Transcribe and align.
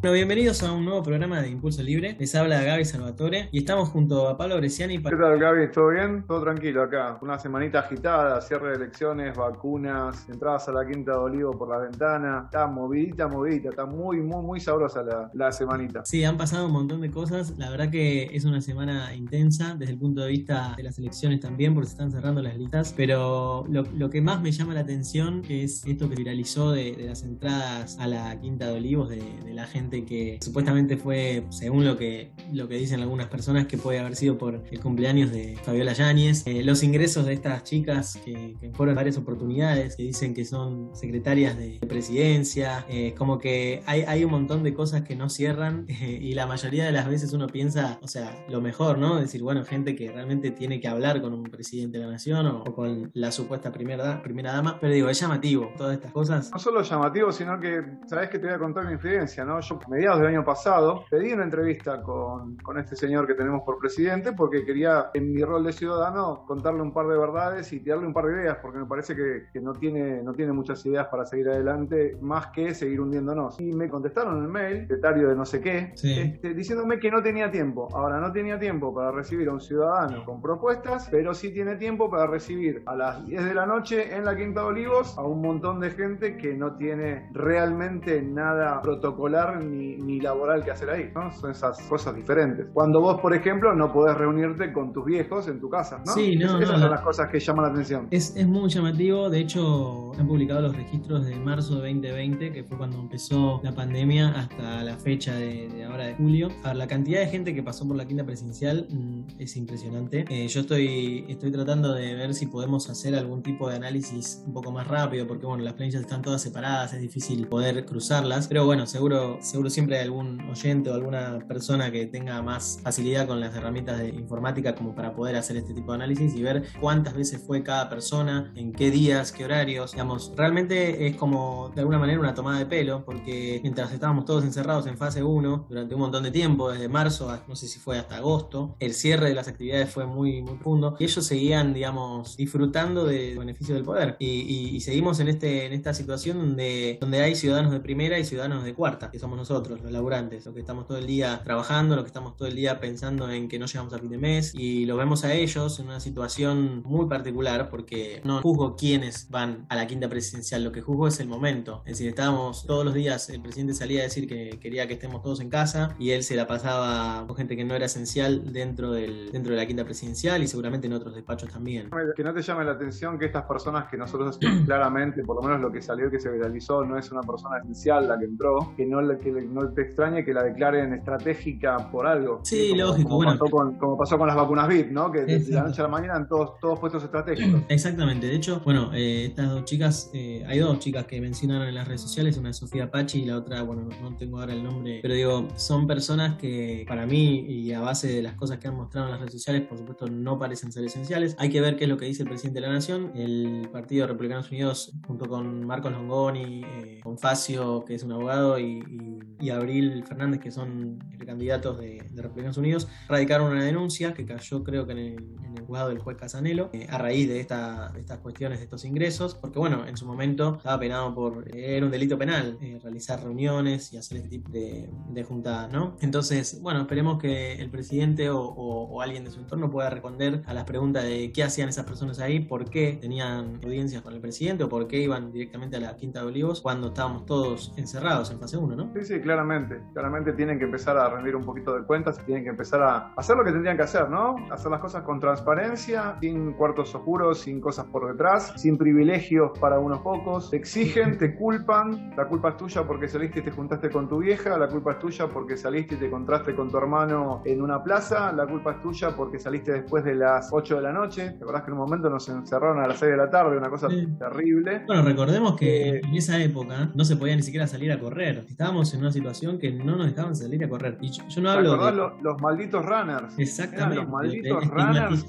Bueno, 0.00 0.14
bienvenidos 0.14 0.62
a 0.62 0.72
un 0.72 0.86
nuevo 0.86 1.02
programa 1.02 1.42
de 1.42 1.50
Impulso 1.50 1.82
Libre. 1.82 2.16
Les 2.18 2.34
habla 2.34 2.62
Gaby 2.62 2.86
Salvatore 2.86 3.50
y 3.52 3.58
estamos 3.58 3.90
junto 3.90 4.28
a 4.30 4.38
Pablo 4.38 4.56
Bresciani. 4.56 4.96
¿Qué 4.96 5.14
tal, 5.14 5.38
Gaby? 5.38 5.70
¿Todo 5.72 5.90
bien? 5.90 6.24
Todo 6.26 6.42
tranquilo 6.42 6.84
acá. 6.84 7.18
Una 7.20 7.38
semanita 7.38 7.80
agitada, 7.80 8.40
cierre 8.40 8.70
de 8.70 8.76
elecciones, 8.76 9.36
vacunas, 9.36 10.26
entradas 10.30 10.66
a 10.70 10.72
la 10.72 10.86
Quinta 10.86 11.12
de 11.12 11.18
Olivo 11.18 11.50
por 11.50 11.68
la 11.68 11.76
ventana. 11.76 12.44
Está 12.46 12.66
movidita, 12.66 13.28
movidita. 13.28 13.68
Está 13.68 13.84
muy, 13.84 14.22
muy, 14.22 14.42
muy 14.42 14.58
sabrosa 14.58 15.02
la, 15.02 15.30
la 15.34 15.52
semanita. 15.52 16.02
Sí, 16.06 16.24
han 16.24 16.38
pasado 16.38 16.64
un 16.64 16.72
montón 16.72 17.02
de 17.02 17.10
cosas. 17.10 17.52
La 17.58 17.68
verdad 17.68 17.90
que 17.90 18.30
es 18.34 18.46
una 18.46 18.62
semana 18.62 19.14
intensa 19.14 19.74
desde 19.74 19.92
el 19.92 19.98
punto 19.98 20.22
de 20.22 20.28
vista 20.28 20.72
de 20.78 20.82
las 20.82 20.98
elecciones 20.98 21.40
también, 21.40 21.74
porque 21.74 21.88
se 21.88 21.92
están 21.92 22.10
cerrando 22.10 22.40
las 22.40 22.56
listas. 22.56 22.94
Pero 22.96 23.66
lo, 23.68 23.82
lo 23.82 24.08
que 24.08 24.22
más 24.22 24.40
me 24.40 24.50
llama 24.50 24.72
la 24.72 24.80
atención 24.80 25.42
es 25.50 25.84
esto 25.84 26.08
que 26.08 26.14
viralizó 26.14 26.72
de, 26.72 26.96
de 26.96 27.04
las 27.04 27.22
entradas 27.22 27.98
a 28.00 28.06
la 28.06 28.40
Quinta 28.40 28.66
de 28.68 28.78
Olivos 28.78 29.10
de, 29.10 29.22
de 29.44 29.52
la 29.52 29.66
gente 29.66 29.89
que 29.90 30.38
supuestamente 30.40 30.96
fue, 30.96 31.44
según 31.50 31.84
lo 31.84 31.96
que, 31.96 32.32
lo 32.52 32.68
que 32.68 32.76
dicen 32.76 33.00
algunas 33.00 33.28
personas, 33.28 33.66
que 33.66 33.76
puede 33.76 33.98
haber 33.98 34.16
sido 34.16 34.38
por 34.38 34.62
el 34.70 34.80
cumpleaños 34.80 35.30
de 35.30 35.58
Fabiola 35.64 35.92
Yáñez. 35.92 36.46
Eh, 36.46 36.62
los 36.62 36.82
ingresos 36.82 37.26
de 37.26 37.32
estas 37.32 37.64
chicas 37.64 38.18
que, 38.24 38.54
que, 38.60 38.70
fueron 38.72 38.94
varias 38.94 39.16
oportunidades, 39.16 39.96
que 39.96 40.04
dicen 40.04 40.34
que 40.34 40.44
son 40.44 40.94
secretarias 40.94 41.56
de 41.56 41.78
presidencia, 41.88 42.86
eh, 42.88 43.14
como 43.16 43.38
que 43.38 43.82
hay, 43.86 44.02
hay, 44.02 44.24
un 44.24 44.30
montón 44.30 44.62
de 44.62 44.72
cosas 44.74 45.02
que 45.02 45.16
no 45.16 45.28
cierran 45.28 45.86
eh, 45.88 46.18
y 46.20 46.34
la 46.34 46.46
mayoría 46.46 46.84
de 46.84 46.92
las 46.92 47.08
veces 47.08 47.32
uno 47.32 47.46
piensa, 47.48 47.98
o 48.02 48.08
sea, 48.08 48.44
lo 48.48 48.60
mejor, 48.60 48.98
¿no? 48.98 49.20
decir, 49.20 49.42
bueno, 49.42 49.64
gente 49.64 49.96
que 49.96 50.10
realmente 50.10 50.50
tiene 50.50 50.80
que 50.80 50.88
hablar 50.88 51.20
con 51.20 51.34
un 51.34 51.42
presidente 51.44 51.98
de 51.98 52.04
la 52.04 52.12
nación 52.12 52.46
o, 52.46 52.64
con 52.74 53.10
la 53.14 53.32
supuesta 53.32 53.72
primera, 53.72 54.22
primera 54.22 54.52
dama, 54.52 54.78
pero 54.80 54.94
digo, 54.94 55.08
es 55.08 55.20
llamativo 55.20 55.72
todas 55.76 55.94
estas 55.94 56.12
cosas. 56.12 56.50
No 56.52 56.58
solo 56.58 56.82
llamativo, 56.82 57.32
sino 57.32 57.58
que, 57.58 57.82
sabes 58.06 58.30
que 58.30 58.38
te 58.38 58.46
voy 58.46 58.54
a 58.54 58.58
contar 58.58 58.84
una 58.84 58.92
infidencia, 58.92 59.44
¿no? 59.44 59.60
Yo 59.60 59.78
mediados 59.88 60.20
del 60.20 60.28
año 60.28 60.44
pasado, 60.44 61.04
pedí 61.10 61.32
una 61.32 61.44
entrevista 61.44 62.02
con, 62.02 62.56
con, 62.56 62.78
este 62.78 62.96
señor 62.96 63.26
que 63.26 63.34
tenemos 63.34 63.62
por 63.62 63.78
presidente 63.78 64.32
porque 64.32 64.64
quería, 64.64 65.10
en 65.14 65.32
mi 65.32 65.42
rol 65.42 65.64
de 65.64 65.72
ciudadano, 65.72 66.44
contarle 66.46 66.82
un 66.82 66.92
par 66.92 67.06
de 67.06 67.18
verdades 67.18 67.72
y 67.72 67.80
tirarle 67.80 68.06
un 68.06 68.12
par 68.12 68.26
de 68.26 68.42
ideas, 68.42 68.58
porque 68.62 68.78
me 68.78 68.86
parece 68.86 69.14
que, 69.14 69.46
que 69.52 69.60
no, 69.60 69.72
tiene, 69.72 70.22
no 70.22 70.32
tiene 70.32 70.52
muchas 70.52 70.84
ideas 70.86 71.06
para 71.08 71.26
seguir 71.26 71.48
adelante, 71.48 72.16
más 72.20 72.48
que 72.48 72.74
seguir 72.74 73.00
hundiéndonos. 73.00 73.60
Y 73.60 73.72
me 73.72 73.88
contestaron 73.88 74.38
en 74.38 74.44
el 74.44 74.48
mail, 74.48 74.80
secretario 74.82 75.28
de 75.28 75.36
no 75.36 75.44
sé 75.44 75.60
qué, 75.60 75.92
sí. 75.94 76.18
este, 76.18 76.54
diciéndome 76.54 76.98
que 76.98 77.10
no 77.10 77.22
tenía 77.22 77.50
tiempo. 77.50 77.88
Ahora, 77.92 78.18
no 78.20 78.32
tenía 78.32 78.58
tiempo 78.58 78.94
para 78.94 79.10
recibir 79.10 79.48
a 79.48 79.52
un 79.52 79.60
ciudadano 79.60 80.24
con 80.24 80.40
propuestas, 80.40 81.08
pero 81.10 81.34
sí 81.34 81.52
tiene 81.52 81.76
tiempo 81.76 82.10
para 82.10 82.26
recibir 82.26 82.82
a 82.86 82.96
las 82.96 83.24
10 83.26 83.44
de 83.44 83.54
la 83.54 83.66
noche 83.66 84.14
en 84.14 84.24
la 84.24 84.36
Quinta 84.36 84.60
de 84.60 84.66
Olivos 84.66 85.16
a 85.18 85.22
un 85.22 85.42
montón 85.42 85.80
de 85.80 85.90
gente 85.90 86.36
que 86.36 86.54
no 86.54 86.76
tiene 86.76 87.28
realmente 87.32 88.22
nada 88.22 88.80
protocolar 88.82 89.62
ni, 89.70 89.96
ni 89.96 90.20
laboral 90.20 90.64
que 90.64 90.70
hacer 90.70 90.90
ahí, 90.90 91.10
¿no? 91.14 91.32
Son 91.32 91.50
esas 91.50 91.80
cosas 91.82 92.14
diferentes. 92.14 92.66
Cuando 92.72 93.00
vos, 93.00 93.20
por 93.20 93.34
ejemplo, 93.34 93.74
no 93.74 93.92
podés 93.92 94.16
reunirte 94.16 94.72
con 94.72 94.92
tus 94.92 95.04
viejos 95.04 95.48
en 95.48 95.60
tu 95.60 95.68
casa, 95.68 96.02
¿no? 96.04 96.12
Sí, 96.12 96.36
no, 96.36 96.58
es, 96.58 96.64
esas 96.64 96.76
no, 96.76 96.82
son 96.82 96.90
las 96.90 97.00
cosas 97.00 97.28
que 97.28 97.40
llaman 97.40 97.64
la 97.66 97.70
atención. 97.70 98.08
Es, 98.10 98.34
es, 98.36 98.46
muy 98.46 98.68
llamativo, 98.68 99.30
de 99.30 99.40
hecho, 99.40 100.12
han 100.18 100.26
publicado 100.26 100.62
los 100.62 100.76
registros 100.76 101.26
de 101.26 101.36
marzo 101.36 101.80
de 101.80 101.92
2020, 101.92 102.52
que 102.52 102.64
fue 102.64 102.76
cuando 102.76 102.98
empezó 102.98 103.60
la 103.62 103.72
pandemia, 103.72 104.28
hasta 104.30 104.82
la 104.82 104.96
fecha 104.96 105.34
de, 105.34 105.68
de 105.68 105.84
ahora 105.84 106.06
de 106.06 106.14
julio. 106.14 106.48
A 106.64 106.68
ver, 106.68 106.76
la 106.76 106.86
cantidad 106.86 107.20
de 107.20 107.26
gente 107.26 107.54
que 107.54 107.62
pasó 107.62 107.86
por 107.86 107.96
la 107.96 108.06
quinta 108.06 108.24
presidencial 108.24 108.86
mmm, 108.90 109.22
es 109.38 109.56
impresionante. 109.56 110.24
Eh, 110.28 110.48
yo 110.48 110.60
estoy, 110.60 111.24
estoy 111.28 111.50
tratando 111.50 111.94
de 111.94 112.14
ver 112.14 112.34
si 112.34 112.46
podemos 112.46 112.88
hacer 112.90 113.14
algún 113.14 113.42
tipo 113.42 113.68
de 113.68 113.76
análisis 113.76 114.42
un 114.46 114.52
poco 114.52 114.72
más 114.72 114.86
rápido, 114.86 115.26
porque 115.26 115.46
bueno, 115.46 115.62
las 115.62 115.74
planillas 115.74 116.02
están 116.02 116.22
todas 116.22 116.42
separadas, 116.42 116.92
es 116.94 117.00
difícil 117.00 117.46
poder 117.46 117.84
cruzarlas, 117.84 118.48
pero 118.48 118.64
bueno, 118.64 118.86
seguro, 118.86 119.38
seguro 119.40 119.59
siempre 119.68 119.98
hay 119.98 120.04
algún 120.04 120.40
oyente 120.48 120.90
o 120.90 120.94
alguna 120.94 121.40
persona 121.46 121.90
que 121.90 122.06
tenga 122.06 122.40
más 122.42 122.78
facilidad 122.82 123.26
con 123.26 123.40
las 123.40 123.54
herramientas 123.54 123.98
de 123.98 124.08
informática 124.08 124.74
como 124.74 124.94
para 124.94 125.14
poder 125.14 125.36
hacer 125.36 125.56
este 125.56 125.74
tipo 125.74 125.92
de 125.92 125.96
análisis 125.96 126.34
y 126.34 126.42
ver 126.42 126.64
cuántas 126.80 127.14
veces 127.14 127.42
fue 127.44 127.62
cada 127.62 127.88
persona, 127.88 128.52
en 128.56 128.72
qué 128.72 128.90
días, 128.90 129.32
qué 129.32 129.44
horarios. 129.44 129.92
Digamos, 129.92 130.32
realmente 130.36 131.06
es 131.06 131.16
como 131.16 131.70
de 131.74 131.80
alguna 131.80 131.98
manera 131.98 132.20
una 132.20 132.34
tomada 132.34 132.58
de 132.58 132.66
pelo, 132.66 133.04
porque 133.04 133.60
mientras 133.62 133.92
estábamos 133.92 134.24
todos 134.24 134.44
encerrados 134.44 134.86
en 134.86 134.96
fase 134.96 135.22
1 135.22 135.66
durante 135.68 135.94
un 135.94 136.00
montón 136.00 136.22
de 136.22 136.30
tiempo, 136.30 136.70
desde 136.70 136.88
marzo, 136.88 137.36
no 137.48 137.56
sé 137.56 137.68
si 137.68 137.78
fue 137.78 137.98
hasta 137.98 138.16
agosto, 138.16 138.76
el 138.78 138.94
cierre 138.94 139.28
de 139.28 139.34
las 139.34 139.48
actividades 139.48 139.90
fue 139.90 140.06
muy, 140.06 140.42
muy 140.42 140.54
profundo 140.54 140.96
y 140.98 141.04
ellos 141.04 141.24
seguían, 141.26 141.74
digamos, 141.74 142.36
disfrutando 142.36 143.04
del 143.04 143.38
beneficio 143.38 143.74
del 143.74 143.84
poder. 143.84 144.16
Y 144.18 144.80
seguimos 144.80 145.20
en, 145.20 145.28
este, 145.28 145.66
en 145.66 145.72
esta 145.72 145.94
situación 145.94 146.38
donde, 146.38 146.98
donde 147.00 147.20
hay 147.20 147.34
ciudadanos 147.34 147.72
de 147.72 147.80
primera 147.80 148.18
y 148.18 148.24
ciudadanos 148.24 148.64
de 148.64 148.74
cuarta, 148.74 149.10
que 149.10 149.18
somos 149.18 149.36
nosotros, 149.36 149.49
los 149.50 149.92
laburantes, 149.92 150.46
los 150.46 150.54
que 150.54 150.60
estamos 150.60 150.86
todo 150.86 150.98
el 150.98 151.06
día 151.06 151.40
trabajando, 151.42 151.96
los 151.96 152.04
que 152.04 152.08
estamos 152.08 152.36
todo 152.36 152.46
el 152.46 152.54
día 152.54 152.78
pensando 152.78 153.30
en 153.30 153.48
que 153.48 153.58
no 153.58 153.66
llegamos 153.66 153.92
a 153.92 153.98
fin 153.98 154.10
de 154.10 154.18
mes 154.18 154.54
y 154.54 154.86
los 154.86 154.96
vemos 154.96 155.24
a 155.24 155.34
ellos 155.34 155.78
en 155.80 155.86
una 155.86 156.00
situación 156.00 156.82
muy 156.84 157.06
particular 157.06 157.68
porque 157.68 158.20
no 158.24 158.40
juzgo 158.42 158.76
quiénes 158.76 159.28
van 159.30 159.66
a 159.68 159.76
la 159.76 159.86
quinta 159.86 160.08
presidencial, 160.08 160.62
lo 160.62 160.72
que 160.72 160.80
juzgo 160.80 161.08
es 161.08 161.18
el 161.20 161.28
momento. 161.28 161.82
Es 161.84 161.92
decir, 161.94 162.08
estábamos 162.08 162.64
todos 162.66 162.84
los 162.84 162.94
días, 162.94 163.28
el 163.30 163.42
presidente 163.42 163.74
salía 163.74 164.00
a 164.00 164.04
decir 164.04 164.28
que 164.28 164.58
quería 164.60 164.86
que 164.86 164.94
estemos 164.94 165.22
todos 165.22 165.40
en 165.40 165.50
casa 165.50 165.96
y 165.98 166.10
él 166.10 166.22
se 166.22 166.36
la 166.36 166.46
pasaba 166.46 167.26
con 167.26 167.36
gente 167.36 167.56
que 167.56 167.64
no 167.64 167.74
era 167.74 167.86
esencial 167.86 168.52
dentro, 168.52 168.92
del, 168.92 169.32
dentro 169.32 169.52
de 169.52 169.58
la 169.58 169.66
quinta 169.66 169.84
presidencial 169.84 170.42
y 170.42 170.46
seguramente 170.46 170.86
en 170.86 170.92
otros 170.92 171.14
despachos 171.14 171.50
también. 171.50 171.90
Que 172.16 172.24
no 172.24 172.32
te 172.32 172.42
llame 172.42 172.64
la 172.64 172.72
atención 172.72 173.18
que 173.18 173.26
estas 173.26 173.44
personas 173.44 173.88
que 173.90 173.96
nosotros 173.96 174.38
claramente, 174.66 175.24
por 175.24 175.36
lo 175.36 175.42
menos 175.42 175.60
lo 175.60 175.72
que 175.72 175.82
salió, 175.82 176.10
que 176.10 176.20
se 176.20 176.30
viralizó, 176.30 176.84
no 176.84 176.98
es 176.98 177.10
una 177.10 177.22
persona 177.22 177.58
esencial 177.58 178.08
la 178.08 178.18
que 178.18 178.24
entró, 178.24 178.74
que 178.76 178.86
no, 178.86 179.00
que 179.18 179.32
no 179.42 179.68
te 179.72 179.82
extrañe 179.82 180.24
que 180.24 180.32
la 180.32 180.42
declaren 180.42 180.92
estratégica 180.94 181.90
por 181.90 182.06
algo. 182.06 182.40
Sí, 182.44 182.70
como, 182.70 182.82
lógico. 182.82 183.08
Como, 183.08 183.16
bueno. 183.16 183.32
pasó 183.32 183.50
con, 183.50 183.78
como 183.78 183.98
pasó 183.98 184.18
con 184.18 184.26
las 184.26 184.36
vacunas 184.36 184.68
VIP, 184.68 184.90
¿no? 184.90 185.10
Que 185.10 185.24
de 185.24 185.40
la 185.50 185.62
noche 185.64 185.80
a 185.80 185.84
la 185.84 185.90
mañana 185.90 186.16
en 186.16 186.28
todos, 186.28 186.58
todos 186.60 186.78
puestos 186.78 187.02
estratégicos. 187.04 187.62
Exactamente. 187.68 188.26
De 188.26 188.34
hecho, 188.34 188.60
bueno, 188.64 188.90
eh, 188.94 189.26
estas 189.26 189.50
dos 189.50 189.64
chicas, 189.64 190.10
eh, 190.14 190.44
hay 190.46 190.58
dos 190.58 190.78
chicas 190.78 191.04
que 191.06 191.20
mencionaron 191.20 191.68
en 191.68 191.74
las 191.74 191.86
redes 191.86 192.00
sociales, 192.00 192.36
una 192.36 192.50
es 192.50 192.56
Sofía 192.56 192.90
Pachi 192.90 193.22
y 193.22 193.24
la 193.24 193.36
otra, 193.36 193.62
bueno, 193.62 193.88
no 194.02 194.16
tengo 194.16 194.40
ahora 194.40 194.52
el 194.52 194.62
nombre, 194.62 195.00
pero 195.02 195.14
digo, 195.14 195.48
son 195.56 195.86
personas 195.86 196.36
que 196.36 196.84
para 196.86 197.06
mí 197.06 197.40
y 197.48 197.72
a 197.72 197.80
base 197.80 198.08
de 198.08 198.22
las 198.22 198.34
cosas 198.34 198.58
que 198.58 198.68
han 198.68 198.76
mostrado 198.76 199.06
en 199.06 199.12
las 199.12 199.20
redes 199.20 199.32
sociales, 199.32 199.62
por 199.62 199.78
supuesto, 199.78 200.06
no 200.08 200.38
parecen 200.38 200.72
ser 200.72 200.84
esenciales. 200.84 201.36
Hay 201.38 201.50
que 201.50 201.60
ver 201.60 201.76
qué 201.76 201.84
es 201.84 201.90
lo 201.90 201.96
que 201.96 202.06
dice 202.06 202.22
el 202.22 202.28
presidente 202.28 202.60
de 202.60 202.66
la 202.66 202.72
Nación. 202.72 203.12
El 203.14 203.68
Partido 203.72 204.06
Republicanos 204.06 204.50
Unidos, 204.50 204.92
junto 205.06 205.26
con 205.26 205.66
Marcos 205.66 205.92
Longoni, 205.92 206.62
eh, 206.64 207.00
con 207.02 207.18
Facio, 207.18 207.84
que 207.84 207.94
es 207.94 208.02
un 208.02 208.12
abogado, 208.12 208.58
y, 208.58 208.78
y, 208.78 209.29
y 209.38 209.50
Abril 209.50 210.04
Fernández, 210.06 210.40
que 210.40 210.50
son 210.50 210.98
candidatos 211.24 211.78
de, 211.78 212.02
de, 212.10 212.22
Republicanos 212.22 212.56
Unidos, 212.56 212.88
radicaron 213.08 213.52
una 213.52 213.64
denuncia 213.64 214.14
que 214.14 214.24
cayó, 214.24 214.64
creo 214.64 214.86
que 214.86 214.92
en 214.92 214.98
el, 214.98 215.14
en 215.44 215.66
juzgado 215.66 215.88
del 215.90 215.98
juez 215.98 216.16
Casanelo, 216.16 216.70
eh, 216.72 216.86
a 216.90 216.98
raíz 216.98 217.28
de, 217.28 217.40
esta, 217.40 217.90
de, 217.92 218.00
estas 218.00 218.18
cuestiones, 218.18 218.58
de 218.58 218.64
estos 218.64 218.84
ingresos, 218.84 219.34
porque, 219.34 219.58
bueno, 219.58 219.86
en 219.86 219.96
su 219.96 220.06
momento 220.06 220.56
estaba 220.56 220.78
penado 220.78 221.14
por. 221.14 221.48
Eh, 221.48 221.76
era 221.76 221.86
un 221.86 221.92
delito 221.92 222.18
penal 222.18 222.58
eh, 222.60 222.78
realizar 222.82 223.22
reuniones 223.22 223.92
y 223.92 223.96
hacer 223.96 224.18
este 224.18 224.28
tipo 224.28 224.50
de, 224.50 224.88
de 225.10 225.24
juntadas, 225.24 225.72
¿no? 225.72 225.96
Entonces, 226.00 226.60
bueno, 226.60 226.80
esperemos 226.80 227.20
que 227.20 227.54
el 227.54 227.70
presidente 227.70 228.28
o, 228.30 229.00
alguien 229.00 229.24
de 229.24 229.30
su 229.30 229.40
entorno 229.40 229.70
pueda 229.70 229.88
responder 229.88 230.42
a 230.46 230.52
las 230.52 230.64
preguntas 230.64 231.04
de 231.04 231.32
qué 231.32 231.42
hacían 231.42 231.68
esas 231.68 231.86
personas 231.86 232.18
ahí, 232.18 232.40
por 232.40 232.68
qué 232.68 232.98
tenían 233.00 233.60
audiencias 233.62 234.02
con 234.02 234.12
el 234.12 234.20
presidente 234.20 234.64
o 234.64 234.68
por 234.68 234.86
qué 234.88 235.00
iban 235.00 235.32
directamente 235.32 235.76
a 235.76 235.80
la 235.80 235.96
Quinta 235.96 236.20
de 236.20 236.26
Olivos 236.26 236.60
cuando 236.60 236.88
estábamos 236.88 237.24
todos 237.24 237.72
encerrados 237.76 238.30
en 238.30 238.38
fase 238.38 238.56
1, 238.56 238.76
¿no? 238.76 238.92
Sí, 239.10 239.20
claramente. 239.20 239.80
Claramente 239.92 240.32
tienen 240.34 240.56
que 240.58 240.66
empezar 240.66 240.96
a 240.96 241.08
rendir 241.10 241.34
un 241.34 241.44
poquito 241.44 241.74
de 241.74 241.84
cuentas 241.84 242.16
y 242.22 242.26
tienen 242.26 242.44
que 242.44 242.50
empezar 242.50 242.80
a 242.80 243.12
hacer 243.16 243.36
lo 243.36 243.44
que 243.44 243.50
tendrían 243.50 243.76
que 243.76 243.82
hacer, 243.82 244.08
¿no? 244.08 244.36
Hacer 244.52 244.70
las 244.70 244.78
cosas 244.78 245.02
con 245.02 245.18
transparencia, 245.18 246.16
sin 246.20 246.52
cuartos 246.52 246.94
oscuros, 246.94 247.40
sin 247.40 247.60
cosas 247.60 247.86
por 247.86 248.06
detrás, 248.06 248.52
sin 248.56 248.78
privilegios 248.78 249.50
para 249.58 249.80
unos 249.80 249.98
pocos. 250.00 250.50
Te 250.50 250.58
exigen, 250.58 251.18
te 251.18 251.34
culpan, 251.34 252.14
la 252.16 252.28
culpa 252.28 252.50
es 252.50 252.56
tuya 252.56 252.84
porque 252.84 253.08
saliste 253.08 253.40
y 253.40 253.42
te 253.42 253.50
juntaste 253.50 253.90
con 253.90 254.08
tu 254.08 254.18
vieja, 254.18 254.56
la 254.56 254.68
culpa 254.68 254.92
es 254.92 255.00
tuya 255.00 255.26
porque 255.26 255.56
saliste 255.56 255.96
y 255.96 255.98
te 255.98 256.06
encontraste 256.06 256.54
con 256.54 256.70
tu 256.70 256.78
hermano 256.78 257.42
en 257.44 257.62
una 257.62 257.82
plaza, 257.82 258.32
la 258.32 258.46
culpa 258.46 258.72
es 258.72 258.82
tuya 258.82 259.16
porque 259.16 259.40
saliste 259.40 259.72
después 259.72 260.04
de 260.04 260.14
las 260.14 260.50
8 260.52 260.76
de 260.76 260.82
la 260.82 260.92
noche. 260.92 261.30
¿Te 261.32 261.42
acordás 261.42 261.62
que 261.62 261.70
en 261.70 261.72
un 261.74 261.80
momento 261.80 262.08
nos 262.08 262.28
encerraron 262.28 262.78
a 262.78 262.86
las 262.86 262.98
6 263.00 263.10
de 263.10 263.16
la 263.16 263.28
tarde? 263.28 263.56
Una 263.56 263.70
cosa 263.70 263.88
sí. 263.88 264.06
terrible. 264.16 264.84
Bueno, 264.86 265.02
recordemos 265.02 265.56
que 265.56 265.96
eh, 265.96 266.00
en 266.04 266.14
esa 266.14 266.40
época 266.40 266.90
no 266.94 267.04
se 267.04 267.16
podía 267.16 267.34
ni 267.34 267.42
siquiera 267.42 267.66
salir 267.66 267.90
a 267.90 267.98
correr. 267.98 268.44
Estábamos 268.48 268.94
en 268.94 268.99
una 269.00 269.12
situación 269.12 269.58
que 269.58 269.72
no 269.72 269.96
nos 269.96 270.06
dejaban 270.06 270.34
salir 270.36 270.62
a 270.64 270.68
correr. 270.68 270.98
Y 271.00 271.10
yo, 271.10 271.26
yo 271.28 271.40
no 271.40 271.50
hablo 271.50 271.76
de... 271.76 271.92
Los, 271.92 272.22
los, 272.22 272.40
malditos 272.40 272.84
runners. 272.84 273.38
Exactamente. 273.38 273.94
Eran 273.94 273.96
los 273.96 274.08
malditos 274.08 274.68
runners. 274.68 275.26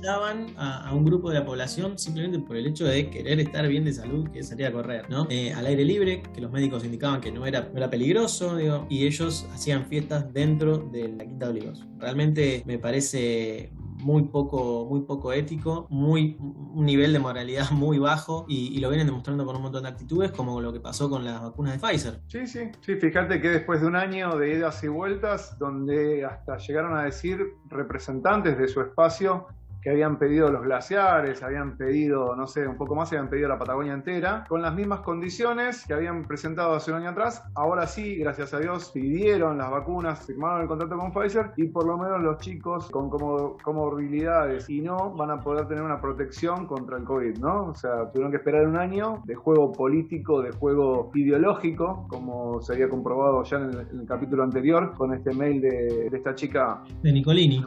A, 0.58 0.90
a, 0.90 0.94
un 0.94 1.06
grupo 1.06 1.30
de 1.30 1.40
la 1.40 1.46
población 1.46 1.98
simplemente 1.98 2.40
por 2.40 2.56
el 2.56 2.68
hecho 2.68 2.86
de 2.86 3.10
querer 3.10 3.40
estar 3.40 3.68
bien 3.68 3.86
de 3.86 3.94
salud, 3.94 4.30
que 4.30 4.44
salir 4.44 4.66
a 4.68 4.72
correr, 4.72 5.10
¿no? 5.10 5.28
Eh, 5.30 5.54
al 5.54 5.66
aire 5.66 5.84
libre, 5.86 6.24
que 6.34 6.42
los 6.42 6.52
médicos 6.52 6.84
indicaban 6.84 7.22
que 7.22 7.32
no 7.32 7.46
era, 7.46 7.70
no 7.72 7.78
era 7.78 7.90
peligroso, 7.90 8.58
digo, 8.58 8.86
y 8.90 9.06
ellos 9.06 9.48
hacían 9.54 9.86
fiestas 9.86 10.32
dentro 10.34 10.78
de 10.78 11.10
la 11.10 11.26
Quinta 11.26 11.46
de 11.46 11.52
Olivos. 11.52 11.88
Realmente 12.00 12.64
me 12.66 12.78
parece 12.78 13.72
muy 14.02 14.24
poco, 14.24 14.86
muy 14.90 15.02
poco 15.02 15.34
ético, 15.34 15.88
muy, 15.90 16.38
un 16.40 16.86
nivel 16.86 17.14
de 17.14 17.20
moralidad 17.20 17.70
muy 17.72 18.00
bajo 18.00 18.46
y, 18.48 18.80
lo 18.82 18.90
vienen 18.90 19.08
demostrando 19.08 19.46
con 19.46 19.56
un 19.56 19.62
montón 19.62 19.84
de 19.84 19.90
actitudes 19.90 20.32
como 20.32 20.60
lo 20.60 20.74
que 20.74 20.80
pasó 20.80 21.10
con 21.10 21.24
las 21.24 21.42
vacunas 21.42 21.74
de 21.74 21.88
Pfizer. 21.88 22.20
Sí, 22.28 22.48
sí, 22.48 22.72
sí, 22.82 22.96
fíjate 22.96 23.40
que 23.40 23.50
después 23.50 23.82
de 23.82 23.88
un 23.88 23.96
año 23.96 24.38
de 24.38 24.54
idas 24.54 24.84
y 24.84 24.88
vueltas, 24.88 25.58
donde 25.60 26.26
hasta 26.26 26.58
llegaron 26.58 26.98
a 26.98 27.04
decir 27.04 27.40
representantes 27.68 28.58
de 28.58 28.68
su 28.68 28.82
espacio 28.82 29.48
que 29.82 29.90
habían 29.90 30.18
pedido 30.20 30.50
los 30.52 30.62
glaciares, 30.62 31.42
habían 31.44 31.78
pedido, 31.78 32.36
no 32.36 32.48
sé, 32.48 32.68
un 32.68 32.78
poco 32.78 32.96
más, 32.96 33.12
habían 33.12 33.30
pedido 33.30 33.50
la 33.50 33.58
Patagonia 33.58 33.94
entera, 33.94 34.46
con 34.48 34.62
las 34.62 34.74
mismas 34.74 35.02
condiciones 35.02 35.86
que 35.88 35.94
habían 35.94 36.24
presentado 36.24 36.74
hace 36.74 36.92
un 36.92 36.98
año 36.98 37.10
atrás. 37.10 37.44
Ahora 37.56 37.88
sí, 37.88 38.18
gracias 38.18 38.54
a 38.54 38.60
Dios, 38.60 38.92
pidieron 38.94 39.58
las 39.58 39.72
vacunas, 39.72 40.26
firmaron 40.26 40.62
el 40.62 40.68
contrato 40.68 40.98
con 40.98 41.12
Pfizer 41.12 41.52
y 41.58 41.68
por 41.68 41.86
lo 41.86 41.98
menos 41.98 42.22
los 42.22 42.38
chicos 42.38 42.90
con 42.90 43.10
comorbilidades 43.10 44.70
y 44.70 44.82
no 44.82 45.12
van 45.16 45.32
a 45.32 45.40
poder 45.40 45.68
tener 45.68 45.84
una 45.84 46.00
protección 46.00 46.68
contra 46.68 46.98
el 46.98 47.04
COVID, 47.04 47.38
¿no? 47.38 47.68
O 47.68 47.76
sea, 47.76 48.10
tuvieron 48.12 48.32
que 48.32 48.38
esperar 48.38 48.68
un 48.68 48.78
año 48.78 49.22
de 49.26 49.36
juego 49.36 49.72
político, 49.72 50.42
de 50.42 50.52
juego 50.52 51.12
ideológico, 51.16 52.06
como 52.08 52.62
se 52.62 52.74
había 52.74 52.90
comprobado 52.90 53.44
ya 53.44 53.58
en 53.58 53.72
el, 53.74 54.06
capítulo 54.06 54.44
anterior 54.44 54.94
con 54.98 55.14
este 55.14 55.34
mail 55.34 55.62
de, 55.62 56.08
esta 56.12 56.36
chica. 56.36 56.84
De 57.02 57.12
Nicolini, 57.14 57.64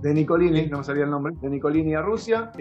De 0.00 0.14
Nicolini, 0.14 0.66
no 0.66 0.78
me 0.78 0.84
salía 0.84 1.04
el 1.04 1.10
nombre 1.10 1.34
de 1.40 1.50
Nicolini 1.50 1.94
a 1.94 2.02
Rusia. 2.02 2.52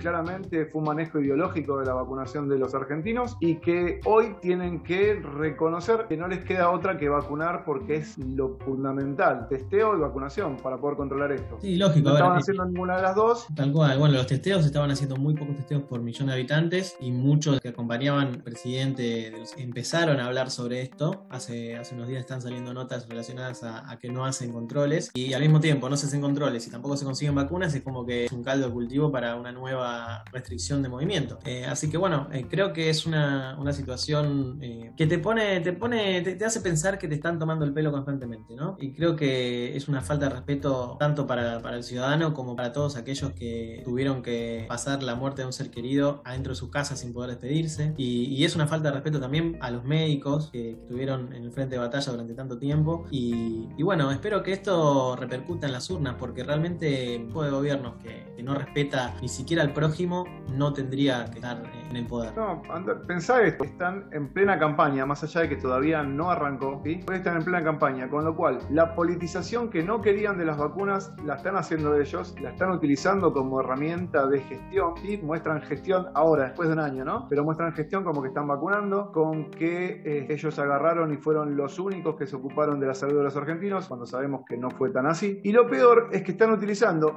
claramente 0.00 0.66
fue 0.66 0.80
un 0.80 0.88
manejo 0.88 1.20
ideológico 1.20 1.78
de 1.78 1.86
la 1.86 1.94
vacunación 1.94 2.48
de 2.48 2.58
los 2.58 2.74
argentinos 2.74 3.36
y 3.40 3.56
que 3.56 4.00
hoy 4.04 4.34
tienen 4.42 4.82
que 4.82 5.14
reconocer 5.14 6.06
que 6.08 6.16
no 6.16 6.26
les 6.26 6.40
queda 6.44 6.70
otra 6.70 6.98
que 6.98 7.08
vacunar 7.08 7.64
porque 7.64 7.96
es 7.96 8.18
lo 8.18 8.56
fundamental, 8.58 9.46
testeo 9.48 9.96
y 9.96 10.00
vacunación 10.00 10.56
para 10.56 10.78
poder 10.78 10.96
controlar 10.96 11.30
esto. 11.30 11.58
Sí, 11.60 11.76
lógico. 11.76 12.08
No 12.08 12.16
estaban 12.16 12.38
haciendo 12.38 12.64
ninguna 12.64 12.96
de 12.96 13.02
las 13.02 13.14
dos. 13.14 13.46
Tal 13.54 13.72
cual. 13.72 13.98
Bueno, 13.98 14.14
los 14.14 14.26
testeos 14.26 14.66
estaban 14.66 14.90
haciendo 14.90 15.16
muy 15.16 15.34
pocos 15.34 15.54
testeos 15.56 15.82
por 15.84 16.00
millón 16.00 16.26
de 16.26 16.34
habitantes 16.34 16.96
y 17.00 17.12
muchos 17.12 17.60
que 17.60 17.68
acompañaban 17.68 18.26
al 18.28 18.42
presidente 18.42 19.32
empezaron 19.58 20.18
a 20.18 20.26
hablar 20.26 20.50
sobre 20.50 20.82
esto. 20.82 21.24
Hace, 21.30 21.76
hace 21.76 21.94
unos 21.94 22.08
días 22.08 22.20
están 22.20 22.42
saliendo 22.42 22.74
notas 22.74 23.08
relacionadas 23.08 23.62
a, 23.62 23.88
a 23.88 23.98
que 23.98 24.08
no 24.10 24.24
hacen 24.24 24.52
controles 24.52 25.12
y 25.14 25.32
al 25.34 25.42
mismo 25.42 25.60
tiempo 25.60 25.88
no 25.88 25.96
se 25.96 26.06
hacen 26.06 26.20
controles 26.20 26.66
y 26.66 26.70
tampoco 26.70 26.79
se 26.96 27.04
consiguen 27.04 27.34
vacunas. 27.34 27.74
Es 27.74 27.82
como 27.82 28.04
que 28.04 28.28
un 28.32 28.42
caldo 28.42 28.66
de 28.66 28.72
cultivo 28.72 29.10
para 29.10 29.36
una 29.36 29.52
nueva 29.52 30.24
restricción 30.32 30.82
de 30.82 30.88
movimiento. 30.88 31.38
Eh, 31.44 31.64
así 31.64 31.90
que 31.90 31.96
bueno, 31.96 32.28
eh, 32.32 32.46
creo 32.48 32.72
que 32.72 32.90
es 32.90 33.06
una, 33.06 33.56
situación 33.72 34.58
eh, 34.60 34.92
que 34.96 35.06
te 35.06 35.18
pone, 35.18 35.60
te 35.60 35.72
pone, 35.72 36.22
te, 36.22 36.44
hace 36.44 36.60
pensar 36.60 36.98
que 36.98 37.06
te 37.06 37.14
están 37.14 37.38
tomando 37.38 37.64
el 37.64 37.72
pelo 37.72 37.92
constantemente, 37.92 38.56
¿no? 38.56 38.76
Y 38.80 38.92
creo 38.92 39.14
que 39.14 39.76
es 39.76 39.88
una 39.88 40.00
falta 40.00 40.28
de 40.28 40.34
respeto 40.34 40.96
tanto 40.98 41.26
para, 41.26 41.60
el 41.70 41.84
ciudadano 41.84 42.34
como 42.34 42.56
para 42.56 42.72
todos 42.72 42.96
aquellos 42.96 43.32
que 43.32 43.82
tuvieron 43.84 44.22
que 44.22 44.64
pasar 44.68 45.04
la 45.04 45.14
muerte 45.14 45.42
de 45.42 45.46
un 45.46 45.52
ser 45.52 45.70
querido 45.70 46.20
adentro 46.24 46.52
de 46.52 46.56
su 46.56 46.70
casa 46.70 46.96
sin 46.96 47.12
poder 47.12 47.30
despedirse. 47.30 47.94
Y, 47.96 48.40
es 48.40 48.56
una 48.56 48.66
falta 48.66 48.88
de 48.88 48.94
respeto 48.94 49.20
también 49.20 49.58
a 49.60 49.70
los 49.70 49.84
médicos 49.84 50.48
que, 50.50 50.70
estuvieron 50.70 51.32
en 51.32 51.44
el 51.44 51.52
frente 51.52 51.76
de 51.76 51.80
batalla 51.80 52.10
durante 52.10 52.34
tanto 52.34 52.58
tiempo. 52.58 53.04
Y, 53.10 53.68
y 53.76 53.82
bueno, 53.82 54.10
espero 54.10 54.42
que 54.42 54.52
esto 54.52 55.14
repercuta 55.14 55.66
en 55.66 55.72
las 55.72 55.88
urnas 55.90 56.16
porque 56.18 56.42
realmente 56.42 56.69
un 56.72 56.78
de 56.78 57.50
gobiernos 57.50 57.96
que 58.02 58.30
no 58.42 58.54
respeta 58.54 59.14
ni 59.20 59.28
siquiera 59.28 59.62
al 59.62 59.72
prójimo 59.72 60.24
no 60.56 60.72
tendría 60.72 61.26
que 61.26 61.36
estar 61.36 61.62
en 61.90 61.96
el 61.96 62.06
poder. 62.06 62.32
No, 62.36 62.62
pensá 63.06 63.42
esto, 63.42 63.64
están 63.64 64.08
en 64.12 64.32
plena 64.32 64.58
campaña, 64.58 65.06
más 65.06 65.22
allá 65.22 65.42
de 65.42 65.48
que 65.48 65.56
todavía 65.56 66.02
no 66.02 66.30
arrancó, 66.30 66.80
¿sí? 66.84 67.00
Están 67.12 67.36
en 67.36 67.44
plena 67.44 67.62
campaña, 67.62 68.08
con 68.08 68.24
lo 68.24 68.34
cual 68.34 68.58
la 68.70 68.94
politización 68.94 69.70
que 69.70 69.82
no 69.82 70.00
querían 70.00 70.38
de 70.38 70.44
las 70.44 70.58
vacunas 70.58 71.12
la 71.24 71.36
están 71.36 71.56
haciendo 71.56 71.94
ellos, 71.98 72.34
la 72.40 72.50
están 72.50 72.70
utilizando 72.70 73.32
como 73.32 73.60
herramienta 73.60 74.26
de 74.26 74.40
gestión 74.40 74.94
y 75.04 75.16
muestran 75.18 75.62
gestión 75.62 76.06
ahora, 76.14 76.44
después 76.44 76.68
de 76.68 76.74
un 76.74 76.80
año, 76.80 77.04
¿no? 77.04 77.26
Pero 77.28 77.44
muestran 77.44 77.72
gestión 77.72 78.04
como 78.04 78.22
que 78.22 78.28
están 78.28 78.48
vacunando, 78.48 79.12
con 79.12 79.50
que 79.50 80.02
eh, 80.04 80.26
ellos 80.30 80.58
agarraron 80.58 81.12
y 81.12 81.16
fueron 81.16 81.56
los 81.56 81.78
únicos 81.78 82.16
que 82.16 82.26
se 82.26 82.36
ocuparon 82.36 82.80
de 82.80 82.86
la 82.86 82.94
salud 82.94 83.16
de 83.18 83.24
los 83.24 83.36
argentinos, 83.36 83.86
cuando 83.86 84.06
sabemos 84.06 84.42
que 84.48 84.56
no 84.56 84.70
fue 84.70 84.90
tan 84.90 85.06
así. 85.06 85.40
Y 85.44 85.52
lo 85.52 85.68
peor 85.68 86.08
es 86.12 86.22
que 86.22 86.32
están 86.32 86.50
utilizando, 86.50 86.59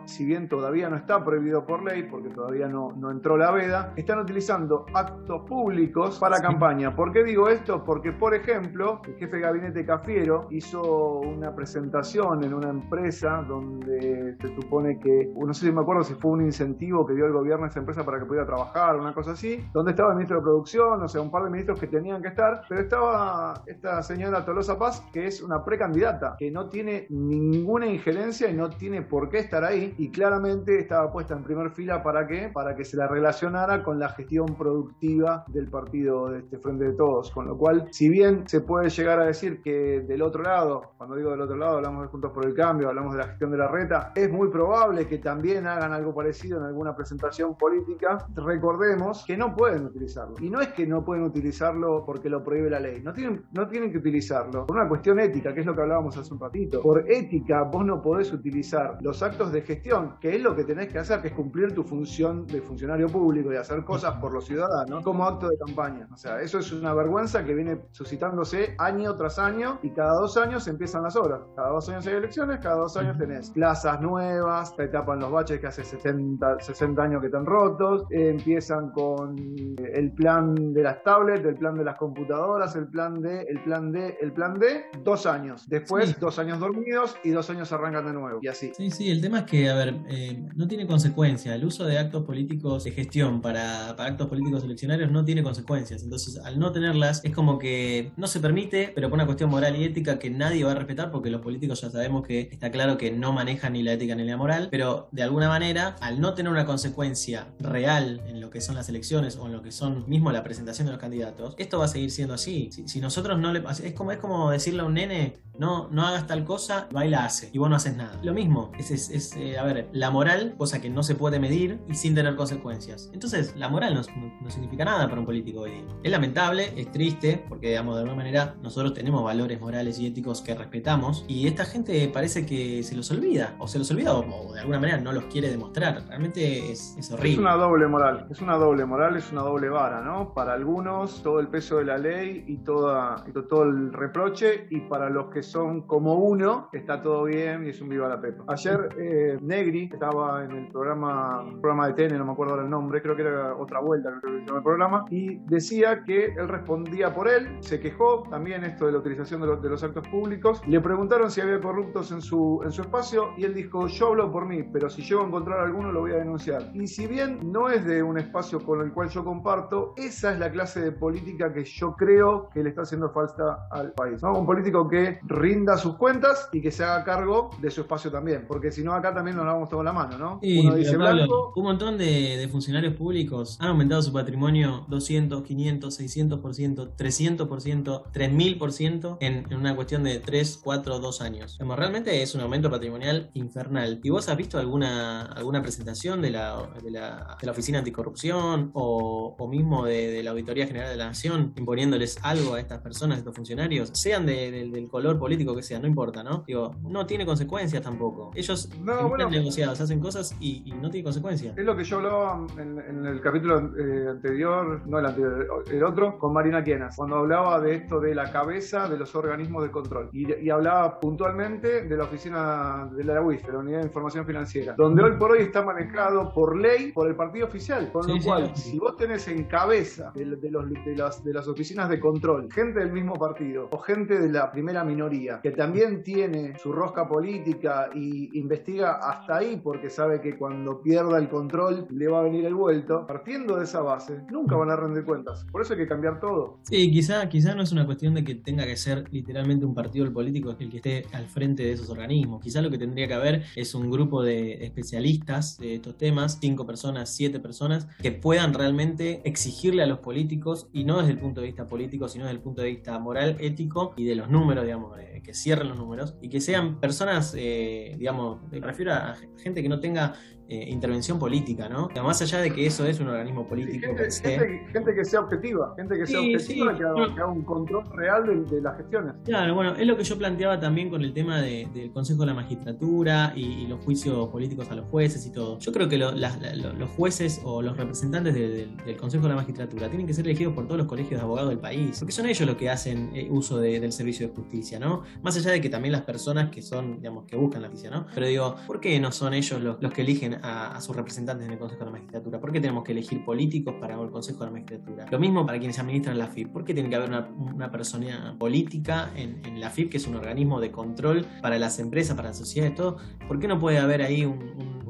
si 0.05 0.25
bien 0.25 0.47
todavía 0.47 0.89
no 0.89 0.95
está 0.95 1.23
prohibido 1.23 1.65
por 1.65 1.83
ley, 1.83 2.03
porque 2.03 2.29
todavía 2.29 2.67
no, 2.67 2.91
no 2.95 3.11
entró 3.11 3.37
la 3.37 3.51
veda, 3.51 3.93
están 3.95 4.19
utilizando 4.19 4.85
actos 4.93 5.41
públicos 5.47 6.17
para 6.19 6.39
campaña. 6.39 6.95
¿Por 6.95 7.11
qué 7.11 7.23
digo 7.23 7.49
esto? 7.49 7.83
Porque, 7.83 8.11
por 8.11 8.33
ejemplo, 8.33 9.01
el 9.05 9.15
jefe 9.15 9.37
de 9.37 9.41
gabinete 9.41 9.85
Cafiero 9.85 10.47
hizo 10.49 11.19
una 11.19 11.53
presentación 11.53 12.43
en 12.43 12.53
una 12.53 12.69
empresa 12.69 13.43
donde 13.47 14.35
se 14.39 14.47
supone 14.55 14.99
que, 14.99 15.31
no 15.35 15.53
sé 15.53 15.67
si 15.67 15.71
me 15.71 15.81
acuerdo 15.81 16.03
si 16.03 16.13
fue 16.15 16.31
un 16.31 16.41
incentivo 16.41 17.05
que 17.05 17.13
dio 17.13 17.25
el 17.25 17.33
gobierno 17.33 17.65
a 17.65 17.67
esa 17.67 17.79
empresa 17.79 18.03
para 18.03 18.19
que 18.19 18.25
pudiera 18.25 18.45
trabajar, 18.45 18.95
una 18.95 19.13
cosa 19.13 19.31
así, 19.31 19.63
donde 19.73 19.91
estaba 19.91 20.09
el 20.09 20.15
ministro 20.15 20.37
de 20.37 20.43
Producción, 20.43 21.01
o 21.01 21.07
sea, 21.07 21.21
un 21.21 21.31
par 21.31 21.43
de 21.43 21.49
ministros 21.49 21.79
que 21.79 21.87
tenían 21.87 22.21
que 22.21 22.29
estar, 22.29 22.61
pero 22.67 22.81
estaba 22.81 23.63
esta 23.67 24.01
señora 24.01 24.43
Tolosa 24.45 24.77
Paz, 24.79 25.05
que 25.13 25.27
es 25.27 25.41
una 25.41 25.63
precandidata, 25.63 26.35
que 26.37 26.49
no 26.49 26.69
tiene 26.69 27.07
ninguna 27.09 27.87
injerencia 27.87 28.49
y 28.49 28.53
no 28.53 28.69
tiene 28.69 29.01
por 29.01 29.29
qué 29.29 29.32
estar 29.39 29.63
ahí, 29.63 29.94
y 29.97 30.09
claramente 30.09 30.80
estaba 30.80 31.12
puesta 31.12 31.33
en 31.35 31.44
primer 31.44 31.71
fila 31.71 32.03
para 32.03 32.27
qué? 32.27 32.50
Para 32.53 32.75
que 32.75 32.85
se 32.85 32.97
la 32.97 33.07
relacionara 33.07 33.83
con 33.83 34.00
la 34.00 34.09
gestión 34.09 34.56
productiva 34.57 35.45
del 35.47 35.69
partido 35.69 36.30
de 36.30 36.39
este 36.39 36.57
Frente 36.57 36.85
de 36.85 36.94
Todos. 36.94 37.31
Con 37.31 37.47
lo 37.47 37.57
cual, 37.57 37.88
si 37.91 38.09
bien 38.09 38.47
se 38.47 38.62
puede 38.62 38.89
llegar 38.89 39.19
a 39.19 39.25
decir 39.25 39.62
que 39.62 40.01
del 40.01 40.21
otro 40.21 40.44
lado, 40.44 40.94
cuando 40.97 41.15
digo 41.15 41.31
del 41.31 41.41
otro 41.41 41.57
lado, 41.57 41.77
hablamos 41.77 42.03
de 42.03 42.07
Juntos 42.09 42.31
por 42.31 42.45
el 42.45 42.53
Cambio, 42.53 42.89
hablamos 42.89 43.13
de 43.13 43.19
la 43.19 43.27
gestión 43.27 43.51
de 43.51 43.57
la 43.57 43.68
reta, 43.68 44.12
es 44.15 44.31
muy 44.31 44.50
probable 44.50 45.07
que 45.07 45.18
también 45.18 45.68
hagan 45.68 45.94
algo 45.94 46.13
parecido 46.13 46.59
en 46.59 46.65
alguna 46.65 46.95
presentación 46.95 47.57
política. 47.57 48.27
Recordemos 48.36 49.24
que 49.25 49.38
no 49.38 49.56
pueden 49.56 49.86
utilizarlo. 49.86 50.36
Y 50.39 50.50
no 50.50 50.62
es 50.62 50.69
que 50.69 50.86
no 50.86 51.03
pueden 51.03 51.24
utilizarlo 51.24 52.03
porque 52.06 52.29
lo 52.29 52.44
prohíbe 52.44 52.69
la 52.69 52.79
ley. 52.79 53.01
No 53.01 53.13
tienen, 53.13 53.44
no 53.51 53.68
tienen 53.68 53.91
que 53.91 53.97
utilizarlo 53.97 54.65
por 54.65 54.77
una 54.77 54.88
cuestión 54.88 55.19
ética, 55.19 55.53
que 55.53 55.62
es 55.62 55.65
lo 55.65 55.75
que 55.75 55.81
hablábamos 55.81 56.18
hace 56.18 56.33
un 56.33 56.39
ratito. 56.39 56.81
Por 56.81 57.09
ética, 57.09 57.63
vos 57.63 57.86
no 57.86 58.01
podés 58.01 58.31
utilizar 58.31 58.97
los 59.01 59.22
actos 59.23 59.51
de 59.51 59.61
gestión, 59.61 60.17
que 60.19 60.35
es 60.35 60.41
lo 60.41 60.55
que 60.55 60.63
tenés 60.63 60.91
que 60.91 60.99
hacer, 60.99 61.21
que 61.21 61.29
es 61.29 61.33
cumplir 61.33 61.73
tu 61.73 61.83
función 61.83 62.45
de 62.47 62.61
funcionario 62.61 63.07
público 63.07 63.51
y 63.51 63.55
hacer 63.55 63.83
cosas 63.83 64.15
por 64.15 64.33
los 64.33 64.45
ciudadanos 64.45 65.03
como 65.03 65.25
acto 65.25 65.49
de 65.49 65.57
campaña. 65.57 66.07
O 66.11 66.17
sea, 66.17 66.41
eso 66.41 66.59
es 66.59 66.71
una 66.71 66.93
vergüenza 66.93 67.43
que 67.43 67.53
viene 67.53 67.79
suscitándose 67.91 68.75
año 68.77 69.15
tras 69.15 69.39
año 69.39 69.79
y 69.81 69.91
cada 69.91 70.13
dos 70.13 70.37
años 70.37 70.67
empiezan 70.67 71.03
las 71.03 71.15
obras. 71.15 71.41
Cada 71.55 71.69
dos 71.69 71.89
años 71.89 72.05
hay 72.07 72.15
elecciones, 72.15 72.59
cada 72.59 72.75
dos 72.75 72.97
años 72.97 73.17
tenés 73.17 73.49
plazas 73.51 74.01
nuevas, 74.01 74.75
te 74.75 74.88
tapan 74.88 75.19
los 75.19 75.31
baches 75.31 75.59
que 75.59 75.67
hace 75.67 75.83
70, 75.83 76.59
60 76.59 77.01
años 77.01 77.21
que 77.21 77.27
están 77.27 77.45
rotos, 77.45 78.05
empiezan 78.09 78.91
con 78.91 79.36
el 79.77 80.12
plan 80.13 80.74
de 80.74 80.83
las 80.83 81.03
tablets, 81.03 81.45
el 81.45 81.55
plan 81.55 81.75
de 81.75 81.83
las 81.83 81.98
computadoras, 81.98 82.75
el 82.75 82.88
plan 82.88 83.21
de, 83.21 83.41
el 83.43 83.62
plan 83.63 83.91
de, 83.91 84.17
el 84.21 84.33
plan 84.33 84.53
de, 84.55 84.86
dos 85.03 85.25
años. 85.25 85.67
Después, 85.67 86.19
dos 86.19 86.39
años 86.39 86.59
dormidos 86.59 87.15
y 87.24 87.31
dos 87.31 87.50
años 87.50 87.71
arrancan 87.71 88.05
de 88.05 88.13
nuevo. 88.13 88.39
Y 88.41 88.48
así. 88.48 88.71
Sí, 88.75 88.89
sí, 88.91 89.09
el 89.13 89.22
tema 89.22 89.39
es 89.39 89.46
que, 89.46 89.70
a 89.70 89.75
ver, 89.75 89.96
eh, 90.10 90.43
no 90.55 90.67
tiene 90.67 90.88
consecuencia. 90.88 91.55
El 91.55 91.65
uso 91.65 91.86
de 91.86 91.98
actos 91.98 92.24
políticos 92.25 92.84
de 92.84 92.91
gestión 92.91 93.41
para, 93.41 93.89
actos 93.91 94.27
políticos 94.27 94.63
eleccionarios 94.63 95.12
no 95.12 95.24
tiene 95.24 95.43
consecuencias. 95.43 96.03
Entonces, 96.03 96.39
al 96.43 96.60
no 96.60 96.72
tenerlas, 96.72 97.22
es 97.24 97.32
como 97.32 97.60
que 97.60 98.12
no 98.17 98.27
se 98.27 98.39
permite, 98.39 98.91
pero 98.93 99.10
por 99.10 99.17
una 99.17 99.25
cuestión 99.25 99.50
moral 99.50 99.75
y 99.75 99.84
ética 99.84 100.20
que 100.20 100.29
nadie 100.29 100.63
va 100.63 100.72
a 100.72 100.75
respetar, 100.75 101.12
porque 101.12 101.29
los 101.29 101.41
políticos 101.41 101.82
ya 101.82 101.89
sabemos 101.89 102.25
que 102.25 102.50
está 102.51 102.72
claro 102.72 102.98
que 102.98 103.12
no 103.12 103.32
manejan 103.34 103.74
ni 103.74 103.84
la 103.84 103.93
ética 103.93 104.15
ni 104.15 104.24
la 104.24 104.36
moral, 104.36 104.70
pero 104.72 105.08
de 105.12 105.24
alguna 105.24 105.48
manera, 105.48 105.96
al 106.01 106.20
no 106.20 106.34
tener 106.34 106.51
una 106.51 106.65
consecuencia 106.65 107.53
real 107.60 108.22
en 108.27 108.41
lo 108.41 108.50
que 108.50 108.62
son 108.62 108.75
las 108.75 108.89
elecciones 108.89 109.38
o 109.38 109.46
en 109.46 109.53
lo 109.53 109.62
que 109.62 109.72
son 109.72 110.10
mismo 110.10 110.32
la 110.32 110.43
presentación 110.43 110.88
de 110.88 110.93
los 110.93 111.01
candidatos, 111.01 111.55
esto 111.58 111.79
va 111.79 111.86
a 111.86 111.88
seguir 111.88 112.12
siendo 112.12 112.34
así. 112.34 112.70
Si, 112.86 113.00
nosotros 113.00 113.38
no 113.38 113.51
le 113.51 113.63
es 113.84 113.93
como 113.93 114.12
es 114.12 114.17
como 114.17 114.50
decirle 114.50 114.82
a 114.82 114.86
un 114.86 114.96
nene, 114.96 115.36
no, 115.60 115.89
no 115.89 116.08
hagas 116.08 116.25
tal 116.25 116.43
cosa, 116.46 116.88
va 116.96 117.05
y 117.05 117.10
la 117.10 117.25
hace, 117.25 117.50
y 117.53 117.58
vos 117.58 117.70
no 117.70 117.75
haces 117.75 117.96
nada. 117.96 118.20
Lo 118.24 118.34
mismo, 118.34 118.72
es, 118.79 118.91
es, 118.91 119.02
eh, 119.12 119.57
a 119.57 119.63
ver, 119.63 119.89
la 119.91 120.10
moral, 120.10 120.55
cosa 120.57 120.81
que 120.81 120.89
no 120.89 121.03
se 121.03 121.15
puede 121.15 121.39
medir 121.39 121.79
y 121.88 121.95
sin 121.95 122.15
tener 122.15 122.36
consecuencias. 122.36 123.10
Entonces, 123.13 123.55
la 123.57 123.69
moral 123.69 123.95
no, 123.95 124.50
significa 124.50 124.86
nada 124.86 125.07
para 125.07 125.19
un 125.19 125.25
político 125.25 125.62
hoy 125.62 125.72
día. 125.72 125.83
Es 126.03 126.12
lamentable, 126.12 126.74
es 126.75 126.91
triste, 126.91 127.43
porque, 127.48 127.69
digamos, 127.69 127.95
de 127.95 128.01
alguna 128.01 128.17
manera 128.17 128.55
nosotros 128.62 128.93
tenemos 128.93 129.24
valores 129.24 129.60
morales 129.60 130.00
y 130.00 130.07
éticos 130.07 130.41
que 130.41 130.55
respetamos 130.55 131.25
y 131.27 131.48
esta 131.48 131.65
gente 131.65 132.10
parece 132.13 132.45
que 132.45 132.83
se 132.83 132.95
los 132.95 133.10
olvida, 133.12 133.55
o 133.60 133.67
se 133.67 133.79
los 133.79 133.89
olvida 133.91 134.13
o, 134.13 134.53
de 134.53 134.60
alguna 134.60 134.79
manera 134.79 134.98
no 135.00 135.12
los 135.12 135.25
quiere 135.25 135.50
demostrar. 135.50 136.03
Realmente 136.07 136.72
es, 136.72 136.95
es 136.98 137.12
horrible. 137.12 137.31
Es 137.33 137.39
una 137.39 137.55
doble 137.55 137.88
moral, 137.88 138.27
es 138.29 138.41
una 138.41 138.55
doble 138.55 138.86
moral, 138.86 139.17
es 139.17 139.31
una 139.31 139.41
doble 139.41 139.69
vara, 139.69 140.01
¿no? 140.01 140.33
Para 140.33 140.53
algunos, 140.53 141.22
todo 141.24 141.39
el 141.39 141.48
peso 141.48 141.77
de 141.77 141.86
la 141.86 141.98
ley 141.98 142.43
y, 142.48 142.57
toda, 142.57 143.24
y 143.27 143.31
todo 143.31 143.63
el 143.63 143.93
reproche, 143.93 144.67
y 144.69 144.81
para 144.81 145.10
los 145.10 145.27
que 145.27 145.43
son 145.43 145.81
como 145.81 146.15
uno, 146.15 146.69
está 146.74 147.01
todo 147.01 147.24
bien 147.25 147.65
y 147.65 147.69
es 147.69 147.81
un 147.81 147.89
viva 147.89 148.07
la 148.07 148.19
pepa. 148.19 148.43
Ayer 148.48 148.82
eh, 148.97 149.37
Negri 149.41 149.89
estaba 149.91 150.13
estaba 150.13 150.43
en 150.43 150.51
el 150.51 150.67
programa, 150.67 151.43
programa 151.61 151.87
de 151.87 151.93
TN, 151.93 152.17
no 152.17 152.25
me 152.25 152.31
acuerdo 152.33 152.53
ahora 152.53 152.65
el 152.65 152.69
nombre, 152.69 153.01
creo 153.01 153.15
que 153.15 153.21
era 153.21 153.55
otra 153.55 153.79
vuelta, 153.79 154.09
creo 154.21 154.39
que 154.39 154.45
se 154.45 154.55
el 154.55 154.63
programa, 154.63 155.05
y 155.09 155.37
decía 155.45 156.03
que 156.03 156.25
él 156.25 156.47
respondía 156.47 157.13
por 157.13 157.27
él, 157.27 157.57
se 157.61 157.79
quejó 157.79 158.23
también 158.29 158.63
esto 158.63 158.85
de 158.85 158.91
la 158.91 158.99
utilización 158.99 159.41
de 159.41 159.47
los, 159.47 159.61
de 159.61 159.87
actos 159.87 160.07
públicos, 160.09 160.61
le 160.67 160.79
preguntaron 160.81 161.31
si 161.31 161.41
había 161.41 161.59
corruptos 161.59 162.11
en 162.11 162.21
su, 162.21 162.61
en 162.63 162.71
su 162.71 162.81
espacio 162.81 163.29
y 163.37 163.45
él 163.45 163.53
dijo, 163.53 163.87
yo 163.87 164.09
hablo 164.09 164.31
por 164.31 164.45
mí, 164.45 164.63
pero 164.63 164.89
si 164.89 165.01
llego 165.01 165.21
a 165.21 165.27
encontrar 165.27 165.59
alguno 165.59 165.91
lo 165.91 166.01
voy 166.01 166.11
a 166.11 166.17
denunciar. 166.17 166.71
Y 166.73 166.87
si 166.87 167.07
bien 167.07 167.39
no 167.43 167.69
es 167.69 167.85
de 167.85 168.03
un 168.03 168.17
espacio 168.17 168.59
con 168.59 168.81
el 168.81 168.91
cual 168.91 169.09
yo 169.09 169.23
comparto, 169.23 169.93
esa 169.97 170.33
es 170.33 170.39
la 170.39 170.51
clase 170.51 170.81
de 170.81 170.91
política 170.91 171.53
que 171.53 171.63
yo 171.63 171.95
creo 171.95 172.49
que 172.53 172.61
le 172.61 172.69
está 172.69 172.81
haciendo 172.81 173.09
falta 173.09 173.67
al 173.71 173.93
país. 173.93 174.21
Un 174.23 174.45
político 174.45 174.87
que 174.87 175.19
rinda 175.23 175.77
sus 175.77 175.95
cuentas 175.97 176.49
y 176.51 176.61
que 176.61 176.71
se 176.71 176.83
haga 176.83 177.03
cargo 177.03 177.49
de 177.61 177.71
su 177.71 177.81
espacio 177.81 178.11
también, 178.11 178.45
porque 178.47 178.71
si 178.74 178.84
no 178.84 178.94
acá 178.94 179.13
también 179.13 179.38
nos 179.38 179.46
damos 179.46 179.70
toda 179.70 179.84
la 179.84 179.94
mano, 179.94 180.18
¿no? 180.18 180.39
Uno 180.42 180.75
dice 180.75 180.98
blanco. 180.98 181.53
Un 181.56 181.63
montón 181.63 181.98
de, 181.98 182.48
funcionarios 182.51 182.94
públicos 182.96 183.58
han 183.60 183.70
aumentado 183.70 184.01
su 184.01 184.12
patrimonio 184.12 184.86
200, 184.89 185.44
500, 185.44 186.00
600%, 186.00 186.96
300%, 186.96 188.03
3000% 188.12 189.18
en, 189.22 189.46
en 189.50 189.58
una 189.58 189.75
cuestión 189.75 190.03
de 190.03 190.20
3, 190.20 190.60
4, 190.63 191.00
2 191.00 191.22
años. 191.22 191.58
realmente 191.60 192.22
es 192.22 192.36
un 192.36 192.42
aumento 192.42 192.70
patrimonial 192.70 193.32
infernal. 193.34 194.00
¿Y 194.03 194.10
vos 194.10 194.27
has 194.30 194.38
visto 194.38 194.60
alguna, 194.60 195.24
alguna 195.24 195.62
presentación 195.62 196.22
de 196.22 196.32
la, 196.32 196.70
de 196.84 196.92
la, 196.92 197.38
de 197.39 197.46
la 197.46 197.51
Oficina 197.51 197.80
Anticorrupción 197.80 198.72
o, 198.74 199.36
o 199.38 199.48
mismo 199.48 199.86
de, 199.86 200.12
de, 200.12 200.24
la 200.24 200.32
Auditoría 200.32 200.68
General 200.68 200.89
de 200.89 200.98
la 200.98 201.08
Nación 201.08 201.53
imponiéndoles 201.58 202.18
algo 202.22 202.56
a 202.56 202.60
estas 202.60 202.80
personas, 202.80 203.15
a 203.15 203.20
estos 203.20 203.36
funcionarios, 203.36 203.89
sean 203.94 204.25
del 204.25 204.88
color 204.89 205.20
político 205.20 205.56
que 205.56 205.63
sea, 205.63 205.80
no 205.80 205.88
importa, 205.88 206.24
¿no? 206.24 206.44
Digo, 206.48 206.75
no 206.82 207.06
tiene 207.06 207.25
consecuencias 207.25 207.82
tampoco. 207.82 208.32
Ellos 208.36 208.62
no, 208.82 209.10
bueno, 209.10 209.29
negociados, 209.29 209.79
hacen 209.79 210.00
cosas 210.00 210.36
y, 210.39 210.74
no 210.82 210.89
tiene 210.89 211.03
consecuencias. 211.03 211.58
Es 211.58 211.65
lo 211.65 211.75
que 211.75 211.84
yo 211.84 211.98
hablaba 211.98 212.46
en, 212.58 213.05
el 213.05 213.22
capítulo 213.22 213.60
eh, 213.77 214.10
anterior, 214.10 214.82
no 214.86 215.00
el 215.00 215.05
anterior, 215.05 215.63
el 215.70 215.84
otro, 215.84 216.17
con 216.17 216.34
Marina 216.34 216.63
Quienas, 216.63 216.96
cuando 216.96 217.17
hablaba 217.17 217.60
de 217.60 217.75
esto 217.75 218.00
de 218.00 218.15
la 218.15 218.32
cabeza 218.32 218.88
de 218.89 218.98
los 218.98 219.15
organismos 219.15 219.63
de 219.63 219.72
control. 219.72 220.10
Y, 220.12 220.50
hablaba 220.50 221.00
puntualmente 221.00 221.84
de 221.84 221.98
la 221.98 222.03
oficina 222.03 222.88
de 222.91 223.03
la 223.03 223.22
UIF, 223.22 223.48
la 223.50 223.60
Unidad 223.60 223.79
de 223.79 223.88
Información 223.88 224.25
Financiera, 224.25 224.75
donde 224.77 225.03
hoy 225.03 225.17
por 225.17 225.32
hoy 225.32 225.39
está 225.39 225.63
manejado 225.63 226.32
por 226.32 226.55
ley 226.55 226.91
por 226.91 227.08
el 227.08 227.15
partido 227.15 227.48
oficial. 227.48 227.91
Con 227.91 228.08
lo 228.08 228.22
cual, 228.24 228.55
si 228.55 228.77
vos 228.77 228.96
tenés 228.98 229.27
en 229.27 229.46
cabeza 229.46 230.12
de, 230.13 230.25
los, 230.25 230.39
de, 230.41 230.96
las, 230.96 231.24
de 231.24 231.34
las 231.34 231.48
oficinas 231.48 231.89
de 231.89 232.00
control 232.00 232.50
gente 232.51 232.79
del 232.79 232.91
mismo 232.91 233.15
partido 233.15 233.70
o 233.72 233.77
gente 233.79 234.20
de 234.20 234.29
la 234.29 234.51
primera 234.51 234.84
minoría 234.84 235.39
que 235.41 235.51
también 235.51 236.03
tiene 236.03 236.58
su 236.58 236.72
rosca 236.72 237.08
política 237.08 237.89
y 237.93 238.38
investiga 238.53 238.93
hasta 238.93 239.38
ahí 239.38 239.60
porque 239.63 239.89
sabe 239.89 240.22
que 240.22 240.38
cuando 240.38 240.81
pierda 240.81 241.17
el 241.17 241.27
control 241.27 241.88
le 241.89 242.07
va 242.07 242.19
a 242.19 242.24
venir 242.24 242.45
el 242.45 242.53
vuelto, 242.53 243.07
partiendo 243.07 243.57
de 243.57 243.63
esa 243.63 243.81
base, 243.81 244.22
nunca 244.29 244.55
van 244.55 244.69
a 244.69 244.75
rendir 244.75 245.05
cuentas. 245.05 245.45
Por 245.51 245.62
eso 245.62 245.74
hay 245.74 245.79
que 245.79 245.88
cambiar 245.88 246.19
todo. 246.19 246.60
Sí, 246.63 246.91
quizá, 246.91 247.27
quizá 247.29 247.55
no 247.55 247.63
es 247.63 247.72
una 247.72 247.86
cuestión 247.86 248.13
de 248.13 248.24
que 248.24 248.36
tenga 248.36 248.65
que 248.65 248.77
ser 248.77 249.05
literalmente 249.12 249.65
un 249.65 249.74
partido 249.74 250.12
político 250.13 250.55
el 250.60 250.69
que 250.69 250.77
esté 250.77 251.05
al 251.13 251.27
frente 251.27 251.63
de 251.63 251.72
esos 251.72 251.89
organismos. 251.89 252.41
Quizá 252.41 252.62
lo 252.62 252.69
que 252.69 252.77
tendría 252.77 253.07
que 253.07 253.13
haber 253.13 253.43
es 253.55 253.74
un 253.74 253.89
grupo 253.89 254.22
de 254.22 254.63
especialistas 254.63 255.57
de 255.57 255.75
estos 255.75 255.98
temas, 255.98 256.38
cinco 256.39 256.65
personas, 256.65 257.10
siete 257.15 257.39
personas, 257.39 257.88
que 258.01 258.12
puedan 258.12 258.53
realmente 258.53 259.22
exigirle 259.25 259.83
a 259.83 259.88
los 259.88 260.00
políticos, 260.00 260.69
y 260.72 260.83
no 260.83 261.00
desde 261.00 261.13
el 261.13 261.19
punto 261.19 261.41
de 261.41 261.48
vista 261.48 261.67
político, 261.67 262.07
sino 262.07 262.25
desde 262.25 262.38
el 262.38 262.43
punto 262.43 262.62
de 262.62 262.69
vista 262.69 263.00
moral, 263.00 263.38
ético 263.39 263.93
y 263.98 264.05
de 264.05 264.15
los 264.15 264.29
números, 264.29 264.63
digamos, 264.63 264.93
que 265.24 265.33
cierren 265.33 265.69
los 265.69 265.77
números, 265.77 266.15
y 266.22 266.29
que 266.29 266.39
sean 266.41 266.79
personas, 266.79 267.33
eh, 267.38 267.95
digamos, 267.98 268.39
me 268.51 268.59
refiero 268.59 268.93
a 268.93 269.15
gente 269.38 269.62
que 269.62 269.69
no 269.69 269.79
tenga 269.79 270.13
eh, 270.50 270.69
intervención 270.69 271.17
política, 271.17 271.69
¿no? 271.69 271.89
más 272.03 272.21
allá 272.21 272.39
de 272.39 272.51
que 272.51 272.65
eso 272.65 272.85
es 272.85 273.00
un 273.00 273.07
organismo 273.07 273.47
político. 273.47 273.88
gente, 273.95 274.93
que 274.93 275.05
sea 275.05 275.21
objetiva, 275.21 275.73
gente 275.77 275.97
que 275.97 276.05
sea 276.05 276.19
objetiva, 276.19 276.77
que, 276.77 276.83
haga, 276.83 277.27
un 277.27 277.43
control 277.43 277.85
real 277.95 278.45
de, 278.50 278.62
las 278.62 278.75
gestiones. 278.77 279.15
Claro, 279.23 279.55
bueno, 279.55 279.73
es 279.75 279.88
lo 279.88 279.95
que 279.95 280.03
yo 280.03 280.17
planteaba 280.17 280.59
también 280.59 280.89
con 280.89 281.01
el 281.01 281.13
tema 281.13 281.41
del 281.41 281.91
Consejo 281.93 282.21
de 282.21 282.27
la 282.27 282.33
Magistratura 282.33 283.31
y, 283.35 283.63
los 283.67 283.79
juicios 283.85 284.27
políticos 284.29 284.69
a 284.69 284.75
los 284.75 284.85
jueces 284.88 285.25
y 285.25 285.31
todo. 285.31 285.57
Yo 285.59 285.71
creo 285.71 285.88
que 285.88 285.97
los 285.97 286.89
jueces 286.97 287.41
o 287.45 287.62
los 287.62 287.77
representantes 287.77 288.35
del 288.35 288.97
Consejo 288.97 289.23
de 289.23 289.29
la 289.29 289.35
Magistratura 289.35 289.88
tienen 289.88 290.05
que 290.05 290.13
ser 290.13 290.25
elegidos 290.25 290.53
por 290.53 290.65
todos 290.65 290.77
los 290.77 290.88
colegios 290.88 291.21
de 291.21 291.23
abogados 291.23 291.50
del 291.50 291.59
país, 291.59 292.00
porque 292.00 292.12
son 292.12 292.25
ellos 292.25 292.45
los 292.45 292.57
que 292.57 292.69
hacen 292.69 293.12
eh, 293.15 293.27
uso 293.31 293.59
del 293.59 293.91
servicio 293.93 294.27
de 294.27 294.33
justicia, 294.35 294.77
¿no? 294.77 295.03
Más 295.21 295.38
allá 295.38 295.51
de 295.51 295.62
que 295.62 295.69
también 295.69 295.93
las 295.93 296.01
personas 296.01 296.50
que 296.50 296.62
son, 296.62 296.97
digamos, 296.97 297.25
que 297.25 297.38
buscan 297.38 297.62
la 297.62 297.69
justicia, 297.69 297.89
¿no? 297.89 298.05
Pero 298.13 298.29
¿por 298.67 298.79
qué 298.79 298.99
no 298.99 299.11
son 299.11 299.33
ellos 299.33 299.61
los, 299.61 299.81
los 299.81 299.93
que 299.93 300.01
eligen 300.01 300.39
a, 300.43 300.79
sus 300.81 300.95
representantes 300.95 301.45
en 301.45 301.53
el 301.53 301.59
Consejo 301.59 301.79
de 301.79 301.85
la 301.85 301.91
Magistratura? 301.91 302.39
¿Por 302.39 302.51
qué 302.51 302.59
tenemos 302.59 302.83
que 302.83 302.91
elegir 302.91 303.23
políticos 303.23 303.75
para 303.79 303.99
el 303.99 304.09
Consejo 304.09 304.39
de 304.39 304.45
la 304.45 304.51
Magistratura? 304.51 305.05
Lo 305.09 305.19
mismo 305.19 305.45
para 305.45 305.59
quienes 305.59 305.79
administran 305.79 306.17
la 306.17 306.27
FIP. 306.27 306.51
¿Por 306.51 306.63
qué 306.63 306.73
tiene 306.73 306.89
que 306.89 306.95
haber 306.95 307.09
una, 307.09 307.71
persona 307.71 308.35
política 308.37 309.11
en, 309.15 309.59
la 309.59 309.69
FIP, 309.69 309.91
que 309.91 309.97
es 309.97 310.07
un 310.07 310.15
organismo 310.15 310.59
de 310.59 310.71
control 310.71 311.25
para 311.41 311.57
las 311.57 311.79
empresas, 311.79 312.15
para 312.15 312.29
las 312.29 312.37
sociedades, 312.37 312.75
todo? 312.75 312.97
¿Por 313.27 313.39
qué 313.39 313.47
no 313.47 313.59
puede 313.59 313.79
haber 313.79 314.01
ahí 314.01 314.25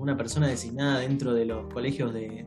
una 0.03 0.17
persona 0.17 0.47
designada 0.47 1.00
dentro 1.00 1.33
de 1.33 1.45
los 1.45 1.73
colegios 1.73 2.13
de, 2.13 2.45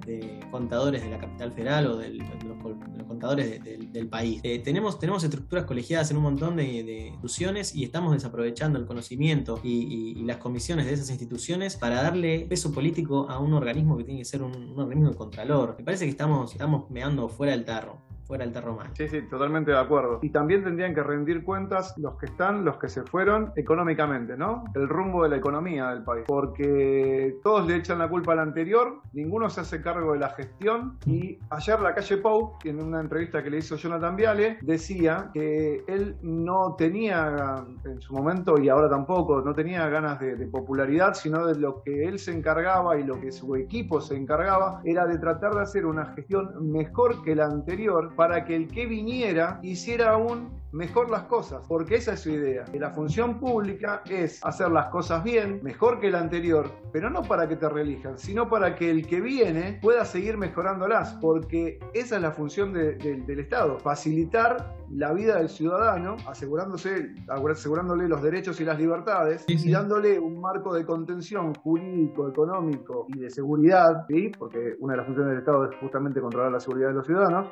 contadores 0.51 1.03
de 1.03 1.11
la 1.11 1.19
capital 1.19 1.53
federal 1.53 1.87
o 1.87 1.97
de 1.97 2.11
los, 2.11 3.06
del 3.19 4.09
país? 4.09 4.41
Eh, 4.43 4.59
tenemos, 4.61 4.99
tenemos 4.99 5.25
estructuras 5.25 5.65
colegiadas 5.65 6.11
en 6.11 6.17
un 6.17 6.25
montón 6.25 6.57
de, 6.57 6.67
instituciones 7.07 7.75
y 7.75 7.85
estamos 7.85 8.13
desaprovechando 8.13 8.79
el 8.79 8.87
conocimiento 8.87 9.61
y, 9.63 10.25
las 10.27 10.39
comisiones 10.39 10.87
de 10.87 10.95
esas 10.95 11.11
instituciones 11.11 11.77
para 11.77 12.03
darle 12.03 12.47
peso 12.49 12.73
político 12.73 13.29
a 13.31 13.39
un 13.39 13.55
organismo 13.55 13.97
que 13.97 14.03
tiene 14.03 14.21
que 14.21 14.25
ser 14.25 14.43
un, 14.43 14.55
un 14.57 14.79
organismo 14.81 15.11
de 15.11 15.17
contralor. 15.17 15.77
Me 15.79 15.85
parece 15.85 16.05
que 16.05 16.11
estamos, 16.11 16.53
estamos 16.53 16.91
meando 16.91 17.29
fuera 17.29 17.53
del 17.53 17.65
tarro 17.65 18.06
fuera 18.27 18.45
el 18.45 18.53
terror 18.53 18.77
Sí, 18.95 19.09
sí, 19.09 19.23
totalmente 19.23 19.71
de 19.71 19.79
acuerdo. 19.79 20.19
Y 20.23 20.31
también 20.31 20.65
tendrían 20.65 20.95
que 20.95 21.03
rendir 21.03 21.45
cuentas 21.45 21.95
los 21.97 22.17
que 22.19 22.27
están, 22.27 22.65
los 22.65 22.79
que 22.79 22.89
se 22.89 23.03
fueron 23.03 23.53
económicamente, 23.57 24.37
¿no? 24.37 24.65
El 24.75 24.89
rumbo 24.89 25.23
de 25.23 25.31
la 25.31 25.37
economía 25.37 25.91
del 25.91 26.03
país. 26.03 26.25
Porque 26.27 27.37
todos 27.43 27.67
le 27.67 27.77
echan 27.77 27.99
la 27.99 28.09
culpa 28.09 28.33
al 28.33 28.41
anterior, 28.41 29.01
ninguno 29.13 29.49
se 29.49 29.61
hace 29.61 29.81
cargo 29.81 30.13
de 30.13 30.19
la 30.19 30.31
gestión. 30.31 30.99
Y 31.07 31.39
ayer 31.51 31.81
la 31.81 31.95
calle 31.95 32.17
Pau, 32.19 32.55
en 32.65 32.83
una 32.83 33.01
entrevista 33.01 33.43
que 33.43 33.51
le 33.51 33.59
hizo 33.59 33.77
Jonathan 33.77 34.17
Viale, 34.17 34.59
decía 34.63 35.31
que 35.33 35.85
él 35.87 36.17
no 36.23 36.75
tenía 36.77 37.65
en 37.85 38.01
su 38.01 38.15
momento 38.15 38.59
y 38.59 38.69
ahora 38.69 38.89
tampoco, 38.89 39.41
no 39.43 39.55
tenía 39.55 39.89
ganas 39.89 40.19
de, 40.19 40.37
de 40.37 40.47
popularidad, 40.47 41.15
sino 41.15 41.47
de 41.47 41.59
lo 41.59 41.83
que 41.83 42.05
él 42.05 42.19
se 42.19 42.33
encargaba 42.33 42.99
y 42.99 43.05
lo 43.05 43.21
que 43.21 43.31
su 43.31 43.55
equipo 43.55 44.01
se 44.01 44.17
encargaba 44.17 44.81
era 44.85 45.07
de 45.07 45.19
tratar 45.19 45.55
de 45.55 45.63
hacer 45.63 45.87
una 45.87 46.07
gestión 46.15 46.71
mejor 46.71 47.23
que 47.23 47.35
la 47.35 47.47
anterior 47.47 48.16
para 48.17 48.45
que 48.45 48.57
el 48.57 48.69
que 48.69 48.87
viniera 48.87 49.61
hiciera 49.63 50.11
aún 50.11 50.51
mejor 50.77 51.11
las 51.11 51.25
cosas, 51.25 51.67
porque 51.67 51.97
esa 51.97 52.13
es 52.13 52.21
su 52.21 52.31
idea. 52.31 52.65
Que 52.65 52.79
la 52.79 52.91
función 52.91 53.41
pública 53.41 54.03
es 54.09 54.45
hacer 54.45 54.71
las 54.71 54.89
cosas 54.89 55.25
bien, 55.25 55.61
mejor 55.63 55.99
que 55.99 56.11
la 56.11 56.21
anterior, 56.21 56.71
pero 56.93 57.09
no 57.09 57.23
para 57.23 57.49
que 57.49 57.57
te 57.57 57.69
reelijan, 57.69 58.19
sino 58.19 58.49
para 58.49 58.75
que 58.75 58.91
el 58.91 59.07
que 59.07 59.21
viene 59.21 59.79
pueda 59.81 60.05
seguir 60.05 60.37
mejorándolas, 60.37 61.15
porque 61.15 61.79
esa 61.95 62.17
es 62.17 62.23
la 62.23 62.31
función 62.31 62.73
del 62.75 63.41
Estado, 63.41 63.79
facilitar 63.79 64.77
la 64.91 65.13
vida 65.13 65.39
del 65.39 65.49
ciudadano, 65.49 66.17
asegurándose, 66.29 67.15
asegurándole 67.29 68.09
los 68.09 68.23
derechos 68.23 68.61
y 68.61 68.65
las 68.65 68.79
libertades 68.79 69.45
y 69.49 69.71
dándole 69.71 70.19
un 70.19 70.41
marco 70.41 70.75
de 70.75 70.85
contención 70.85 71.55
jurídico, 71.55 72.29
económico 72.29 73.07
y 73.09 73.19
de 73.19 73.31
seguridad, 73.31 74.05
¿sí? 74.09 74.31
porque 74.39 74.77
una 74.81 74.93
de 74.93 74.99
las 74.99 75.07
funciones 75.07 75.31
del 75.33 75.39
Estado 75.41 75.71
es 75.71 75.77
justamente 75.81 76.21
controlar 76.21 76.53
la 76.53 76.61
seguridad 76.61 76.89
de 76.89 76.95
los 76.95 77.07
ciudadanos, 77.07 77.49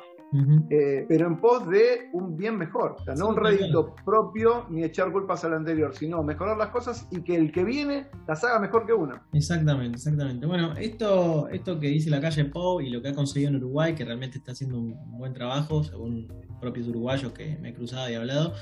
eh, 0.69 1.05
pero 1.07 1.27
en 1.27 1.39
pos 1.39 1.67
de 1.67 2.09
un 2.13 2.35
bien 2.35 2.57
mejor. 2.57 2.95
Sea, 3.15 3.25
no 3.25 3.29
un 3.29 3.37
rédito 3.37 3.95
propio 4.05 4.65
ni 4.69 4.83
echar 4.83 5.11
culpas 5.11 5.43
al 5.45 5.53
anterior, 5.53 5.95
sino 5.95 6.23
mejorar 6.23 6.57
las 6.57 6.69
cosas 6.69 7.07
y 7.11 7.21
que 7.21 7.35
el 7.35 7.51
que 7.51 7.63
viene 7.63 8.07
las 8.27 8.43
haga 8.43 8.59
mejor 8.59 8.85
que 8.85 8.93
uno. 8.93 9.21
Exactamente, 9.33 9.97
exactamente. 9.97 10.45
Bueno, 10.45 10.73
esto, 10.77 11.47
esto 11.49 11.79
que 11.79 11.87
dice 11.87 12.09
la 12.09 12.21
calle 12.21 12.45
Pau 12.45 12.81
y 12.81 12.89
lo 12.89 13.01
que 13.01 13.09
ha 13.09 13.13
conseguido 13.13 13.49
en 13.49 13.57
Uruguay, 13.57 13.95
que 13.95 14.05
realmente 14.05 14.37
está 14.37 14.51
haciendo 14.51 14.77
un 14.77 15.17
buen 15.17 15.33
trabajo, 15.33 15.83
según 15.83 16.27
propios 16.59 16.87
uruguayos 16.87 17.31
que 17.33 17.57
me 17.61 17.69
he 17.69 17.73
cruzado 17.73 18.09
y 18.09 18.15
hablado, 18.15 18.53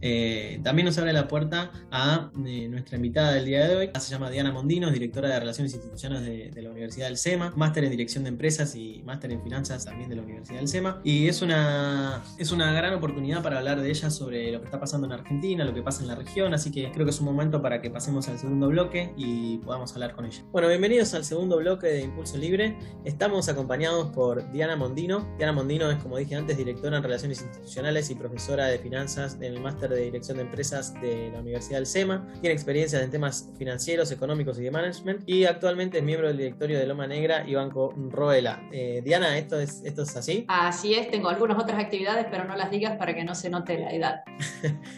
eh, 0.00 0.60
también 0.62 0.84
nos 0.84 0.98
abre 0.98 1.12
la 1.12 1.28
puerta 1.28 1.70
a 1.90 2.30
eh, 2.46 2.68
nuestra 2.68 2.96
invitada 2.96 3.32
del 3.32 3.46
día 3.46 3.66
de 3.66 3.76
hoy. 3.76 3.90
Se 3.98 4.10
llama 4.10 4.30
Diana 4.30 4.52
Mondino, 4.52 4.90
directora 4.90 5.28
de 5.28 5.40
Relaciones 5.40 5.72
Institucionales 5.72 6.54
de, 6.54 6.62
la 6.62 6.70
Universidad 6.70 7.06
del 7.06 7.16
SEMA, 7.16 7.52
máster 7.56 7.84
en 7.84 7.90
Dirección 7.90 8.24
de 8.24 8.28
Empresas 8.28 8.74
y 8.76 9.02
máster 9.04 9.32
en 9.32 9.42
Finanzas 9.42 9.84
también 9.84 10.10
de 10.10 10.16
la 10.16 10.22
Universidad 10.22 10.58
del 10.58 10.68
SEMA. 10.68 11.00
Y 11.04 11.28
es 11.28 11.42
una, 11.42 12.22
es 12.38 12.52
una 12.52 12.72
gran 12.72 12.92
oportunidad 12.94 13.42
para 13.42 13.58
hablar 13.58 13.80
de 13.80 13.90
ella 13.94 14.10
sobre 14.10 14.50
lo 14.50 14.58
que 14.58 14.66
está 14.66 14.80
pasando 14.80 15.06
en 15.06 15.12
Argentina, 15.12 15.64
lo 15.64 15.72
que 15.72 15.82
pasa 15.82 16.02
en 16.02 16.08
la 16.08 16.16
región, 16.16 16.52
así 16.52 16.70
que 16.70 16.90
creo 16.90 17.06
que 17.06 17.10
es 17.10 17.20
un 17.20 17.26
momento 17.26 17.62
para 17.62 17.80
que 17.80 17.90
pasemos 17.90 18.28
al 18.28 18.38
segundo 18.38 18.68
bloque 18.68 19.12
y 19.16 19.58
podamos 19.58 19.92
hablar 19.94 20.14
con 20.14 20.26
ella. 20.26 20.42
Bueno, 20.50 20.68
bienvenidos 20.68 21.14
al 21.14 21.24
segundo 21.24 21.58
bloque 21.58 21.86
de 21.86 22.00
Impulso 22.02 22.36
Libre. 22.36 22.76
Estamos 23.04 23.48
acompañados 23.48 24.10
por 24.10 24.50
Diana 24.50 24.76
Mondino. 24.76 25.26
Diana 25.38 25.52
Mondino 25.52 25.90
es, 25.90 26.02
como 26.02 26.18
dije 26.18 26.34
antes, 26.34 26.56
directora 26.56 26.96
en 26.96 27.02
Relaciones 27.02 27.40
Institucionales 27.40 28.10
y 28.10 28.16
profesora 28.16 28.66
de 28.66 28.78
Finanzas 28.78 29.38
del 29.38 29.60
máster 29.60 29.90
de 29.90 30.02
dirección 30.02 30.38
de 30.38 30.42
empresas 30.42 30.92
de 31.00 31.30
la 31.32 31.40
Universidad 31.40 31.78
del 31.78 31.86
SEMA, 31.86 32.26
tiene 32.40 32.54
experiencias 32.54 33.02
en 33.02 33.10
temas 33.10 33.50
financieros, 33.56 34.10
económicos 34.10 34.58
y 34.58 34.62
de 34.62 34.70
management 34.70 35.22
y 35.28 35.44
actualmente 35.44 35.98
es 35.98 36.04
miembro 36.04 36.28
del 36.28 36.38
directorio 36.38 36.78
de 36.78 36.86
Loma 36.86 37.06
Negra 37.06 37.44
y 37.46 37.54
Banco 37.54 37.94
Roela. 38.10 38.68
Eh, 38.72 39.02
Diana, 39.04 39.38
¿esto 39.38 39.60
es, 39.60 39.82
¿esto 39.84 40.02
es 40.02 40.16
así? 40.16 40.44
Así 40.48 40.94
es, 40.94 41.10
tengo 41.10 41.28
algunas 41.28 41.62
otras 41.62 41.78
actividades, 41.78 42.26
pero 42.30 42.44
no 42.44 42.56
las 42.56 42.70
digas 42.70 42.96
para 42.96 43.14
que 43.14 43.24
no 43.24 43.34
se 43.34 43.50
note 43.50 43.73
la 43.78 43.92
edad. 43.92 44.24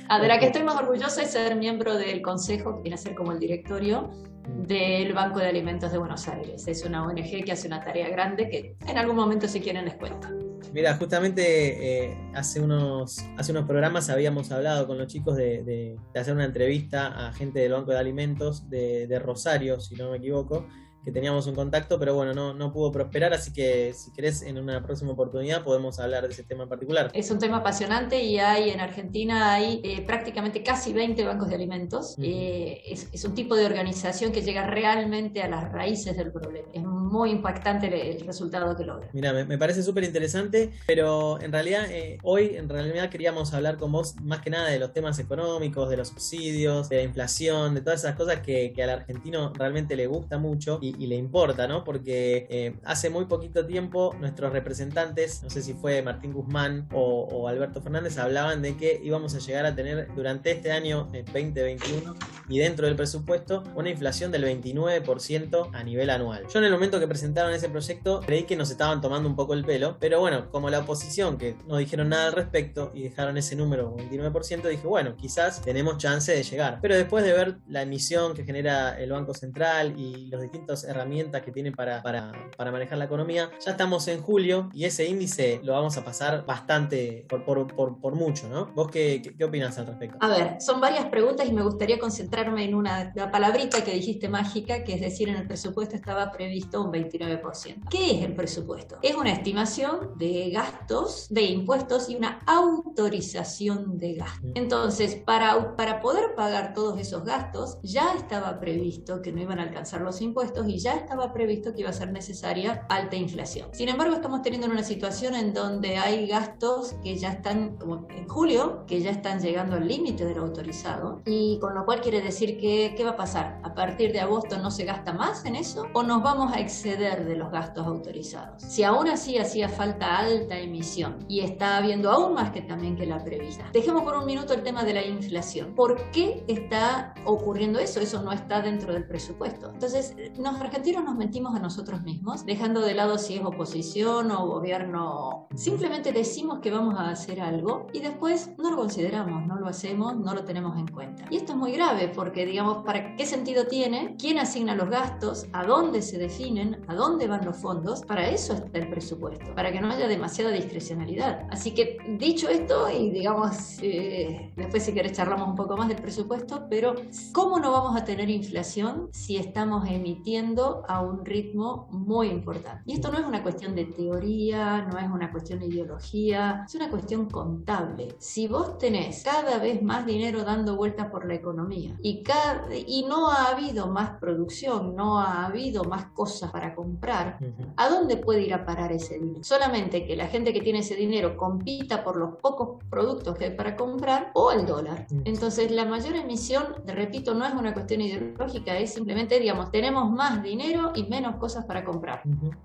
A 0.08 0.20
de 0.20 0.28
la 0.28 0.38
que 0.38 0.46
estoy 0.46 0.62
más 0.62 0.76
orgullosa 0.76 1.22
es 1.22 1.30
ser 1.30 1.56
miembro 1.56 1.96
del 1.96 2.22
consejo, 2.22 2.76
que 2.76 2.82
viene 2.82 2.94
a 2.94 2.98
ser 2.98 3.14
como 3.14 3.32
el 3.32 3.38
directorio 3.38 4.10
del 4.48 5.12
Banco 5.12 5.40
de 5.40 5.46
Alimentos 5.46 5.92
de 5.92 5.98
Buenos 5.98 6.28
Aires. 6.28 6.66
Es 6.68 6.84
una 6.84 7.04
ONG 7.04 7.44
que 7.44 7.52
hace 7.52 7.66
una 7.66 7.82
tarea 7.82 8.08
grande 8.08 8.48
que 8.48 8.76
en 8.86 8.98
algún 8.98 9.16
momento 9.16 9.48
si 9.48 9.60
quieren 9.60 9.84
les 9.84 9.94
cuento. 9.94 10.28
Mira, 10.72 10.94
justamente 10.96 12.04
eh, 12.08 12.18
hace, 12.34 12.60
unos, 12.60 13.18
hace 13.38 13.52
unos 13.52 13.64
programas 13.64 14.10
habíamos 14.10 14.50
hablado 14.50 14.86
con 14.86 14.98
los 14.98 15.06
chicos 15.06 15.36
de, 15.36 15.96
hacer 16.14 16.34
una 16.34 16.44
entrevista 16.44 17.28
a 17.28 17.32
gente 17.32 17.60
del 17.60 17.72
Banco 17.72 17.92
de 17.92 17.98
Alimentos 17.98 18.68
de, 18.68 19.06
de 19.06 19.18
Rosario, 19.18 19.80
si 19.80 19.94
no 19.94 20.10
me 20.10 20.18
equivoco, 20.18 20.66
que 21.06 21.12
teníamos 21.12 21.46
un 21.46 21.54
contacto, 21.54 22.00
pero 22.00 22.16
bueno, 22.16 22.34
no, 22.34 22.52
no 22.52 22.72
pudo 22.72 22.90
prosperar, 22.90 23.32
así 23.32 23.52
que 23.52 23.92
si 23.94 24.10
querés 24.10 24.42
en 24.42 24.58
una 24.58 24.84
próxima 24.84 25.12
oportunidad 25.12 25.62
podemos 25.62 26.00
hablar 26.00 26.26
de 26.26 26.32
ese 26.32 26.42
tema 26.42 26.64
en 26.64 26.68
particular. 26.68 27.12
Es 27.14 27.30
un 27.30 27.38
tema 27.38 27.58
apasionante 27.58 28.24
y 28.24 28.40
hay 28.40 28.70
en 28.70 28.80
Argentina 28.80 29.52
hay 29.52 29.80
eh, 29.84 30.02
prácticamente 30.04 30.64
casi 30.64 30.92
20 30.92 31.24
bancos 31.24 31.48
de 31.48 31.54
alimentos. 31.54 32.16
Eh, 32.20 32.82
es, 32.86 33.08
es, 33.12 33.24
un 33.24 33.36
tipo 33.36 33.54
de 33.54 33.66
organización 33.66 34.32
que 34.32 34.42
llega 34.42 34.66
realmente 34.66 35.42
a 35.42 35.48
las 35.48 35.70
raíces 35.70 36.16
del 36.16 36.32
problema. 36.32 36.66
Es 36.74 36.82
muy 36.82 37.30
impactante 37.30 37.86
el, 37.86 38.26
resultado 38.26 38.76
que 38.76 38.84
logra. 38.84 39.08
Mira, 39.12 39.32
me, 39.32 39.58
parece 39.58 39.84
súper 39.84 40.02
interesante, 40.02 40.72
pero 40.88 41.40
en 41.40 41.52
realidad 41.52 41.84
eh, 41.88 42.18
hoy 42.24 42.56
en 42.56 42.68
realidad 42.68 43.10
queríamos 43.10 43.54
hablar 43.54 43.76
con 43.76 43.92
vos 43.92 44.16
más 44.22 44.40
que 44.40 44.50
nada 44.50 44.70
de 44.70 44.80
los 44.80 44.92
temas 44.92 45.20
económicos, 45.20 45.88
de 45.88 45.98
los 45.98 46.08
subsidios, 46.08 46.88
de 46.88 46.96
la 46.96 47.02
inflación, 47.02 47.76
de 47.76 47.80
todas 47.80 48.00
esas 48.00 48.16
cosas 48.16 48.40
que, 48.40 48.72
que 48.74 48.82
al 48.82 48.90
argentino 48.90 49.52
realmente 49.54 49.94
le 49.94 50.08
gusta 50.08 50.38
mucho 50.38 50.80
y, 50.82 50.95
y 50.98 51.06
le 51.06 51.16
importa, 51.16 51.66
¿no? 51.66 51.84
Porque 51.84 52.46
eh, 52.50 52.76
hace 52.84 53.10
muy 53.10 53.26
poquito 53.26 53.66
tiempo 53.66 54.14
nuestros 54.20 54.52
representantes, 54.52 55.42
no 55.42 55.50
sé 55.50 55.62
si 55.62 55.74
fue 55.74 56.02
Martín 56.02 56.32
Guzmán 56.32 56.88
o, 56.92 57.48
Alberto 57.48 57.80
Fernández, 57.80 58.18
hablaban 58.18 58.62
de 58.62 58.76
que 58.76 59.00
íbamos 59.02 59.34
a 59.34 59.38
llegar 59.38 59.66
a 59.66 59.74
tener 59.74 60.08
durante 60.14 60.50
este 60.50 60.72
año 60.72 61.08
2021 61.12 62.12
eh, 62.12 62.18
y 62.48 62.58
dentro 62.58 62.86
del 62.86 62.96
presupuesto 62.96 63.62
una 63.74 63.90
inflación 63.90 64.32
del 64.32 64.44
29% 64.44 65.70
a 65.72 65.82
nivel 65.84 66.10
anual. 66.10 66.46
Yo 66.52 66.58
en 66.58 66.64
el 66.64 66.72
momento 66.72 66.98
que 66.98 67.06
presentaron 67.06 67.52
ese 67.52 67.68
proyecto 67.68 68.20
creí 68.20 68.44
que 68.44 68.56
nos 68.56 68.70
estaban 68.70 69.00
tomando 69.00 69.28
un 69.28 69.36
poco 69.36 69.54
el 69.54 69.64
pelo, 69.64 69.96
pero 70.00 70.20
bueno, 70.20 70.50
como 70.50 70.70
la 70.70 70.80
oposición 70.80 71.38
que 71.38 71.56
no 71.66 71.76
dijeron 71.76 72.08
nada 72.08 72.26
al 72.26 72.32
respecto 72.32 72.90
y 72.94 73.02
dejaron 73.02 73.36
ese 73.36 73.56
número 73.56 73.94
29%, 73.96 74.68
dije, 74.68 74.86
bueno, 74.86 75.16
quizás 75.16 75.62
tenemos 75.62 75.98
chance 75.98 76.32
de 76.32 76.42
llegar. 76.42 76.78
Pero 76.80 76.96
después 76.96 77.24
de 77.24 77.32
ver 77.32 77.58
la 77.68 77.82
emisión 77.82 78.34
que 78.34 78.44
genera 78.44 78.98
el 78.98 79.10
Banco 79.10 79.34
Central 79.34 79.94
y 79.98 80.26
los 80.26 80.40
distintos 80.40 80.84
herramientas 80.86 81.42
que 81.42 81.52
tiene 81.52 81.72
para, 81.72 82.02
para, 82.02 82.32
para, 82.56 82.70
manejar 82.70 82.98
la 82.98 83.04
economía. 83.04 83.50
Ya 83.64 83.72
estamos 83.72 84.08
en 84.08 84.20
julio 84.20 84.70
y 84.72 84.84
ese 84.84 85.06
índice 85.06 85.60
lo 85.62 85.72
vamos 85.72 85.96
a 85.96 86.04
pasar 86.04 86.44
bastante 86.46 87.24
por, 87.28 87.44
por, 87.44 87.66
por, 87.74 88.00
por 88.00 88.14
mucho, 88.14 88.48
¿no? 88.48 88.66
¿Vos 88.74 88.90
qué, 88.90 89.34
qué, 89.36 89.44
opinas 89.44 89.78
al 89.78 89.86
respecto? 89.86 90.18
A 90.20 90.28
ver, 90.28 90.60
son 90.60 90.80
varias 90.80 91.06
preguntas 91.06 91.46
y 91.48 91.52
me 91.52 91.62
gustaría 91.62 91.98
concentrarme 91.98 92.64
en 92.64 92.74
una 92.74 93.12
la 93.14 93.30
palabrita 93.30 93.84
que 93.84 93.92
dijiste 93.92 94.28
mágica, 94.28 94.84
que 94.84 94.94
es 94.94 95.00
decir, 95.00 95.28
en 95.28 95.36
el 95.36 95.46
presupuesto 95.46 95.96
estaba 95.96 96.30
previsto 96.32 96.82
un 96.82 96.92
29%. 96.92 97.88
¿Qué 97.88 98.18
es 98.18 98.24
el 98.24 98.34
presupuesto? 98.34 98.98
Es 99.02 99.14
una 99.14 99.32
estimación 99.32 100.12
de 100.16 100.50
gastos, 100.50 101.26
de 101.30 101.42
impuestos 101.42 102.08
y 102.08 102.16
una 102.16 102.40
autorización 102.46 103.98
de 103.98 104.14
gastos. 104.14 104.50
Entonces, 104.54 105.16
para, 105.16 105.76
para 105.76 106.00
poder 106.00 106.34
pagar 106.34 106.74
todos 106.74 106.98
esos 106.98 107.24
gastos, 107.24 107.78
ya 107.82 108.14
estaba 108.14 108.58
previsto 108.60 109.22
que 109.22 109.32
no 109.32 109.40
iban 109.40 109.58
a 109.58 109.62
alcanzar 109.62 110.00
los 110.00 110.20
impuestos 110.20 110.65
y 110.68 110.78
ya 110.78 110.94
estaba 110.94 111.32
previsto 111.32 111.72
que 111.72 111.80
iba 111.80 111.90
a 111.90 111.92
ser 111.92 112.12
necesaria 112.12 112.86
alta 112.88 113.16
inflación. 113.16 113.68
Sin 113.72 113.88
embargo, 113.88 114.14
estamos 114.14 114.42
teniendo 114.42 114.66
una 114.68 114.82
situación 114.82 115.34
en 115.34 115.54
donde 115.54 115.96
hay 115.96 116.26
gastos 116.26 116.94
que 117.02 117.16
ya 117.16 117.32
están, 117.32 117.76
como 117.76 118.06
en 118.10 118.28
julio, 118.28 118.84
que 118.86 119.00
ya 119.00 119.10
están 119.10 119.40
llegando 119.40 119.76
al 119.76 119.86
límite 119.86 120.24
de 120.24 120.34
lo 120.34 120.42
autorizado, 120.42 121.22
y 121.24 121.58
con 121.60 121.74
lo 121.74 121.84
cual 121.84 122.00
quiere 122.00 122.20
decir 122.20 122.58
que, 122.58 122.94
¿qué 122.96 123.04
va 123.04 123.10
a 123.10 123.16
pasar? 123.16 123.60
¿A 123.62 123.74
partir 123.74 124.12
de 124.12 124.20
agosto 124.20 124.58
no 124.58 124.70
se 124.70 124.84
gasta 124.84 125.12
más 125.12 125.44
en 125.44 125.56
eso? 125.56 125.86
¿O 125.92 126.02
nos 126.02 126.22
vamos 126.22 126.52
a 126.52 126.60
exceder 126.60 127.24
de 127.24 127.36
los 127.36 127.50
gastos 127.50 127.86
autorizados? 127.86 128.62
Si 128.62 128.82
aún 128.82 129.08
así 129.08 129.38
hacía 129.38 129.68
falta 129.68 130.18
alta 130.18 130.58
emisión 130.58 131.18
y 131.28 131.40
está 131.40 131.76
habiendo 131.76 132.10
aún 132.10 132.34
más 132.34 132.50
que 132.50 132.62
también 132.62 132.96
que 132.96 133.06
la 133.06 133.22
prevista. 133.22 133.68
Dejemos 133.72 134.02
por 134.02 134.16
un 134.16 134.26
minuto 134.26 134.54
el 134.54 134.62
tema 134.62 134.84
de 134.84 134.94
la 134.94 135.04
inflación. 135.04 135.74
¿Por 135.74 136.10
qué 136.10 136.44
está 136.48 137.14
ocurriendo 137.24 137.78
eso? 137.78 138.00
Eso 138.00 138.22
no 138.22 138.32
está 138.32 138.62
dentro 138.62 138.92
del 138.92 139.06
presupuesto. 139.06 139.70
Entonces, 139.70 140.14
nos 140.38 140.55
argentinos 140.60 141.04
nos 141.04 141.16
mentimos 141.16 141.54
a 141.54 141.58
nosotros 141.58 142.02
mismos, 142.02 142.44
dejando 142.44 142.80
de 142.80 142.94
lado 142.94 143.18
si 143.18 143.34
es 143.34 143.44
oposición 143.44 144.30
o 144.30 144.46
gobierno. 144.46 145.48
Simplemente 145.54 146.12
decimos 146.12 146.60
que 146.60 146.70
vamos 146.70 146.98
a 146.98 147.10
hacer 147.10 147.40
algo 147.40 147.86
y 147.92 148.00
después 148.00 148.50
no 148.58 148.70
lo 148.70 148.76
consideramos, 148.76 149.46
no 149.46 149.56
lo 149.56 149.66
hacemos, 149.66 150.16
no 150.16 150.34
lo 150.34 150.44
tenemos 150.44 150.78
en 150.78 150.88
cuenta. 150.88 151.24
Y 151.30 151.36
esto 151.36 151.52
es 151.52 151.58
muy 151.58 151.72
grave 151.72 152.08
porque, 152.14 152.46
digamos, 152.46 152.84
¿para 152.84 153.16
qué 153.16 153.26
sentido 153.26 153.66
tiene? 153.66 154.16
¿Quién 154.18 154.38
asigna 154.38 154.74
los 154.74 154.88
gastos? 154.88 155.46
¿A 155.52 155.64
dónde 155.64 156.02
se 156.02 156.18
definen? 156.18 156.84
¿A 156.88 156.94
dónde 156.94 157.26
van 157.26 157.44
los 157.44 157.56
fondos? 157.56 158.02
Para 158.02 158.28
eso 158.28 158.54
está 158.54 158.78
el 158.78 158.88
presupuesto, 158.88 159.54
para 159.54 159.72
que 159.72 159.80
no 159.80 159.90
haya 159.90 160.08
demasiada 160.08 160.50
discrecionalidad. 160.50 161.46
Así 161.50 161.72
que, 161.72 161.98
dicho 162.18 162.48
esto, 162.48 162.88
y 162.90 163.10
digamos, 163.10 163.78
eh, 163.82 164.52
después 164.56 164.84
si 164.84 164.92
querés 164.92 165.12
charlamos 165.12 165.48
un 165.48 165.56
poco 165.56 165.76
más 165.76 165.88
del 165.88 166.00
presupuesto, 166.00 166.66
pero 166.70 166.94
¿cómo 167.32 167.58
no 167.58 167.72
vamos 167.72 168.00
a 168.00 168.04
tener 168.04 168.30
inflación 168.30 169.08
si 169.12 169.36
estamos 169.36 169.88
emitiendo 169.88 170.45
a 170.88 171.00
un 171.00 171.24
ritmo 171.24 171.88
muy 171.90 172.28
importante. 172.28 172.82
Y 172.86 172.94
esto 172.94 173.10
no 173.10 173.18
es 173.18 173.24
una 173.24 173.42
cuestión 173.42 173.74
de 173.74 173.86
teoría, 173.86 174.82
no 174.82 174.98
es 174.98 175.08
una 175.10 175.32
cuestión 175.32 175.58
de 175.58 175.66
ideología, 175.66 176.64
es 176.66 176.74
una 176.74 176.88
cuestión 176.88 177.28
contable. 177.28 178.14
Si 178.18 178.46
vos 178.46 178.78
tenés 178.78 179.24
cada 179.24 179.58
vez 179.58 179.82
más 179.82 180.06
dinero 180.06 180.44
dando 180.44 180.76
vueltas 180.76 181.10
por 181.10 181.26
la 181.26 181.34
economía 181.34 181.96
y, 182.02 182.22
cada, 182.22 182.74
y 182.74 183.04
no 183.08 183.30
ha 183.30 183.48
habido 183.48 183.88
más 183.88 184.18
producción, 184.20 184.94
no 184.94 185.18
ha 185.18 185.46
habido 185.46 185.84
más 185.84 186.06
cosas 186.06 186.50
para 186.50 186.74
comprar, 186.74 187.38
¿a 187.76 187.88
dónde 187.88 188.16
puede 188.16 188.42
ir 188.42 188.54
a 188.54 188.64
parar 188.64 188.92
ese 188.92 189.18
dinero? 189.18 189.42
Solamente 189.42 190.06
que 190.06 190.16
la 190.16 190.28
gente 190.28 190.52
que 190.52 190.60
tiene 190.60 190.80
ese 190.80 190.94
dinero 190.94 191.36
compita 191.36 192.04
por 192.04 192.16
los 192.16 192.36
pocos 192.36 192.82
productos 192.88 193.36
que 193.36 193.46
hay 193.46 193.56
para 193.56 193.76
comprar 193.76 194.30
o 194.34 194.52
el 194.52 194.64
dólar. 194.64 195.06
Entonces 195.24 195.70
la 195.70 195.84
mayor 195.84 196.14
emisión, 196.14 196.64
repito, 196.86 197.34
no 197.34 197.44
es 197.44 197.54
una 197.54 197.74
cuestión 197.74 198.00
ideológica, 198.00 198.78
es 198.78 198.94
simplemente, 198.94 199.40
digamos, 199.40 199.70
tenemos 199.70 200.10
más 200.10 200.35
dinero 200.42 200.92
y 200.94 201.04
menos 201.04 201.36
cosas 201.36 201.64
para 201.64 201.84
comprar. 201.84 202.22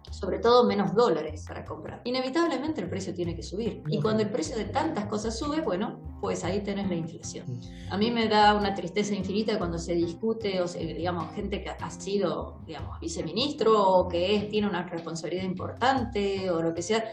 Sobre 0.10 0.39
todo 0.39 0.65
menos 0.65 0.93
dólares 0.93 1.45
para 1.47 1.65
comprar. 1.65 2.01
Inevitablemente 2.03 2.81
el 2.81 2.89
precio 2.89 3.13
tiene 3.13 3.36
que 3.36 3.43
subir. 3.43 3.84
Y 3.88 4.01
cuando 4.01 4.23
el 4.23 4.29
precio 4.29 4.57
de 4.57 4.65
tantas 4.65 5.05
cosas 5.05 5.38
sube, 5.38 5.62
bueno, 5.62 5.99
pues 6.19 6.43
ahí 6.43 6.62
tenés 6.62 6.88
la 6.89 6.95
inflación. 6.95 7.45
A 7.89 7.97
mí 7.97 8.12
me 8.12 8.27
da 8.27 8.55
una 8.55 8.73
tristeza 8.73 9.13
infinita 9.13 9.57
cuando 9.57 9.77
se 9.77 9.93
discute, 9.93 10.62
o 10.62 10.67
sea, 10.67 10.81
digamos, 10.81 11.34
gente 11.34 11.63
que 11.63 11.69
ha 11.69 11.89
sido, 11.89 12.62
digamos, 12.65 12.99
viceministro 12.99 13.81
o 13.81 14.07
que 14.07 14.36
es, 14.36 14.49
tiene 14.49 14.67
una 14.67 14.84
responsabilidad 14.84 15.43
importante 15.43 16.49
o 16.49 16.62
lo 16.62 16.73
que 16.73 16.81
sea 16.81 17.03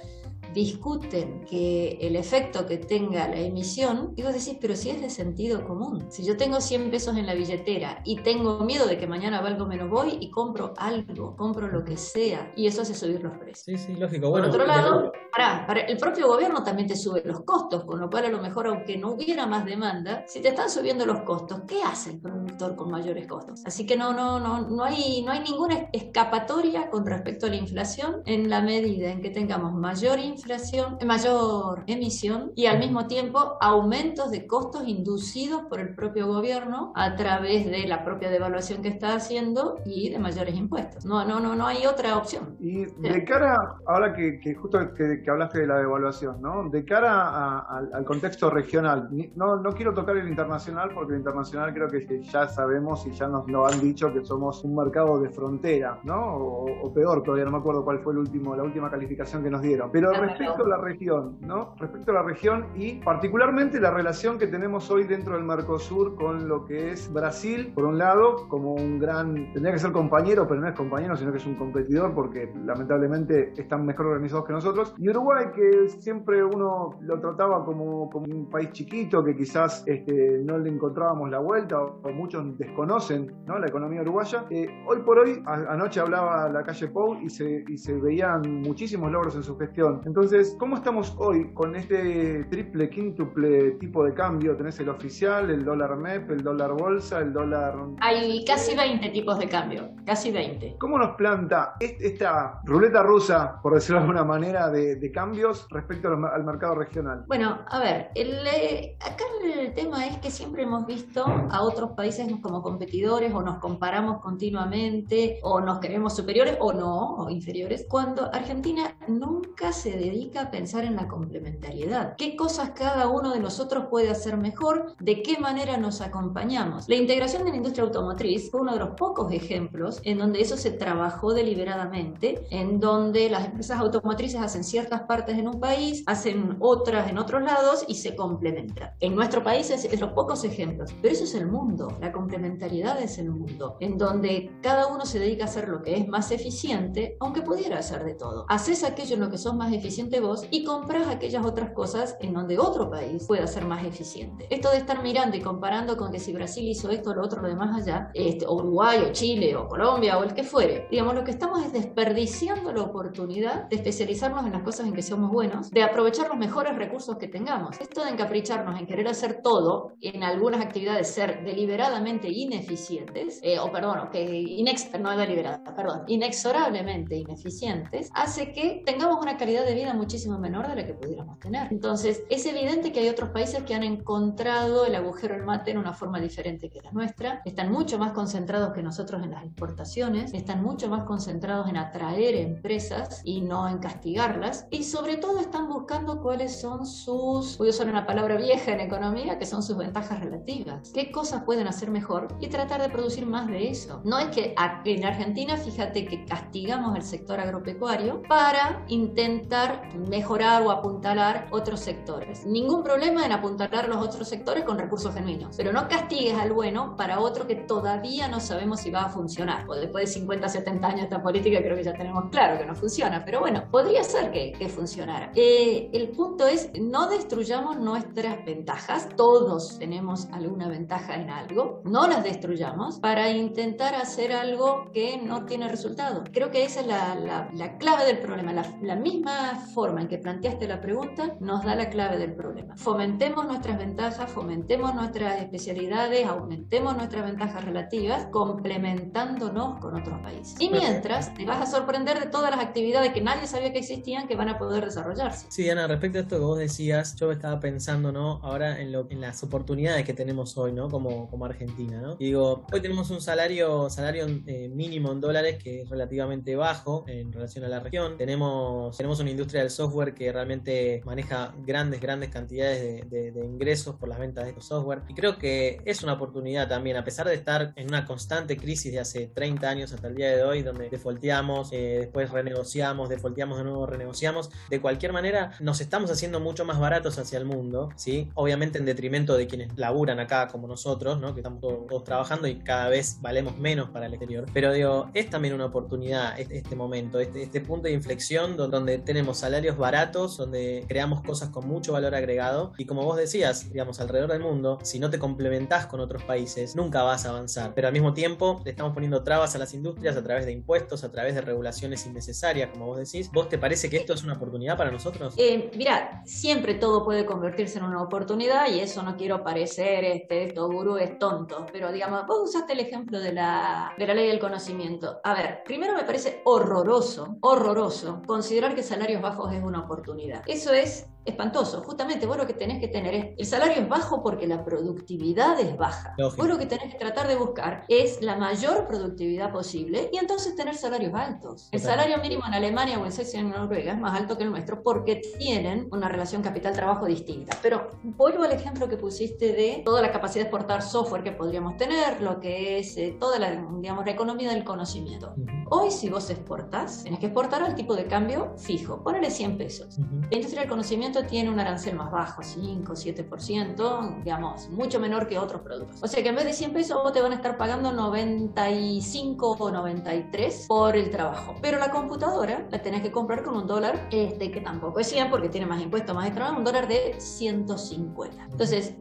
discuten 0.55 1.45
que 1.45 1.99
el 2.01 2.17
efecto 2.17 2.67
que 2.67 2.79
tenga 2.79 3.29
la 3.29 3.39
emisión, 3.39 4.15
vos 4.17 4.33
decís, 4.33 4.57
pero 4.61 4.75
si 4.77 4.91
es 4.91 5.01
de 5.01 5.11
sentido 5.11 5.67
común, 5.67 6.07
si 6.11 6.25
yo 6.25 6.37
tengo 6.37 6.61
100 6.61 6.91
pesos 6.91 7.17
en 7.17 7.27
la 7.27 7.35
billetera 7.35 8.01
y 8.05 8.17
tengo 8.23 8.61
miedo 8.61 8.87
de 8.87 8.99
que 8.99 9.07
mañana 9.07 9.41
valgo 9.41 9.67
menos, 9.67 9.91
voy 9.91 10.19
y 10.21 10.31
compro 10.31 10.75
algo, 10.77 11.37
compro 11.37 11.69
lo 11.69 11.85
que 11.85 11.97
sea, 11.97 12.53
y 12.57 12.67
eso 12.67 12.83
hace 12.83 12.95
subir 12.95 13.23
los 13.23 13.37
precios. 13.37 13.59
Sí, 13.59 13.77
sí, 13.77 13.95
lógico. 13.95 14.31
Por 14.31 14.45
otro 14.45 14.67
lado, 14.67 15.13
para, 15.33 15.81
el 15.81 15.97
propio 15.99 16.29
gobierno 16.29 16.63
también 16.63 16.89
te 16.89 16.97
sube 16.97 17.23
los 17.25 17.43
costos, 17.43 17.85
con 17.85 18.01
lo 18.01 18.11
cual 18.11 18.27
a 18.27 18.31
lo 18.31 18.41
mejor 18.41 18.67
aunque 18.67 18.97
no 18.97 19.13
hubiera 19.13 19.47
más 19.47 19.65
demanda, 19.65 20.25
si 20.27 20.41
te 20.41 20.49
están 20.49 20.71
subiendo 20.71 21.07
los 21.07 21.23
costos, 21.23 21.63
¿qué 21.67 21.83
hace 21.83 22.11
el 22.11 22.21
productor 22.21 22.77
con 22.77 22.91
mayores 22.91 23.27
costos? 23.27 23.63
Así 23.65 23.87
que 23.87 23.97
no, 23.97 24.13
no, 24.13 24.41
no, 24.41 24.69
no 24.69 24.85
hay, 24.85 25.23
no 25.23 25.33
hay 25.33 25.41
ninguna 25.41 25.89
escapatoria 25.93 26.91
con 26.91 27.07
respecto 27.07 27.47
a 27.47 27.51
la 27.51 27.57
inflación 27.57 28.23
en 28.27 28.49
la 28.49 28.61
medida 28.61 29.11
en 29.11 29.21
que 29.21 29.31
tengamos 29.31 29.73
mayor 29.75 30.19
inflación 30.19 30.38
inflación, 30.39 30.99
mayor 31.05 31.83
emisión 31.87 32.53
y 32.55 32.67
al 32.67 32.79
mismo 32.79 33.07
tiempo 33.07 33.59
aumentos 33.61 34.31
de 34.31 34.47
costos 34.47 34.87
inducidos 34.87 35.63
por 35.69 35.81
el 35.81 35.95
propio 35.95 36.27
gobierno 36.27 36.93
a 36.95 37.17
través 37.17 37.67
de 37.67 37.87
la 37.87 38.05
propia 38.05 38.31
devaluación 38.31 38.83
que 38.83 38.89
está 38.89 39.15
haciendo 39.15 39.81
y 39.85 40.11
de 40.11 40.19
mayores 40.19 40.55
impuestos. 40.55 41.05
No, 41.05 41.25
no, 41.25 41.41
no, 41.41 41.55
no 41.55 41.67
hay 41.67 41.87
otra 41.87 42.17
opción. 42.17 42.57
Y 42.61 42.87
de 42.87 43.25
cara, 43.25 43.77
ahora 43.87 44.15
que, 44.15 44.55
justo 44.55 44.95
que, 44.95 45.23
hablaste 45.29 45.61
de 45.61 45.67
la 45.67 45.79
devaluación, 45.79 46.41
¿no? 46.41 46.69
De 46.69 46.85
cara 46.85 47.59
al 47.59 48.05
contexto 48.05 48.51
regional, 48.51 49.09
no, 49.35 49.57
no 49.57 49.73
quiero 49.73 49.93
tocar 49.93 50.17
el 50.17 50.29
internacional 50.29 50.91
porque 50.95 51.13
el 51.13 51.19
internacional 51.19 51.75
creo 51.75 51.89
que 51.89 52.23
ya 52.23 52.49
sabemos 52.49 53.07
y 53.07 53.11
ya 53.13 53.27
nos 53.27 53.49
lo 53.49 53.67
han 53.67 53.81
dicho 53.81 54.13
que 54.13 54.25
somos 54.25 54.65
un 54.65 54.77
mercado 54.77 55.19
de 55.21 55.31
frontera, 55.31 55.99
¿no? 56.05 56.37
O, 56.37 56.93
peor, 56.93 57.23
todavía 57.23 57.45
no 57.45 57.53
me 57.53 57.59
acuerdo 57.59 57.85
cuál 57.85 58.01
fue 58.01 58.13
el 58.13 58.21
último, 58.21 58.55
la 58.57 58.63
última 58.63 58.91
calificación 58.91 59.43
que 59.43 59.51
nos 59.51 59.63
dieron. 59.63 59.91
Pero 59.91 60.13
respecto 60.29 60.65
a 60.65 60.69
la 60.69 60.79
región, 60.79 61.39
¿no? 61.41 61.75
Respecto 61.79 62.11
a 62.11 62.15
la 62.15 62.23
región 62.23 62.67
y 62.75 62.95
particularmente 62.97 63.81
la 63.81 63.91
relación 63.91 64.39
que 64.39 64.47
tenemos 64.47 64.91
hoy 64.91 65.05
dentro 65.05 65.35
del 65.35 65.45
Mercosur 65.45 66.17
con 66.17 66.49
lo 66.49 66.65
que 66.65 66.91
es 66.91 67.13
Brasil, 67.13 67.73
por 67.75 67.85
un 67.85 67.99
lado, 67.99 68.49
como 68.49 68.75
un 68.75 68.99
gran, 68.99 69.53
tendría 69.53 69.73
que 69.73 69.79
ser 69.79 69.93
compañero, 69.93 70.47
pero 70.47 70.61
no 70.61 70.69
es 70.69 70.75
compañero, 70.75 71.17
sino 71.17 71.33
que 71.33 71.39
es 71.39 71.47
un 71.47 71.57
competidor 71.57 72.15
porque 72.15 72.53
lamentablemente 72.65 73.53
están 73.57 73.85
mejor 73.87 74.07
organizados 74.07 74.47
que 74.47 74.53
nosotros, 74.53 74.95
y 74.99 75.09
Uruguay 75.09 75.47
que 75.55 75.89
siempre 75.89 76.45
uno 76.45 76.99
lo 77.01 77.21
trataba 77.21 77.65
como, 77.65 78.11
como 78.11 78.27
un 78.27 78.51
país 78.51 78.71
chiquito 78.73 79.25
que 79.25 79.37
quizás 79.37 79.83
este, 79.87 80.41
no 80.45 80.59
le 80.59 80.71
encontrábamos 80.71 81.31
la 81.31 81.39
vuelta 81.39 81.81
o, 81.81 82.09
muchos 82.13 82.57
desconocen 82.59 83.33
¿no? 83.47 83.59
la 83.59 83.67
economía 83.67 84.03
uruguaya. 84.03 84.45
Eh, 84.51 84.67
hoy 84.87 85.03
por 85.03 85.19
hoy, 85.19 85.43
anoche 85.47 86.01
hablaba 86.01 86.49
la 86.49 86.65
calle 86.65 86.89
Pou 86.89 87.15
y 87.21 87.31
se, 87.31 87.65
y 87.69 87.77
se 87.77 87.95
veían 87.95 88.43
muchísimos 88.63 89.11
logros 89.11 89.37
en 89.37 89.43
su 89.43 89.57
gestión. 89.57 90.01
Entonces, 90.05 90.18
¿cómo 90.59 90.77
estamos 90.77 91.15
hoy 91.19 91.53
con 91.55 91.77
este 91.77 92.45
triple, 92.51 92.91
quíntuple 92.91 93.73
tipo 93.73 94.03
de 94.05 94.13
cambio? 94.15 94.57
Tenés 94.57 94.81
el 94.81 94.89
oficial, 94.89 95.49
el 95.49 95.65
dólar 95.65 95.97
MEP, 95.97 96.31
el 96.31 96.43
dólar 96.43 96.73
bolsa, 96.73 97.21
el 97.21 97.33
dólar... 97.33 97.77
Hay 98.01 98.45
casi 98.45 98.75
20 98.75 99.11
tipos 99.11 99.39
de 99.39 99.49
cambio, 99.49 99.91
casi 100.05 100.33
20. 100.33 100.77
¿Cómo 100.81 100.99
nos 100.99 101.15
planta 101.15 101.75
esta 101.79 102.61
ruleta 102.65 103.03
rusa, 103.05 103.61
por 103.63 103.75
decirlo 103.75 104.01
de 104.01 104.07
alguna 104.07 104.25
manera, 104.25 104.71
de, 104.71 105.13
cambios 105.13 105.67
respecto 105.71 106.09
al, 106.09 106.45
mercado 106.45 106.75
regional? 106.75 107.25
Bueno, 107.29 107.61
a 107.69 107.79
ver, 107.79 108.11
el, 108.15 108.47
eh, 108.47 108.97
acá 109.01 109.25
el 109.45 109.73
tema 109.75 110.07
es 110.07 110.19
que 110.19 110.31
siempre 110.31 110.65
hemos 110.65 110.85
visto 110.85 111.25
a 111.25 111.63
otros 111.63 111.93
países 111.93 112.29
como 112.43 112.63
competidores 112.63 113.33
o 113.33 113.41
nos 113.43 113.59
comparamos 113.59 114.21
continuamente 114.21 115.39
o 115.43 115.61
nos 115.61 115.79
creemos 115.79 116.17
superiores 116.17 116.57
o 116.61 116.73
no, 116.73 117.15
o 117.17 117.31
inferiores, 117.31 117.87
cuando 117.89 118.29
Argentina 118.35 118.97
nunca 119.07 119.73
se 119.73 119.97
dedica 120.11 120.43
a 120.43 120.51
pensar 120.51 120.85
en 120.85 120.97
la 120.97 121.09
complementariedad. 121.09 122.15
¿Qué 122.17 122.37
cosas 122.37 122.71
cada 122.71 123.09
uno 123.09 123.33
de 123.33 123.41
nosotros 123.41 123.87
puede 123.91 124.11
hacer 124.11 124.37
mejor? 124.37 124.95
¿De 125.01 125.23
qué 125.23 125.39
manera 125.39 125.77
nos 125.77 126.01
acompañamos? 126.01 126.89
La 126.89 126.97
integración 126.97 127.45
de 127.45 127.51
la 127.51 127.57
industria 127.57 127.85
automotriz 127.85 128.51
fue 128.51 128.61
uno 128.61 128.73
de 128.73 128.79
los 128.79 128.91
pocos 128.91 129.33
ejemplos 129.33 130.01
en 130.05 130.19
donde 130.19 130.41
eso 130.41 130.57
se 130.57 130.71
trabajó 130.71 131.33
deliberadamente, 131.33 132.47
en 132.51 132.81
donde 132.81 133.29
las 133.31 133.47
empresas 133.47 133.79
automotrices 133.81 134.41
hacen 134.41 134.65
ciertas 134.65 135.03
partes 135.03 135.39
en 135.39 135.49
un 135.49 135.61
país, 135.61 136.03
hacen 136.07 136.57
otras 136.61 137.09
en 137.11 137.19
otros 137.19 137.43
lados 137.43 137.85
y 137.89 137.95
se 137.95 138.17
complementan. 138.17 138.91
En 139.01 139.15
nuestro 139.15 139.43
país 139.43 139.71
es, 139.71 139.85
es 139.85 140.01
los 140.01 140.13
pocos 140.13 140.45
ejemplos, 140.45 140.91
pero 141.03 141.15
eso 141.15 141.25
es 141.25 141.35
el 141.35 141.47
mundo, 141.47 141.97
la 142.01 142.13
complementariedad 142.13 143.01
es 143.01 143.19
el 143.19 143.31
mundo, 143.31 143.77
en 143.81 143.99
donde 143.99 144.51
cada 144.63 144.87
uno 144.87 145.05
se 145.05 145.19
dedica 145.19 145.45
a 145.45 145.49
hacer 145.49 145.69
lo 145.69 145.83
que 145.83 145.97
es 145.97 146.09
más 146.09 146.31
eficiente, 146.31 147.17
aunque 147.21 147.43
pudiera 147.43 147.79
hacer 147.79 148.05
de 148.05 148.15
todo. 148.15 148.47
Haces 148.49 148.85
aquello 148.85 149.15
en 149.15 149.21
lo 149.21 149.31
que 149.31 149.39
sos 149.39 149.55
más 149.55 149.73
eficiente 149.73 149.98
vos 150.21 150.47
y 150.51 150.65
compras 150.65 151.09
aquellas 151.09 151.45
otras 151.45 151.71
cosas 151.73 152.17
en 152.21 152.33
donde 152.33 152.59
otro 152.59 152.89
país 152.89 153.25
pueda 153.27 153.47
ser 153.47 153.65
más 153.65 153.85
eficiente. 153.85 154.47
Esto 154.51 154.71
de 154.71 154.79
estar 154.79 155.03
mirando 155.03 155.37
y 155.37 155.41
comparando 155.41 155.97
con 155.97 156.13
que 156.13 156.21
si 156.21 156.33
Brasil 156.33 156.67
hizo 156.69 156.91
esto, 156.91 157.15
lo 157.15 157.25
otro, 157.25 157.43
lo 157.43 157.49
demás 157.49 157.83
allá, 157.83 158.11
este, 158.15 158.47
o 158.47 158.55
Uruguay, 158.55 159.03
o 159.09 159.13
Chile, 159.13 159.57
o 159.57 159.67
Colombia, 159.69 160.19
o 160.19 160.23
el 160.23 160.35
que 160.35 160.45
fuere, 160.45 160.87
digamos, 160.91 161.15
lo 161.15 161.25
que 161.25 161.33
estamos 161.33 161.65
es 161.65 161.73
desperdiciando 161.73 162.73
la 162.73 162.83
oportunidad 162.83 163.69
de 163.69 163.77
especializarnos 163.77 164.47
en 164.47 164.53
las 164.53 164.63
cosas 164.63 164.87
en 164.87 164.93
que 164.93 165.03
somos 165.03 165.31
buenos, 165.31 165.71
de 165.71 165.83
aprovechar 165.83 166.29
los 166.29 166.39
mejores 166.39 166.77
recursos 166.77 167.17
que 167.17 167.29
tengamos. 167.29 167.81
Esto 167.81 168.05
de 168.05 168.11
encapricharnos 168.11 168.79
en 168.79 168.87
querer 168.87 169.09
hacer 169.09 169.41
todo, 169.43 169.95
en 170.01 170.23
algunas 170.23 170.61
actividades 170.61 171.09
ser 171.09 171.45
deliberadamente 171.45 172.29
ineficientes, 172.29 173.41
eh, 173.43 173.59
o 173.59 173.71
perdón, 173.73 174.09
que 174.13 174.23
inex, 174.23 174.99
no 175.01 175.17
deliberada, 175.17 175.63
perdón, 175.75 176.03
inexorablemente 176.07 177.17
ineficientes, 177.17 178.11
hace 178.15 178.53
que 178.53 178.83
tengamos 178.85 179.21
una 179.21 179.37
calidad 179.37 179.65
de 179.65 179.75
vida 179.75 179.88
muchísimo 179.95 180.39
menor 180.39 180.69
de 180.69 180.77
la 180.77 180.87
que 180.87 180.95
pudiéramos 180.95 181.39
tener. 181.39 181.69
Entonces, 181.71 182.23
es 182.29 182.47
evidente 182.47 182.93
que 182.93 183.01
hay 183.01 183.09
otros 183.09 183.31
países 183.31 183.63
que 183.65 183.75
han 183.75 183.83
encontrado 183.83 184.87
el 184.87 184.95
agujero 184.95 185.35
del 185.35 185.45
mate 185.45 185.71
en 185.71 185.79
una 185.79 185.93
forma 185.93 186.21
diferente 186.21 186.71
que 186.71 186.81
la 186.81 186.93
nuestra, 186.93 187.43
están 187.45 187.71
mucho 187.71 187.99
más 187.99 188.13
concentrados 188.13 188.73
que 188.73 188.83
nosotros 188.83 189.23
en 189.23 189.31
las 189.31 189.45
exportaciones, 189.45 190.33
están 190.35 190.63
mucho 190.63 190.89
más 190.89 191.05
concentrados 191.05 191.69
en 191.69 191.77
atraer 191.77 192.35
empresas 192.37 193.21
y 193.25 193.41
no 193.41 193.69
en 193.69 193.79
castigarlas, 193.79 194.67
y 194.71 194.85
sobre 194.85 195.17
todo 195.17 195.41
están 195.41 195.69
buscando 195.69 196.21
cuáles 196.21 196.61
son 196.61 196.87
sus, 196.87 197.59
voy 197.59 197.69
a 197.69 197.71
usar 197.71 197.89
una 197.89 198.07
palabra 198.07 198.37
vieja 198.37 198.73
en 198.73 198.81
economía, 198.81 199.39
que 199.39 199.47
son 199.47 199.63
sus 199.63 199.77
ventajas 199.77 200.21
relativas, 200.21 200.91
qué 200.93 201.11
cosas 201.11 201.43
pueden 201.45 201.67
hacer 201.67 201.91
mejor 201.91 202.29
y 202.41 202.49
tratar 202.49 202.83
de 202.83 202.89
producir 202.89 203.27
más 203.27 203.47
de 203.47 203.69
eso. 203.69 204.01
No 204.05 204.19
es 204.19 204.27
que 204.29 204.55
en 204.85 205.05
Argentina, 205.05 205.57
fíjate 205.57 206.05
que 206.05 206.25
castigamos 206.25 206.97
el 206.97 207.03
sector 207.03 207.41
agropecuario 207.41 208.23
para 208.29 208.85
intentar 208.89 209.78
mejorar 210.09 210.63
o 210.63 210.71
apuntalar 210.71 211.49
otros 211.51 211.81
sectores. 211.81 212.47
Ningún 212.47 212.83
problema 212.83 213.25
en 213.25 213.33
apuntalar 213.33 213.89
los 213.89 214.05
otros 214.05 214.29
sectores 214.29 214.65
con 214.65 214.79
recursos 214.79 215.15
genuinos, 215.15 215.57
pero 215.57 215.73
no 215.73 215.89
castigues 215.89 216.35
al 216.35 216.53
bueno 216.53 216.97
para 216.97 217.21
otro 217.21 217.47
que 217.47 217.57
todavía 217.57 218.29
no 218.29 218.41
sabemos 218.41 218.81
si 218.81 218.91
va 218.91 219.03
a 219.03 219.09
funcionar. 219.09 219.65
O 219.69 219.75
después 219.75 220.07
de 220.07 220.13
50, 220.13 220.49
70 220.49 220.87
años 220.87 221.01
de 221.01 221.05
esta 221.05 221.23
política 221.23 221.59
creo 221.63 221.77
que 221.77 221.85
ya 221.85 221.93
tenemos 221.93 222.31
claro 222.31 222.59
que 222.59 222.67
no 222.67 222.75
funciona, 222.75 223.25
pero 223.25 223.41
bueno, 223.41 223.65
podría 223.71 224.03
ser 224.05 224.31
que, 224.31 224.53
que 224.53 224.69
funcionara. 224.69 225.33
Eh, 225.35 225.91
el 225.93 226.11
punto 226.11 226.47
es, 226.47 226.71
no 226.81 227.09
destruyamos 227.09 227.79
nuestras 227.79 228.45
ventajas, 228.45 229.09
todos 229.17 229.79
tenemos 229.79 230.29
alguna 230.33 230.69
ventaja 230.69 231.15
en 231.15 231.31
algo, 231.31 231.81
no 231.85 232.07
las 232.07 232.25
destruyamos 232.25 232.99
para 233.01 233.31
intentar 233.31 233.95
hacer 233.95 234.33
algo 234.33 234.91
que 234.93 235.19
no 235.19 235.45
tiene 235.45 235.69
resultado. 235.69 236.25
Creo 236.33 236.51
que 236.51 236.65
esa 236.65 236.81
es 236.81 236.87
la, 236.87 237.49
la, 237.53 237.79
clave 237.79 238.05
del 238.05 238.19
problema, 238.19 238.53
la, 238.53 238.65
la, 238.83 238.97
misma 238.97 239.58
forma 239.59 240.01
en 240.03 240.09
que 240.09 240.19
planteaste 240.19 240.67
la 240.67 240.81
pregunta 240.81 241.37
nos 241.41 241.65
da 241.65 241.75
la 241.75 241.91
clave 241.91 242.19
del 242.19 242.35
problema. 242.35 242.77
Fomentemos 242.77 243.47
nuestras 243.47 243.79
ventajas, 243.79 244.31
fomentemos 244.31 244.95
nuestras 244.95 245.41
especialidades, 245.41 246.27
aumentemos 246.27 246.97
nuestras 246.97 247.25
ventajas 247.25 247.65
relativas, 247.65 248.27
complementándonos 248.31 249.79
con 249.81 249.95
otros 249.97 250.21
países. 250.21 250.61
Y 250.61 250.71
mientras, 250.71 251.35
te 251.35 251.45
vas 251.45 251.61
a 251.61 251.67
sorprender 251.67 252.21
de 252.21 252.27
todas 252.27 252.51
las 252.51 252.61
actividades 252.61 253.13
que 253.13 253.21
nadie 253.21 253.47
sabía 253.47 253.73
que 253.73 253.79
existían 253.79 254.29
que 254.29 254.37
van 254.37 254.49
a 254.49 254.59
poder 254.59 254.85
desarrollarse. 254.85 255.47
Sí, 255.51 255.63
Diana, 255.63 255.87
respecto 255.87 256.19
a 256.19 256.23
esto 256.23 256.37
que 256.37 256.45
vos 256.45 256.59
decías, 256.59 257.17
yo 257.17 257.33
estaba 257.33 257.61
pensando, 257.61 258.13
¿no? 258.13 258.41
Ahora 258.43 258.81
en, 258.81 258.93
lo, 258.93 259.07
en 259.11 259.21
las 259.21 259.43
oportunidades 259.43 260.05
que 260.05 260.15
tenemos 260.15 260.57
hoy, 260.57 260.73
¿no? 260.73 260.89
Como, 260.89 261.29
como 261.29 261.45
Argentina, 261.45 262.01
¿no? 262.01 262.17
Y 262.19 262.27
digo, 262.27 262.65
hoy 262.73 262.81
tenemos 262.81 263.11
un 263.11 263.21
salario, 263.21 263.91
salario 263.91 264.27
eh, 264.47 264.69
mínimo 264.69 265.13
en 265.13 265.21
dólares 265.21 265.63
que 265.63 265.83
es 265.83 265.89
relativamente 265.89 266.57
bajo 266.57 267.05
en 267.07 267.33
relación 267.33 267.65
a 267.65 267.69
la 267.69 267.81
región. 267.81 268.17
Tenemos, 268.17 268.97
tenemos 268.97 269.21
una 269.21 269.31
industria 269.31 269.48
del 269.57 269.71
software 269.71 270.15
que 270.15 270.31
realmente 270.31 271.01
maneja 271.05 271.55
grandes, 271.65 272.01
grandes 272.01 272.29
cantidades 272.29 273.09
de, 273.09 273.33
ingresos 273.45 273.97
por 273.97 274.09
las 274.09 274.19
ventas 274.19 274.45
de 274.45 274.51
estos 274.51 274.67
software. 274.67 275.03
Y 275.09 275.15
creo 275.15 275.39
que 275.39 275.81
es 275.85 276.03
una 276.03 276.13
oportunidad 276.13 276.69
también, 276.69 276.97
a 276.97 277.05
pesar 277.05 277.27
de 277.27 277.35
estar 277.35 277.73
en 277.77 277.89
una 277.89 278.05
constante 278.05 278.57
crisis 278.57 278.93
de 278.93 279.01
hace 279.01 279.27
30 279.29 279.69
años 279.69 279.93
hasta 279.93 280.09
el 280.09 280.15
día 280.15 280.37
de 280.37 280.43
hoy, 280.43 280.63
donde 280.63 280.91
defolteamos, 280.91 281.71
eh, 281.73 281.99
después 282.01 282.31
renegociamos, 282.31 283.09
defolteamos 283.09 283.59
de 283.59 283.65
nuevo, 283.65 283.87
renegociamos. 283.87 284.51
De 284.69 284.81
cualquier 284.81 285.13
manera, 285.13 285.53
nos 285.61 285.81
estamos 285.81 286.11
haciendo 286.11 286.41
mucho 286.41 286.65
más 286.65 286.79
baratos 286.79 287.19
hacia 287.19 287.39
el 287.39 287.45
mundo, 287.45 287.89
¿sí? 287.97 288.29
Obviamente 288.35 288.79
en 288.79 288.85
detrimento 288.85 289.37
de 289.37 289.47
quienes 289.47 289.77
laburan 289.79 290.21
acá 290.21 290.49
como 290.49 290.69
nosotros, 290.69 291.19
¿no? 291.21 291.35
Que 291.35 291.41
estamos 291.41 291.61
todos, 291.61 292.05
trabajando 292.05 292.47
y 292.47 292.57
cada 292.57 292.89
vez 292.89 293.19
valemos 293.21 293.59
menos 293.59 293.91
para 293.91 294.07
el 294.07 294.15
exterior. 294.15 294.47
Pero 294.53 294.73
digo, 294.73 295.11
es 295.15 295.31
también 295.31 295.55
una 295.55 295.67
oportunidad 295.67 296.39
este, 296.39 296.59
este 296.59 296.77
momento, 296.77 297.19
este, 297.21 297.43
este, 297.43 297.61
punto 297.61 297.89
de 297.89 297.93
inflexión 297.93 298.57
donde 298.57 298.99
tenemos 298.99 299.38
salarios 299.39 299.77
baratos, 299.77 300.37
donde 300.37 300.85
creamos 300.89 301.23
cosas 301.23 301.51
con 301.51 301.67
mucho 301.67 301.93
valor 301.93 302.15
agregado 302.15 302.73
y 302.79 302.85
como 302.85 303.05
vos 303.05 303.17
decías, 303.17 303.73
digamos, 303.73 304.01
alrededor 304.01 304.33
del 304.33 304.41
mundo, 304.41 304.79
si 304.83 304.99
no 304.99 305.11
te 305.11 305.19
complementás 305.19 305.87
con 305.87 306.01
otros 306.01 306.23
países, 306.23 306.77
nunca 306.77 307.03
vas 307.03 307.27
a 307.27 307.31
avanzar. 307.31 307.73
Pero 307.75 307.89
al 307.89 307.93
mismo 307.93 308.15
tiempo, 308.15 308.61
le 308.65 308.71
estamos 308.71 308.93
poniendo 308.93 309.23
trabas 309.23 309.55
a 309.55 309.59
las 309.59 309.75
industrias 309.75 310.17
a 310.17 310.23
través 310.23 310.47
de 310.47 310.53
impuestos, 310.53 311.05
a 311.05 311.11
través 311.11 311.35
de 311.35 311.41
regulaciones 311.41 312.07
innecesarias, 312.07 312.71
como 312.71 312.87
vos 312.87 312.99
decís. 312.99 313.31
¿Vos 313.33 313.49
te 313.49 313.59
parece 313.59 313.89
que 313.91 313.97
esto 313.97 314.13
es 314.13 314.25
una 314.25 314.35
oportunidad 314.35 314.77
para 314.77 314.91
nosotros? 314.91 315.35
Eh, 315.37 315.71
mira, 315.77 316.23
siempre 316.25 316.75
todo 316.75 317.05
puede 317.05 317.25
convertirse 317.25 317.79
en 317.79 317.85
una 317.85 318.03
oportunidad 318.03 318.69
y 318.69 318.81
eso 318.81 319.03
no 319.03 319.17
quiero 319.17 319.43
parecer, 319.43 320.05
este, 320.05 320.45
esto 320.45 320.69
gurú 320.69 320.97
es 320.97 321.19
tonto, 321.19 321.67
pero 321.73 321.93
digamos, 321.93 322.27
vos 322.27 322.49
usaste 322.49 322.73
el 322.73 322.81
ejemplo 322.81 323.21
de 323.21 323.33
la, 323.33 323.93
de 323.97 324.07
la 324.07 324.15
ley 324.15 324.29
del 324.29 324.39
conocimiento. 324.39 325.21
A 325.25 325.35
ver, 325.35 325.63
primero 325.65 325.95
me 325.95 326.05
parece 326.05 326.43
horroroso, 326.45 327.37
horroroso 327.41 328.23
considerar 328.27 328.75
que 328.75 328.83
salarios 328.83 329.23
es 329.53 329.63
una 329.63 329.81
oportunidad. 329.81 330.43
Eso 330.47 330.73
es 330.73 331.07
espantoso. 331.31 331.83
Justamente 331.83 332.27
vos 332.27 332.37
lo 332.37 332.47
que 332.47 332.55
tenés 332.55 332.81
que 332.81 332.89
tener 332.89 333.15
es, 333.15 333.27
el 333.37 333.47
salario 333.47 333.83
es 333.83 333.89
bajo 333.89 334.23
porque 334.23 334.47
la 334.47 334.65
productividad 334.65 335.59
es 335.61 335.77
baja. 335.77 336.15
Lógico. 336.19 336.43
Vos 336.43 336.49
lo 336.49 336.59
que 336.59 336.67
tenés 336.67 336.93
que 336.93 336.99
tratar 336.99 337.29
de 337.29 337.37
buscar 337.37 337.85
es 337.89 338.23
la 338.23 338.37
mayor 338.37 338.87
productividad 338.87 339.53
posible 339.53 340.11
y 340.13 340.19
entonces 340.19 340.55
tener 340.55 340.77
salarios 340.77 341.15
altos. 341.15 341.69
El 341.73 341.81
salario 341.81 342.19
mínimo 342.19 342.45
en 342.47 342.55
Alemania 342.55 342.99
o 342.99 343.05
en 343.05 343.13
Suecia 343.13 343.41
en 343.41 343.51
Noruega 343.51 343.93
es 343.93 343.99
más 343.99 344.19
alto 344.19 344.37
que 344.37 344.45
el 344.45 344.51
nuestro 344.51 344.83
porque 344.83 345.21
tienen 345.39 345.89
una 345.91 346.09
relación 346.09 346.43
capital-trabajo 346.43 347.07
distinta. 347.07 347.57
Pero 347.63 347.91
vuelvo 348.03 348.45
al 348.45 348.53
ejemplo 348.53 348.89
que 348.89 348.97
pusiste 348.97 349.53
de 349.53 349.83
toda 349.85 350.03
la 350.03 350.13
capacidad 350.13 350.45
de 350.45 350.49
exportar 350.49 350.83
software 350.83 351.23
que 351.23 351.33
podríamos 351.33 351.77
tener, 351.77 352.21
lo 352.21 352.41
que 352.41 352.79
es 352.79 352.97
eh, 352.97 353.17
toda 353.19 353.39
la, 353.39 353.51
digamos, 353.81 354.05
la 354.05 354.13
economía 354.13 354.51
del 354.51 354.65
conocimiento. 354.65 355.35
Hoy 355.71 355.91
si 355.91 356.09
vos 356.09 356.31
exportas, 356.31 357.05
tenés 357.05 357.19
que 357.19 357.27
exportar 357.27 357.63
al 357.63 357.75
tipo 357.75 357.95
de 357.95 358.07
cambio 358.07 358.55
fijo, 358.57 359.03
ponele 359.03 359.31
100 359.31 359.59
pesos. 359.59 359.99
La 359.99 360.37
industria 360.37 360.63
del 360.63 360.71
conocimiento 360.71 361.18
tiene 361.25 361.51
un 361.51 361.61
arancel 361.61 361.97
más 361.97 362.11
bajo, 362.11 362.43
5, 362.43 362.93
7%, 362.93 364.23
digamos, 364.23 364.69
mucho 364.71 365.01
menor 365.01 365.27
que 365.27 365.39
otros 365.39 365.63
productos. 365.63 366.03
O 366.03 366.09
sea 366.09 366.23
que 366.23 366.29
en 366.29 366.37
vez 366.37 366.45
de 366.45 366.53
100 366.53 366.73
pesos 366.73 367.13
te 367.13 367.21
van 367.21 367.33
a 367.33 367.37
estar 367.37 367.57
pagando 367.57 367.93
95 367.93 369.57
o 369.59 369.71
93 369.71 370.67
por 370.69 370.97
el 370.97 371.11
trabajo. 371.11 371.55
Pero 371.63 371.79
la 371.79 371.91
computadora 371.91 372.67
la 372.71 372.83
tenés 372.83 373.03
que 373.03 373.11
comprar 373.11 373.43
con 373.43 373.57
un 373.57 373.67
dólar, 373.67 374.09
este 374.11 374.51
que 374.51 374.61
tampoco 374.61 375.01
es 375.01 375.09
100 375.09 375.31
porque 375.31 375.49
tiene 375.49 375.67
más 375.67 375.81
impuestos, 375.81 376.15
más 376.15 376.27
extra, 376.27 376.53
un 376.53 376.65
dólar 376.65 376.89
de 376.89 377.17
150. 377.19 378.45
Entonces, 378.51 378.95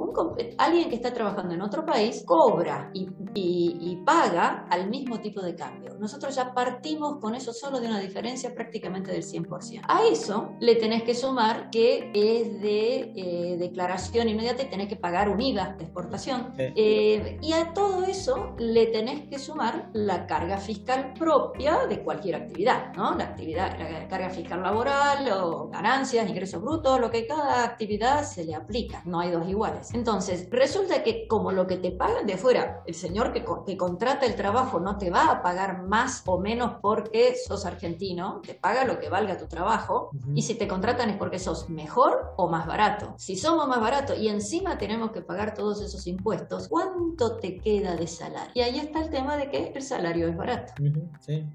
alguien 0.58 0.90
que 0.90 0.96
está 0.96 1.14
trabajando 1.14 1.54
en 1.54 1.62
otro 1.62 1.86
país 1.86 2.24
cobra 2.26 2.90
y, 2.94 3.10
y, 3.34 3.78
y 3.80 3.96
paga 4.06 4.68
al 4.70 4.90
mismo 4.90 5.20
tipo 5.20 5.42
de 5.42 5.56
cambio. 5.56 5.96
Nosotros 6.00 6.36
ya 6.36 6.54
partimos 6.54 7.18
con 7.20 7.36
eso 7.36 7.54
solo 7.54 7.80
de 7.80 7.88
una 7.88 8.00
diferencia 8.00 8.54
prácticamente 8.54 9.12
del 9.12 9.24
100%. 9.24 9.82
A 9.88 10.06
eso 10.06 10.52
le 10.60 10.76
tenés 10.76 11.04
que 11.04 11.16
sumar 11.16 11.70
que 11.70 11.97
es 12.14 12.62
de 12.62 13.14
eh, 13.16 13.58
declaración 13.58 14.30
inmediata 14.30 14.64
y 14.64 14.70
tenés 14.70 14.88
que 14.88 14.96
pagar 14.96 15.30
un 15.30 15.42
IVA 15.42 15.76
de 15.78 15.84
exportación. 15.84 16.54
Eh, 16.58 17.38
y 17.42 17.54
a 17.54 17.74
todo 17.74 18.04
eso 18.06 18.56
le 18.58 18.88
tenés 18.88 19.28
que 19.30 19.40
sumar 19.40 19.90
la 19.94 20.26
carga 20.28 20.58
fiscal 20.58 21.14
propia 21.18 21.86
de 21.88 22.04
cualquier 22.04 22.36
actividad, 22.36 22.94
¿no? 22.96 23.16
La 23.16 23.26
actividad, 23.26 23.78
la 23.80 24.08
carga 24.08 24.30
fiscal 24.30 24.62
laboral 24.62 25.30
o 25.32 25.70
ganancias, 25.70 26.30
ingresos 26.30 26.62
brutos, 26.62 27.00
lo 27.00 27.10
que 27.10 27.28
cada 27.28 27.64
actividad 27.64 28.24
se 28.24 28.46
le 28.46 28.56
aplica. 28.56 29.02
No 29.06 29.20
hay 29.20 29.32
dos 29.32 29.48
iguales. 29.48 29.94
Entonces, 29.94 30.48
resulta 30.52 31.04
que 31.04 31.28
como 31.28 31.52
lo 31.52 31.68
que 31.68 31.78
te 31.78 31.92
pagan 31.92 32.26
de 32.26 32.38
fuera, 32.38 32.84
el 32.86 32.96
señor 32.96 33.34
que, 33.34 33.46
que 33.66 33.78
contrata 33.78 34.26
el 34.26 34.36
trabajo 34.36 34.80
no 34.80 34.98
te 34.98 35.10
va 35.10 35.32
a 35.32 35.42
pagar 35.42 35.84
más 35.84 36.24
o 36.26 36.40
menos 36.40 36.76
porque 36.82 37.36
sos 37.36 37.66
argentino, 37.66 38.42
te 38.46 38.54
paga 38.54 38.86
lo 38.86 39.00
que 39.00 39.10
valga 39.10 39.38
tu 39.38 39.48
trabajo, 39.48 40.12
y 40.34 40.42
si 40.42 40.56
te 40.56 40.68
contratan 40.68 41.10
es 41.10 41.18
porque 41.18 41.40
sos 41.40 41.70
mejor 41.70 41.87
o 41.96 42.48
más 42.50 42.68
barato. 42.68 43.16
Si 43.18 43.36
somos 43.36 43.68
más 43.68 43.80
barato 43.80 44.16
y 44.16 44.28
encima 44.28 44.78
tenemos 44.78 45.12
que 45.12 45.22
pagar 45.22 45.54
todos 45.54 45.82
esos 45.82 46.06
impuestos, 46.08 46.68
¿cuánto 46.68 47.38
te 47.38 47.58
queda 47.58 47.96
de 47.96 48.08
salario? 48.08 48.52
Y 48.54 48.62
ahí 48.62 48.80
está 48.80 49.02
el 49.02 49.10
tema 49.10 49.38
de 49.38 49.50
que 49.50 49.72
el 49.76 49.82
salario 49.82 50.28
es 50.28 50.36
barato. 50.36 50.74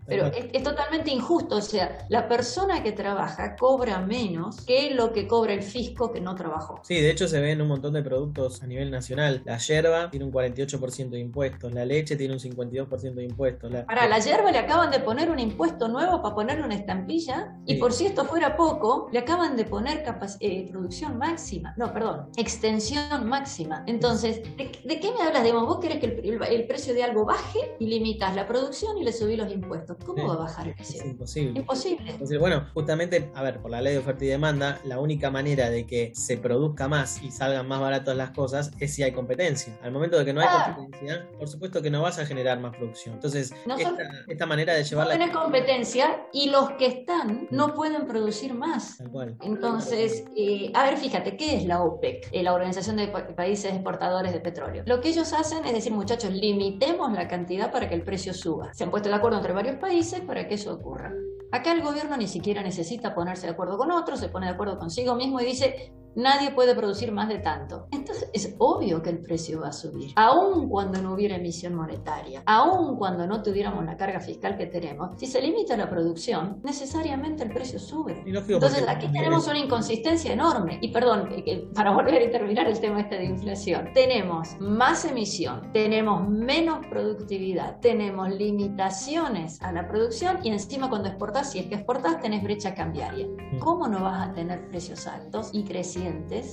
Pero 0.07 0.27
es, 0.27 0.63
totalmente 0.63 1.11
injusto, 1.11 1.57
o 1.57 1.61
sea, 1.61 2.07
la 2.09 2.29
persona 2.29 2.83
que 2.83 2.93
trabaja 2.93 3.57
cobra 3.57 4.01
menos 4.01 4.61
que 4.65 4.95
lo 4.95 5.13
que 5.13 5.27
cobra 5.27 5.53
el 5.53 5.63
fisco 5.63 6.13
que 6.13 6.21
no 6.21 6.35
trabajó. 6.35 6.81
Sí, 6.83 6.95
de 6.95 7.11
hecho 7.11 7.29
se 7.29 7.41
ven 7.41 7.61
un 7.61 7.69
montón 7.69 7.95
de 7.95 8.03
productos 8.03 8.63
a 8.63 8.67
nivel 8.67 8.91
nacional. 8.91 9.43
La 9.45 9.59
yerba 9.59 10.11
tiene 10.11 10.27
un 10.27 10.33
48% 10.33 11.11
de 11.11 11.19
impuestos, 11.19 11.73
la 11.73 11.85
leche 11.85 12.17
tiene 12.17 12.35
un 12.35 12.41
52% 12.41 13.15
de 13.15 13.25
impuestos. 13.25 13.71
La... 13.71 13.87
Para 13.87 14.07
la 14.09 14.19
yerba 14.19 14.51
le 14.51 14.59
acaban 14.59 14.91
de 14.91 15.01
poner 15.01 15.31
un 15.31 15.39
impuesto 15.39 15.89
nuevo 15.89 16.23
para 16.23 16.35
ponerle 16.35 16.65
una 16.65 16.75
estampilla 16.75 17.57
y 17.67 17.77
por 17.77 17.93
si 17.93 18.07
esto 18.07 18.25
fuera 18.25 18.57
poco, 18.57 19.09
le 19.13 19.19
acaban 19.19 19.57
de 19.57 19.65
poner 19.65 20.03
eh, 20.41 20.69
producción 20.71 21.19
máxima, 21.19 21.75
no, 21.77 21.93
perdón, 21.93 22.29
extensión 22.37 23.27
máxima. 23.27 23.85
Entonces, 23.87 24.43
¿de, 24.57 24.71
qué 24.71 25.13
me 25.17 25.23
hablas? 25.23 25.43
de 25.43 25.53
vos 25.53 25.79
querés 25.81 25.99
que 25.99 26.07
el, 26.07 26.67
precio 26.67 26.95
de 26.95 27.03
algo 27.03 27.25
baje 27.25 27.75
y 27.79 27.87
limitas 27.87 28.35
la 28.35 28.47
producción 28.47 28.97
y 28.99 29.05
le 29.05 29.13
subís 29.13 29.39
los 29.39 29.53
impuestos. 29.53 29.97
¿Cómo 30.05 30.27
va 30.29 30.35
a 30.35 30.37
bajar 30.39 30.69
el 30.69 30.75
precio? 30.75 31.01
Es 31.01 31.07
imposible. 31.07 31.61
Imposible. 31.61 32.11
Entonces, 32.13 32.39
bueno, 32.39 32.67
justamente, 32.73 33.31
a 33.35 33.43
ver, 33.43 33.61
por 33.61 33.71
la 33.71 33.81
ley 33.81 33.95
de 33.95 33.99
oferta 33.99 34.25
y 34.25 34.29
demanda, 34.29 34.81
la 34.85 35.01
única 35.01 35.31
manera 35.31 35.71
de 35.71 35.87
que 35.87 36.13
se 36.15 36.37
produzca 36.37 36.89
más 36.89 37.23
y 37.23 37.31
salgan 37.31 37.67
más 37.69 37.81
baratas 37.81 38.17
las 38.17 38.31
cosas 38.31 38.73
es 38.79 38.95
si 38.95 39.03
hay 39.03 39.13
competencia. 39.13 39.79
Al 39.83 39.93
momento 39.93 40.19
de 40.19 40.25
que 40.25 40.33
no 40.33 40.41
hay 40.41 40.49
competencia, 40.75 41.29
por 41.39 41.49
supuesto 41.49 41.83
que 41.83 41.91
no 41.91 42.03
vas 42.03 42.19
a 42.19 42.27
generar 42.27 42.61
más 42.61 42.77
producción. 42.77 43.15
Entonces, 43.15 43.53
esta, 43.67 43.97
esta, 44.29 44.47
manera 44.47 44.75
de 44.75 44.85
llevar 44.85 45.09
no 45.09 45.27
la... 45.27 45.33
competencia 45.33 46.27
y 46.33 46.51
los 46.51 46.73
que 46.73 46.87
están 46.87 47.49
no 47.51 47.75
pueden 47.75 48.07
producir 48.07 48.55
más. 48.55 48.99
Entonces, 49.41 50.12
eh, 50.37 50.71
a 50.75 50.85
ver, 50.85 50.97
fíjate, 50.97 51.37
¿qué 51.37 51.57
es 51.57 51.65
la 51.65 51.83
OPEC? 51.83 52.29
Eh, 52.33 52.43
la 52.43 52.55
Organización 52.55 52.97
de 52.97 53.09
Países 53.09 53.73
Exportadores 53.73 54.33
de 54.33 54.41
Petróleo. 54.41 54.83
Lo 54.87 55.01
que 55.01 55.09
ellos 55.09 55.33
hacen 55.33 55.65
es 55.65 55.73
decir, 55.73 55.93
muchachos, 55.93 56.33
limitemos 56.33 57.13
la 57.13 57.29
cantidad 57.29 57.71
para 57.71 57.89
que 57.89 57.95
el 57.95 58.03
precio 58.03 58.35
suba. 58.35 58.73
Se 58.75 58.85
han 58.85 58.91
puesto 58.91 59.09
de 59.09 59.15
acuerdo 59.15 59.39
entre 59.39 59.53
varios 59.53 59.77
países 59.77 60.21
para 60.21 60.47
que 60.47 60.55
eso 60.55 60.75
ocurra. 60.75 61.13
Acá 61.51 61.73
el 61.73 61.83
gobierno 61.83 62.17
ni 62.17 62.29
siquiera 62.29 62.63
necesita 62.63 63.15
ponerse 63.15 63.47
de 63.47 63.53
acuerdo 63.53 63.77
con 63.77 63.91
otros, 63.91 64.21
se 64.21 64.29
pone 64.29 64.47
de 64.47 64.53
acuerdo 64.53 64.79
consigo 64.79 65.15
mismo 65.15 65.41
y 65.41 65.45
dice, 65.45 65.93
nadie 66.15 66.51
puede 66.51 66.75
producir 66.75 67.13
más 67.13 67.29
de 67.29 67.39
tanto. 67.39 67.87
Entonces 67.91 68.31
es 68.33 68.55
obvio 68.59 69.03
que 69.03 69.11
el 69.11 69.19
precio 69.19 69.61
va 69.61 69.69
a 69.69 69.73
subir, 69.73 70.13
aun 70.17 70.69
cuando 70.69 71.01
no 71.01 71.15
hubiera 71.15 71.37
emisión 71.37 71.75
monetaria, 71.75 72.43
aun 72.47 72.97
cuando 72.97 73.27
no 73.27 73.43
tuviéramos 73.43 73.85
la 73.85 73.97
carga 73.97 74.21
fiscal 74.21 74.57
que 74.57 74.67
tenemos. 74.67 75.11
Si 75.19 75.27
se 75.27 75.41
limita 75.41 75.77
la 75.77 75.89
producción, 75.89 76.61
necesariamente 76.63 77.45
el 77.45 77.53
precio 77.53 77.79
sube. 77.79 78.23
Entonces 78.27 78.85
aquí 78.89 79.09
tenemos 79.09 79.47
una 79.47 79.59
inconsistencia 79.59 80.33
enorme. 80.33 80.79
Y 80.81 80.89
perdón, 80.89 81.29
para 81.75 81.93
volver 81.93 82.29
a 82.29 82.31
terminar 82.31 82.67
el 82.67 82.79
tema 82.81 83.01
este 83.01 83.17
de 83.17 83.25
inflación, 83.25 83.91
tenemos 83.95 84.57
más 84.61 85.05
emisión, 85.05 85.73
tenemos 85.73 86.29
menos 86.29 86.87
productividad, 86.87 87.81
tenemos 87.81 88.31
limitaciones 88.31 89.61
a 89.63 89.73
la 89.73 89.89
producción 89.89 90.39
y 90.43 90.51
encima 90.51 90.89
cuando 90.89 91.09
exportas, 91.09 91.51
si 91.51 91.59
es 91.59 91.67
que 91.67 91.77
exportas, 91.77 92.21
tenés 92.21 92.43
brecha 92.43 92.75
cambiaria. 92.75 93.27
Mm. 93.27 93.59
¿Cómo 93.59 93.89
no 93.89 94.03
vas 94.03 94.29
a 94.29 94.33
tener 94.33 94.69
precios 94.69 95.07
altos 95.07 95.51
y 95.53 95.65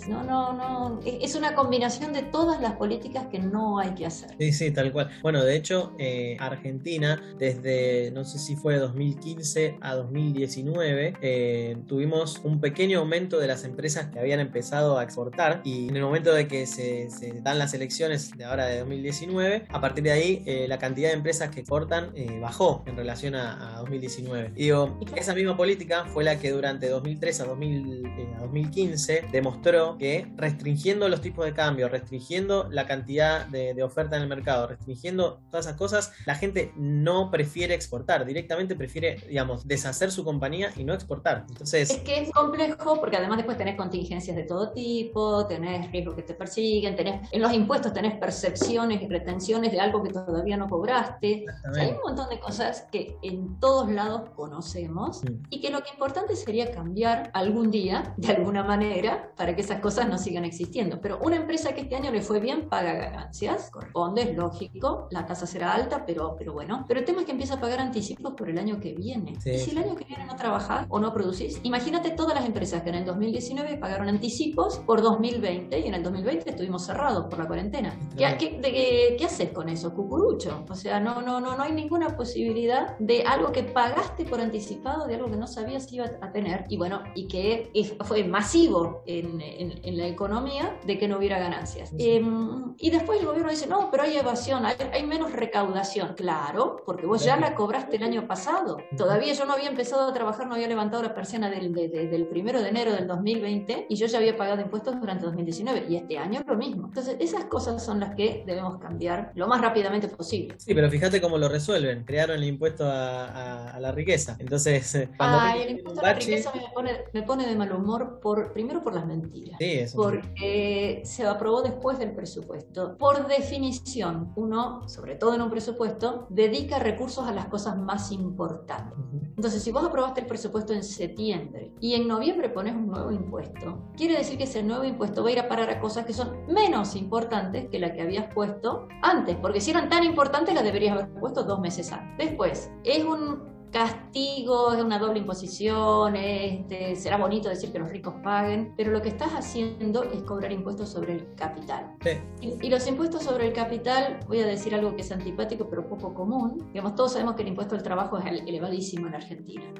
No, 0.07 0.23
no, 0.23 0.53
no. 0.53 0.99
Es 1.03 1.35
una 1.35 1.55
combinación 1.55 2.13
de 2.13 2.23
todas 2.23 2.61
las 2.61 2.73
políticas 2.73 3.27
que 3.27 3.39
no 3.39 3.79
hay 3.79 3.93
que 3.95 4.05
hacer. 4.05 4.35
Sí, 4.39 4.51
sí, 4.51 4.71
tal 4.71 4.91
cual. 4.91 5.09
Bueno, 5.21 5.43
de 5.43 5.55
hecho, 5.55 5.93
eh, 5.97 6.37
Argentina, 6.39 7.21
desde 7.37 8.11
no 8.11 8.23
sé 8.25 8.39
si 8.39 8.55
fue 8.55 8.77
2015 8.77 9.77
a 9.81 9.95
2019, 9.95 11.13
eh, 11.21 11.77
tuvimos 11.87 12.41
un 12.43 12.59
pequeño 12.59 12.99
aumento 12.99 13.39
de 13.39 13.47
las 13.47 13.63
empresas 13.63 14.07
que 14.07 14.19
habían 14.19 14.39
empezado 14.39 14.97
a 14.97 15.03
exportar. 15.03 15.61
Y 15.63 15.89
en 15.89 15.95
el 15.95 16.03
momento 16.03 16.33
de 16.33 16.47
que 16.47 16.65
se, 16.65 17.09
dan 17.41 17.59
las 17.59 17.73
elecciones 17.73 18.31
de 18.37 18.45
ahora 18.45 18.65
de 18.65 18.79
2019, 18.79 19.65
a 19.69 19.81
partir 19.81 20.03
de 20.03 20.11
ahí 20.11 20.43
eh, 20.45 20.65
la 20.67 20.77
cantidad 20.77 21.09
de 21.09 21.15
empresas 21.15 21.49
que 21.49 21.61
exportan 21.61 22.13
bajó 22.41 22.83
en 22.85 22.95
relación 22.95 23.35
a, 23.35 23.77
2019. 23.79 24.51
Y 24.55 24.63
digo, 24.63 24.99
esa 25.15 25.33
misma 25.33 25.55
política 25.55 26.05
fue 26.05 26.23
la 26.23 26.39
que 26.39 26.51
durante 26.51 26.89
2003 26.89 27.41
a, 27.41 27.45
2000, 27.45 28.05
a 28.37 28.41
2015 28.41 29.25
demostró 29.39 29.97
que 29.97 30.27
restringiendo 30.35 31.07
los 31.07 31.21
tipos 31.21 31.45
de 31.45 31.53
cambio, 31.53 31.87
restringiendo 31.87 32.67
la 32.69 32.85
cantidad 32.85 33.45
de, 33.45 33.81
oferta 33.81 34.17
en 34.17 34.23
el 34.23 34.27
mercado, 34.27 34.67
restringiendo 34.67 35.39
todas 35.49 35.65
esas 35.65 35.77
cosas, 35.77 36.11
la 36.25 36.35
gente 36.35 36.73
no 36.75 37.31
prefiere 37.31 37.73
exportar, 37.73 38.25
directamente 38.25 38.75
prefiere, 38.75 39.23
digamos, 39.27 39.65
deshacer 39.65 40.11
su 40.11 40.25
compañía 40.25 40.71
y 40.75 40.83
no 40.83 40.93
exportar. 40.93 41.45
Entonces... 41.47 41.89
Es 41.89 41.99
que 41.99 42.23
es 42.23 42.31
complejo 42.31 42.99
porque 42.99 43.15
además 43.15 43.37
después 43.37 43.57
tenés 43.57 43.77
contingencias 43.77 44.35
de 44.35 44.43
todo 44.43 44.71
tipo, 44.71 45.47
tenés 45.47 45.89
riesgos 45.91 46.15
que 46.15 46.23
te 46.23 46.33
persiguen, 46.33 46.97
tenés, 46.97 47.29
en 47.31 47.41
los 47.41 47.53
impuestos 47.53 47.93
tenés 47.93 48.17
percepciones 48.17 49.01
y 49.01 49.07
retenciones 49.07 49.71
de 49.71 49.79
algo 49.79 50.03
que 50.03 50.11
todavía 50.11 50.57
no 50.57 50.67
cobraste. 50.67 51.45
hay 51.77 51.91
un 51.91 52.01
montón 52.03 52.29
de 52.29 52.39
cosas 52.41 52.87
que 52.91 53.15
en 53.21 53.57
todos 53.61 53.89
lados 53.89 54.29
conocemos 54.35 55.21
y 55.49 55.61
que 55.61 55.69
lo 55.69 55.81
que 55.81 55.91
importante 55.91 56.35
sería 56.35 56.71
cambiar 56.71 57.31
algún 57.33 57.71
día, 57.71 58.13
de 58.17 58.33
alguna 58.33 58.63
manera, 58.63 59.28
para 59.39 59.55
que 59.55 59.61
esas 59.61 59.79
cosas 59.79 60.09
no 60.09 60.17
sigan 60.17 60.43
existiendo. 60.43 60.99
Pero 60.99 61.17
una 61.23 61.37
empresa 61.37 61.71
que 61.73 61.79
este 61.79 61.95
año 61.95 62.11
le 62.11 62.21
fue 62.21 62.41
bien 62.41 62.67
paga 62.67 62.91
ganancias, 62.91 63.69
corresponde, 63.71 64.23
es 64.23 64.35
lógico, 64.35 65.07
la 65.11 65.25
tasa 65.25 65.47
será 65.47 65.73
alta, 65.73 66.03
pero, 66.05 66.35
pero 66.37 66.51
bueno. 66.51 66.83
Pero 66.89 66.99
el 66.99 67.05
tema 67.05 67.21
es 67.21 67.25
que 67.25 67.31
empieza 67.31 67.53
a 67.53 67.61
pagar 67.61 67.79
anticipos 67.79 68.33
por 68.33 68.49
el 68.49 68.59
año 68.59 68.81
que 68.81 68.91
viene. 68.91 69.37
Y 69.45 69.57
si 69.57 69.71
el 69.71 69.77
año 69.77 69.95
que 69.95 70.03
viene 70.03 70.25
no 70.25 70.35
trabajas 70.35 70.85
o 70.89 70.99
no 70.99 71.13
producís, 71.13 71.61
imagínate 71.63 72.09
todas 72.09 72.35
las 72.35 72.45
empresas 72.45 72.83
que 72.83 72.89
en 72.89 72.95
el 72.95 73.05
2019 73.05 73.77
pagaron 73.77 74.09
anticipos 74.09 74.79
por 74.79 75.01
2020 75.01 75.79
y 75.79 75.87
en 75.87 75.93
el 75.93 76.03
2020 76.03 76.49
estuvimos 76.49 76.85
cerrados 76.85 77.27
por 77.29 77.39
la 77.39 77.47
cuarentena. 77.47 77.97
¿Qué, 78.17 78.35
qué, 78.37 79.15
qué 79.17 79.25
haces 79.25 79.51
con 79.53 79.69
eso? 79.69 79.93
Cucurucho. 79.93 80.65
O 80.69 80.75
sea, 80.75 80.99
no, 80.99 81.21
no, 81.21 81.39
no, 81.39 81.55
no 81.55 81.63
hay 81.63 81.71
ninguna 81.71 82.17
posibilidad 82.17 82.97
de 82.99 83.23
algo 83.23 83.53
que 83.53 83.63
pagaste 83.63 84.25
por 84.25 84.41
anticipado, 84.41 85.07
de 85.07 85.15
algo 85.15 85.29
que 85.29 85.37
no 85.37 85.47
sabías 85.47 85.85
si 85.85 85.95
iba 85.95 86.07
a 86.21 86.29
tener. 86.33 86.65
Y 86.67 86.75
bueno, 86.75 87.03
y 87.15 87.29
que 87.29 87.71
fue 88.03 88.25
masivo 88.25 89.01
en 89.05 89.28
en, 89.29 89.79
en, 89.83 89.97
la 89.97 90.07
economía 90.07 90.77
de 90.85 90.97
que 90.97 91.07
no 91.07 91.17
hubiera 91.17 91.39
ganancias. 91.39 91.91
Em, 91.97 92.73
y 92.77 92.89
después 92.89 93.19
el 93.19 93.25
gobierno 93.25 93.49
dice, 93.51 93.67
no, 93.67 93.89
pero 93.91 94.03
hay 94.03 94.17
evasión, 94.17 94.65
hay, 94.65 94.75
hay 94.93 95.05
menos 95.05 95.31
recaudación. 95.31 96.13
Claro, 96.15 96.81
porque 96.85 97.05
vos 97.05 97.23
ya 97.23 97.37
la 97.37 97.55
cobraste 97.55 97.97
el 97.97 98.03
año 98.03 98.27
pasado. 98.27 98.77
Todavía 98.97 99.33
yo 99.33 99.45
no 99.45 99.53
había 99.53 99.69
empezado 99.69 100.09
a 100.09 100.13
trabajar, 100.13 100.47
no 100.47 100.55
había 100.55 100.67
levantado 100.67 101.03
la 101.03 101.13
persiana 101.13 101.49
del, 101.49 101.73
del 101.73 102.27
primero 102.27 102.61
de 102.61 102.69
enero 102.69 102.93
del 102.93 103.07
2020 103.07 103.87
y 103.89 103.95
yo 103.95 104.07
ya 104.07 104.17
había 104.17 104.37
pagado 104.37 104.61
impuestos 104.61 104.99
durante 104.99 105.25
2019 105.25 105.85
y 105.89 105.95
este 105.95 106.17
año 106.17 106.41
lo 106.45 106.55
mismo. 106.55 106.87
Entonces, 106.87 107.17
esas 107.19 107.45
cosas 107.45 107.83
son 107.83 107.99
las 107.99 108.15
que 108.15 108.43
debemos 108.45 108.79
cambiar 108.79 109.31
lo 109.35 109.47
más 109.47 109.61
rápidamente 109.61 110.07
posible. 110.07 110.55
Sí, 110.57 110.73
pero 110.73 110.89
fíjate 110.89 111.21
cómo 111.21 111.37
lo 111.37 111.49
resuelven. 111.49 112.03
Crearon 112.03 112.37
el 112.37 112.43
impuesto 112.45 112.85
a, 112.85 113.71
a, 113.71 113.79
la 113.79 113.91
riqueza. 113.91 114.35
Entonces, 114.39 114.95
eh, 114.95 115.09
cuando 115.17 115.61
el 115.61 115.69
impuesto 115.71 116.01
a 116.01 116.03
la 116.03 116.13
riqueza 116.13 116.51
me 116.53 116.67
pone, 116.73 116.91
me 117.13 117.23
pone, 117.23 117.47
de 117.47 117.55
mal 117.55 117.71
humor 117.71 118.19
por 118.21 118.53
primero 118.53 118.83
por 118.83 118.93
las 118.93 119.05
mentiras. 119.09 119.57
Sí, 119.59 119.71
eso 119.71 119.97
porque 119.97 121.01
se 121.03 121.25
aprobó 121.25 121.61
después 121.61 121.99
del 121.99 122.13
presupuesto. 122.13 122.95
Por 122.97 123.27
definición, 123.27 124.31
uno, 124.35 124.87
sobre 124.87 125.15
todo 125.15 125.33
en 125.35 125.41
un 125.41 125.49
presupuesto, 125.49 126.27
dedica 126.29 126.79
recursos 126.79 127.27
a 127.27 127.33
las 127.33 127.47
cosas 127.47 127.77
más 127.77 128.11
importantes. 128.11 128.97
Entonces, 129.35 129.61
si 129.61 129.71
vos 129.71 129.83
aprobaste 129.83 130.21
el 130.21 130.27
presupuesto 130.27 130.73
en 130.73 130.83
septiembre 130.83 131.73
y 131.79 131.95
en 131.95 132.07
noviembre 132.07 132.49
pones 132.49 132.75
un 132.75 132.87
nuevo 132.87 133.11
impuesto, 133.11 133.89
quiere 133.97 134.17
decir 134.17 134.37
que 134.37 134.43
ese 134.43 134.63
nuevo 134.63 134.83
impuesto 134.83 135.23
va 135.23 135.29
a 135.29 135.31
ir 135.31 135.39
a 135.39 135.47
parar 135.47 135.69
a 135.69 135.79
cosas 135.79 136.05
que 136.05 136.13
son 136.13 136.45
menos 136.47 136.95
importantes 136.95 137.67
que 137.69 137.79
la 137.79 137.93
que 137.93 138.01
habías 138.01 138.33
puesto 138.33 138.87
antes, 139.01 139.35
porque 139.37 139.61
si 139.61 139.71
eran 139.71 139.89
tan 139.89 140.03
importantes 140.03 140.53
las 140.53 140.63
deberías 140.63 140.93
haber 140.93 141.09
puesto 141.19 141.43
dos 141.43 141.59
meses 141.59 141.91
antes. 141.91 142.29
Después, 142.29 142.71
es 142.83 143.03
un 143.03 143.58
castigo, 143.71 144.73
es 144.73 144.83
una 144.83 144.99
doble 144.99 145.19
imposición, 145.19 146.15
este, 146.15 146.95
será 146.95 147.17
bonito 147.17 147.49
decir 147.49 147.71
que 147.71 147.79
los 147.79 147.89
ricos 147.89 148.15
paguen, 148.23 148.73
pero 148.75 148.91
lo 148.91 149.01
que 149.01 149.09
estás 149.09 149.31
haciendo 149.33 150.03
es 150.03 150.23
cobrar 150.23 150.51
impuestos 150.51 150.89
sobre 150.89 151.13
el 151.13 151.35
capital. 151.35 151.95
Y, 152.41 152.69
los 152.69 152.87
impuestos 152.87 153.23
sobre 153.23 153.47
el 153.47 153.53
capital, 153.53 154.19
voy 154.27 154.39
a 154.39 154.47
decir 154.47 154.73
algo 154.75 154.95
que 154.95 155.01
es 155.01 155.11
antipático 155.11 155.69
pero 155.69 155.87
poco 155.87 156.13
común, 156.13 156.69
digamos, 156.73 156.95
todos 156.95 157.13
sabemos 157.13 157.35
que 157.35 157.43
el 157.43 157.49
impuesto 157.49 157.75
al 157.75 157.83
trabajo 157.83 158.17
es 158.17 158.25
elevadísimo 158.25 159.07
en 159.07 159.15
Argentina 159.15 159.73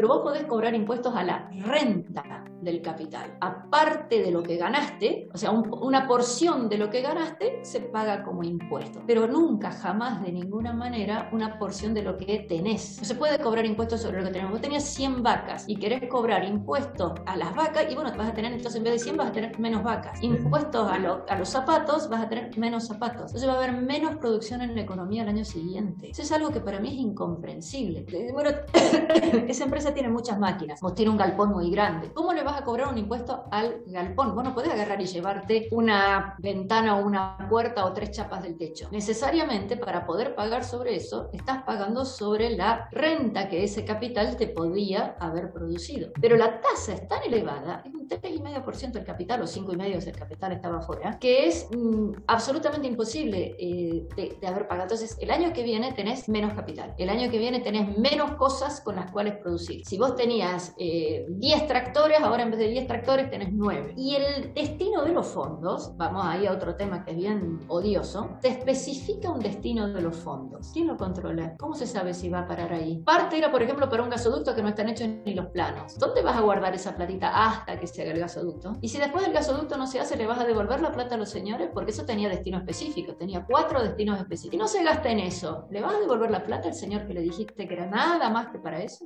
pero 0.00 0.14
vos 0.14 0.22
podés 0.22 0.44
cobrar 0.44 0.74
impuestos 0.74 1.14
a 1.14 1.22
la 1.22 1.50
renta 1.58 2.42
del 2.62 2.80
capital. 2.80 3.36
Aparte 3.38 4.22
de 4.22 4.30
lo 4.30 4.42
que 4.42 4.56
ganaste, 4.56 5.28
o 5.30 5.36
sea, 5.36 5.50
una 5.50 6.06
porción 6.06 6.70
de 6.70 6.78
lo 6.78 6.88
que 6.88 7.02
ganaste 7.02 7.60
se 7.62 7.80
paga 7.80 8.22
como 8.22 8.42
impuesto, 8.42 9.02
pero 9.06 9.26
nunca, 9.26 9.70
jamás, 9.70 10.22
de 10.22 10.32
ninguna 10.32 10.72
manera, 10.72 11.28
una 11.32 11.58
porción 11.58 11.92
de 11.92 12.00
lo 12.00 12.16
que 12.16 12.46
tenés. 12.48 12.98
No 12.98 13.04
se 13.04 13.14
puede 13.14 13.38
cobrar 13.40 13.66
impuestos 13.66 14.00
sobre 14.00 14.20
lo 14.20 14.24
que 14.24 14.32
tenemos. 14.32 14.52
Vos 14.52 14.62
tenías 14.62 14.84
100 14.84 15.22
vacas 15.22 15.64
y 15.68 15.76
querés 15.76 16.08
cobrar 16.08 16.44
impuestos 16.46 17.12
a 17.26 17.36
las 17.36 17.54
vacas 17.54 17.84
y 17.90 17.94
bueno, 17.94 18.10
vas 18.16 18.30
a 18.30 18.32
tener, 18.32 18.52
entonces 18.52 18.76
en 18.76 18.84
vez 18.84 18.94
de 18.94 18.98
100 19.00 19.16
vas 19.18 19.28
a 19.28 19.32
tener 19.32 19.58
menos 19.58 19.82
vacas. 19.82 20.22
Impuestos 20.22 20.90
a, 20.90 20.94
a 20.94 21.38
los 21.38 21.48
zapatos, 21.50 22.08
vas 22.08 22.22
a 22.22 22.28
tener 22.30 22.56
menos 22.58 22.86
zapatos. 22.86 23.26
Entonces 23.26 23.46
va 23.46 23.52
a 23.52 23.56
haber 23.56 23.72
menos 23.72 24.16
producción 24.16 24.62
en 24.62 24.74
la 24.74 24.80
economía 24.80 25.24
el 25.24 25.28
año 25.28 25.44
siguiente. 25.44 26.08
Eso 26.10 26.22
es 26.22 26.32
algo 26.32 26.50
que 26.50 26.60
para 26.60 26.80
mí 26.80 26.88
es 26.88 26.94
incomprensible. 26.94 28.06
Bueno, 28.32 28.50
esa 29.46 29.64
empresa 29.64 29.89
tiene 29.92 30.08
muchas 30.08 30.38
máquinas, 30.38 30.80
vos 30.80 30.94
tiene 30.94 31.10
un 31.10 31.16
galpón 31.16 31.50
muy 31.50 31.70
grande. 31.70 32.12
¿Cómo 32.12 32.32
le 32.32 32.42
vas 32.42 32.60
a 32.60 32.64
cobrar 32.64 32.88
un 32.88 32.98
impuesto 32.98 33.44
al 33.50 33.82
galpón? 33.86 34.34
Vos 34.34 34.44
no 34.44 34.54
podés 34.54 34.72
agarrar 34.72 35.00
y 35.00 35.06
llevarte 35.06 35.68
una 35.72 36.34
ventana 36.38 36.96
o 36.96 37.06
una 37.06 37.46
puerta 37.48 37.84
o 37.84 37.92
tres 37.92 38.10
chapas 38.10 38.42
del 38.42 38.56
techo. 38.56 38.88
Necesariamente 38.90 39.76
para 39.76 40.06
poder 40.06 40.34
pagar 40.34 40.64
sobre 40.64 40.96
eso, 40.96 41.30
estás 41.32 41.62
pagando 41.64 42.04
sobre 42.04 42.50
la 42.50 42.88
renta 42.90 43.48
que 43.48 43.64
ese 43.64 43.84
capital 43.84 44.36
te 44.36 44.46
podía 44.48 45.16
haber 45.20 45.52
producido. 45.52 46.10
Pero 46.20 46.36
la 46.36 46.60
tasa 46.60 46.94
es 46.94 47.08
tan 47.08 47.22
elevada, 47.22 47.82
es 47.84 47.94
un 47.94 48.08
3,5% 48.08 48.92
del 48.92 49.04
capital 49.04 49.42
o 49.42 49.44
5,5% 49.44 50.04
del 50.04 50.16
capital 50.16 50.52
estaba 50.52 50.78
afuera, 50.78 51.18
que 51.18 51.46
es 51.46 51.68
mm, 51.70 52.12
absolutamente 52.26 52.88
imposible 52.88 53.56
eh, 53.58 54.08
de, 54.16 54.36
de 54.40 54.46
haber 54.46 54.66
pagado. 54.66 54.84
Entonces, 54.84 55.16
el 55.20 55.30
año 55.30 55.52
que 55.52 55.62
viene 55.62 55.92
tenés 55.92 56.28
menos 56.28 56.54
capital. 56.54 56.94
El 56.98 57.10
año 57.10 57.30
que 57.30 57.38
viene 57.38 57.60
tenés 57.60 57.96
menos 57.98 58.32
cosas 58.32 58.80
con 58.80 58.96
las 58.96 59.10
cuales 59.10 59.36
producir. 59.38 59.79
Si 59.84 59.98
vos 59.98 60.16
tenías 60.16 60.74
10 60.76 60.78
eh, 60.78 61.64
tractores, 61.66 62.20
ahora 62.20 62.42
en 62.42 62.50
vez 62.50 62.60
de 62.60 62.68
10 62.68 62.86
tractores 62.86 63.30
tenés 63.30 63.52
9. 63.52 63.94
Y 63.96 64.16
el 64.16 64.54
destino 64.54 65.02
de 65.04 65.12
los 65.12 65.26
fondos, 65.26 65.96
vamos 65.96 66.24
ahí 66.24 66.46
a 66.46 66.52
otro 66.52 66.74
tema 66.76 67.04
que 67.04 67.12
es 67.12 67.16
bien 67.16 67.60
odioso, 67.68 68.38
te 68.40 68.48
especifica 68.48 69.30
un 69.30 69.40
destino 69.40 69.88
de 69.88 70.02
los 70.02 70.16
fondos. 70.16 70.70
¿Quién 70.72 70.86
lo 70.86 70.96
controla? 70.96 71.56
¿Cómo 71.58 71.74
se 71.74 71.86
sabe 71.86 72.14
si 72.14 72.28
va 72.28 72.40
a 72.40 72.46
parar 72.46 72.72
ahí? 72.72 72.98
Parte 73.04 73.38
era, 73.38 73.50
por 73.50 73.62
ejemplo, 73.62 73.88
para 73.88 74.02
un 74.02 74.10
gasoducto 74.10 74.54
que 74.54 74.62
no 74.62 74.68
están 74.68 74.88
hechos 74.88 75.08
ni 75.24 75.34
los 75.34 75.46
planos. 75.46 75.98
¿Dónde 75.98 76.22
vas 76.22 76.36
a 76.36 76.40
guardar 76.40 76.74
esa 76.74 76.94
platita 76.94 77.30
hasta 77.46 77.78
que 77.78 77.86
se 77.86 78.02
haga 78.02 78.12
el 78.12 78.20
gasoducto? 78.20 78.76
Y 78.80 78.88
si 78.88 78.98
después 78.98 79.24
del 79.24 79.32
gasoducto 79.32 79.76
no 79.76 79.86
se 79.86 80.00
hace, 80.00 80.16
¿le 80.16 80.26
vas 80.26 80.38
a 80.38 80.44
devolver 80.44 80.80
la 80.80 80.92
plata 80.92 81.14
a 81.14 81.18
los 81.18 81.30
señores? 81.30 81.70
Porque 81.72 81.90
eso 81.90 82.04
tenía 82.04 82.28
destino 82.28 82.58
específico, 82.58 83.14
tenía 83.14 83.44
cuatro 83.48 83.82
destinos 83.82 84.18
específicos. 84.18 84.54
Y 84.54 84.58
no 84.58 84.68
se 84.68 84.82
gasta 84.82 85.10
en 85.10 85.20
eso, 85.20 85.66
¿le 85.70 85.80
vas 85.80 85.94
a 85.94 86.00
devolver 86.00 86.30
la 86.30 86.44
plata 86.44 86.68
al 86.68 86.74
señor 86.74 87.06
que 87.06 87.14
le 87.14 87.22
dijiste 87.22 87.66
que 87.66 87.74
era 87.74 87.86
nada 87.86 88.30
más 88.30 88.48
que 88.48 88.58
para 88.58 88.82
eso? 88.82 89.04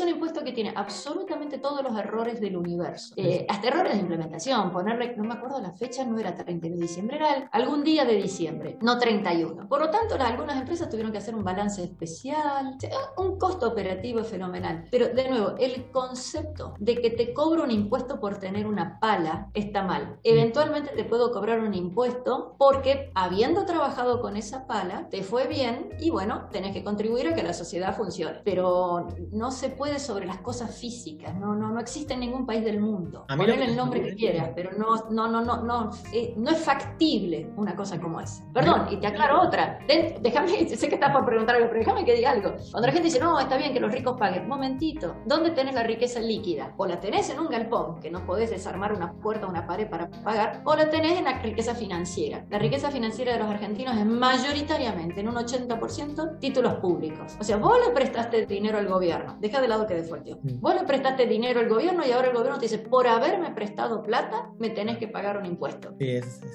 Es 0.00 0.06
un 0.06 0.14
impuesto 0.14 0.42
que 0.42 0.52
tiene 0.52 0.72
absolutamente 0.74 1.58
todos 1.58 1.82
los 1.82 1.96
errores 1.98 2.40
del 2.40 2.56
universo. 2.56 3.14
Eh, 3.16 3.44
hasta 3.48 3.68
errores 3.68 3.94
de 3.94 4.00
implementación, 4.00 4.70
ponerle, 4.70 5.14
no 5.16 5.24
me 5.24 5.34
acuerdo 5.34 5.60
la 5.60 5.72
fecha, 5.72 6.04
no 6.04 6.18
era 6.18 6.34
30 6.34 6.68
de 6.68 6.76
diciembre, 6.76 7.16
era 7.16 7.48
algún 7.52 7.84
día 7.84 8.04
de 8.04 8.14
diciembre, 8.14 8.78
no 8.80 8.98
31. 8.98 9.68
Por 9.68 9.80
lo 9.80 9.90
tanto, 9.90 10.14
algunas 10.18 10.58
empresas 10.58 10.88
tuvieron 10.88 11.12
que 11.12 11.18
hacer 11.18 11.34
un 11.34 11.44
balance 11.44 11.82
especial, 11.82 12.78
un 13.16 13.38
costo 13.38 13.68
operativo 13.68 14.24
fenomenal. 14.24 14.86
Pero 14.90 15.08
de 15.08 15.28
nuevo, 15.28 15.54
el 15.58 15.90
concepto 15.90 16.74
de 16.78 16.96
que 16.96 17.10
te 17.10 17.34
cobro 17.34 17.64
un 17.64 17.70
impuesto 17.70 18.20
por 18.20 18.38
tener 18.38 18.66
una 18.66 18.98
pala 19.00 19.50
está 19.54 19.82
mal. 19.82 20.18
Eventualmente 20.22 20.92
te 20.94 21.04
puedo 21.04 21.32
cobrar 21.32 21.60
un 21.60 21.74
impuesto 21.74 22.54
porque 22.58 23.10
habiendo 23.14 23.66
trabajado 23.66 24.20
con 24.20 24.36
esa 24.36 24.66
pala, 24.66 25.08
te 25.10 25.22
fue 25.22 25.46
bien 25.46 25.90
y 26.00 26.10
bueno, 26.10 26.48
tenés 26.50 26.72
que 26.72 26.84
contribuir 26.84 27.28
a 27.28 27.34
que 27.34 27.42
la 27.42 27.52
sociedad 27.52 27.96
funcione. 27.96 28.40
Pero 28.44 29.08
no 29.32 29.50
se 29.50 29.68
puede 29.68 29.89
sobre 29.98 30.26
las 30.26 30.38
cosas 30.38 30.74
físicas, 30.74 31.34
no, 31.36 31.54
no, 31.54 31.70
no 31.70 31.80
existe 31.80 32.14
en 32.14 32.20
ningún 32.20 32.46
país 32.46 32.64
del 32.64 32.80
mundo. 32.80 33.26
Ponle 33.28 33.64
el 33.64 33.76
nombre 33.76 34.02
que 34.02 34.14
quieras, 34.14 34.50
pero 34.54 34.70
no, 34.76 35.10
no, 35.10 35.28
no, 35.28 35.42
no, 35.42 35.62
no, 35.62 35.90
eh, 36.12 36.34
no 36.36 36.50
es 36.50 36.58
factible 36.58 37.50
una 37.56 37.74
cosa 37.74 38.00
como 38.00 38.20
esa. 38.20 38.44
Perdón, 38.52 38.88
y 38.90 38.96
te 38.96 39.06
aclaro 39.06 39.42
otra. 39.42 39.78
déjame, 39.86 40.68
sé 40.76 40.88
que 40.88 40.94
estás 40.94 41.12
por 41.12 41.24
preguntar 41.24 41.56
algo, 41.56 41.68
pero 41.68 41.80
déjame 41.80 42.04
que 42.04 42.14
diga 42.14 42.30
algo. 42.30 42.54
Cuando 42.70 42.86
la 42.86 42.92
gente 42.92 43.08
dice, 43.08 43.20
no, 43.20 43.38
está 43.38 43.56
bien 43.56 43.72
que 43.72 43.80
los 43.80 43.92
ricos 43.92 44.16
paguen, 44.18 44.48
momentito, 44.48 45.16
¿dónde 45.26 45.50
tenés 45.50 45.74
la 45.74 45.82
riqueza 45.82 46.20
líquida? 46.20 46.74
O 46.76 46.86
la 46.86 47.00
tenés 47.00 47.30
en 47.30 47.40
un 47.40 47.48
galpón, 47.48 48.00
que 48.00 48.10
no 48.10 48.24
podés 48.24 48.50
desarmar 48.50 48.92
una 48.92 49.12
puerta 49.12 49.46
o 49.46 49.50
una 49.50 49.66
pared 49.66 49.88
para 49.88 50.10
pagar, 50.10 50.62
o 50.64 50.74
la 50.74 50.88
tenés 50.88 51.18
en 51.18 51.24
la 51.24 51.40
riqueza 51.40 51.74
financiera. 51.74 52.44
La 52.50 52.58
riqueza 52.58 52.90
financiera 52.90 53.32
de 53.32 53.38
los 53.38 53.48
argentinos 53.48 53.96
es 53.96 54.06
mayoritariamente, 54.06 55.20
en 55.20 55.28
un 55.28 55.36
80%, 55.36 56.38
títulos 56.38 56.74
públicos. 56.74 57.36
O 57.40 57.44
sea, 57.44 57.56
vos 57.56 57.76
le 57.86 57.92
prestaste 57.92 58.46
dinero 58.46 58.78
al 58.78 58.88
gobierno, 58.88 59.36
deja 59.40 59.60
de 59.60 59.68
lado 59.68 59.79
que 59.86 59.94
de 59.94 60.02
fuerte. 60.02 60.34
Mm. 60.34 60.60
Vos 60.60 60.74
le 60.74 60.84
prestaste 60.84 61.26
dinero 61.26 61.60
al 61.60 61.68
gobierno 61.68 62.06
y 62.06 62.12
ahora 62.12 62.28
el 62.28 62.34
gobierno 62.34 62.58
te 62.58 62.66
dice, 62.66 62.78
por 62.78 63.06
haberme 63.06 63.50
prestado 63.52 64.02
plata, 64.02 64.50
me 64.58 64.70
tenés 64.70 64.98
que 64.98 65.08
pagar 65.08 65.38
un 65.38 65.46
impuesto. 65.46 65.94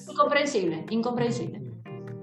Incomprensible, 0.09 0.85
incomprensible. 0.89 1.61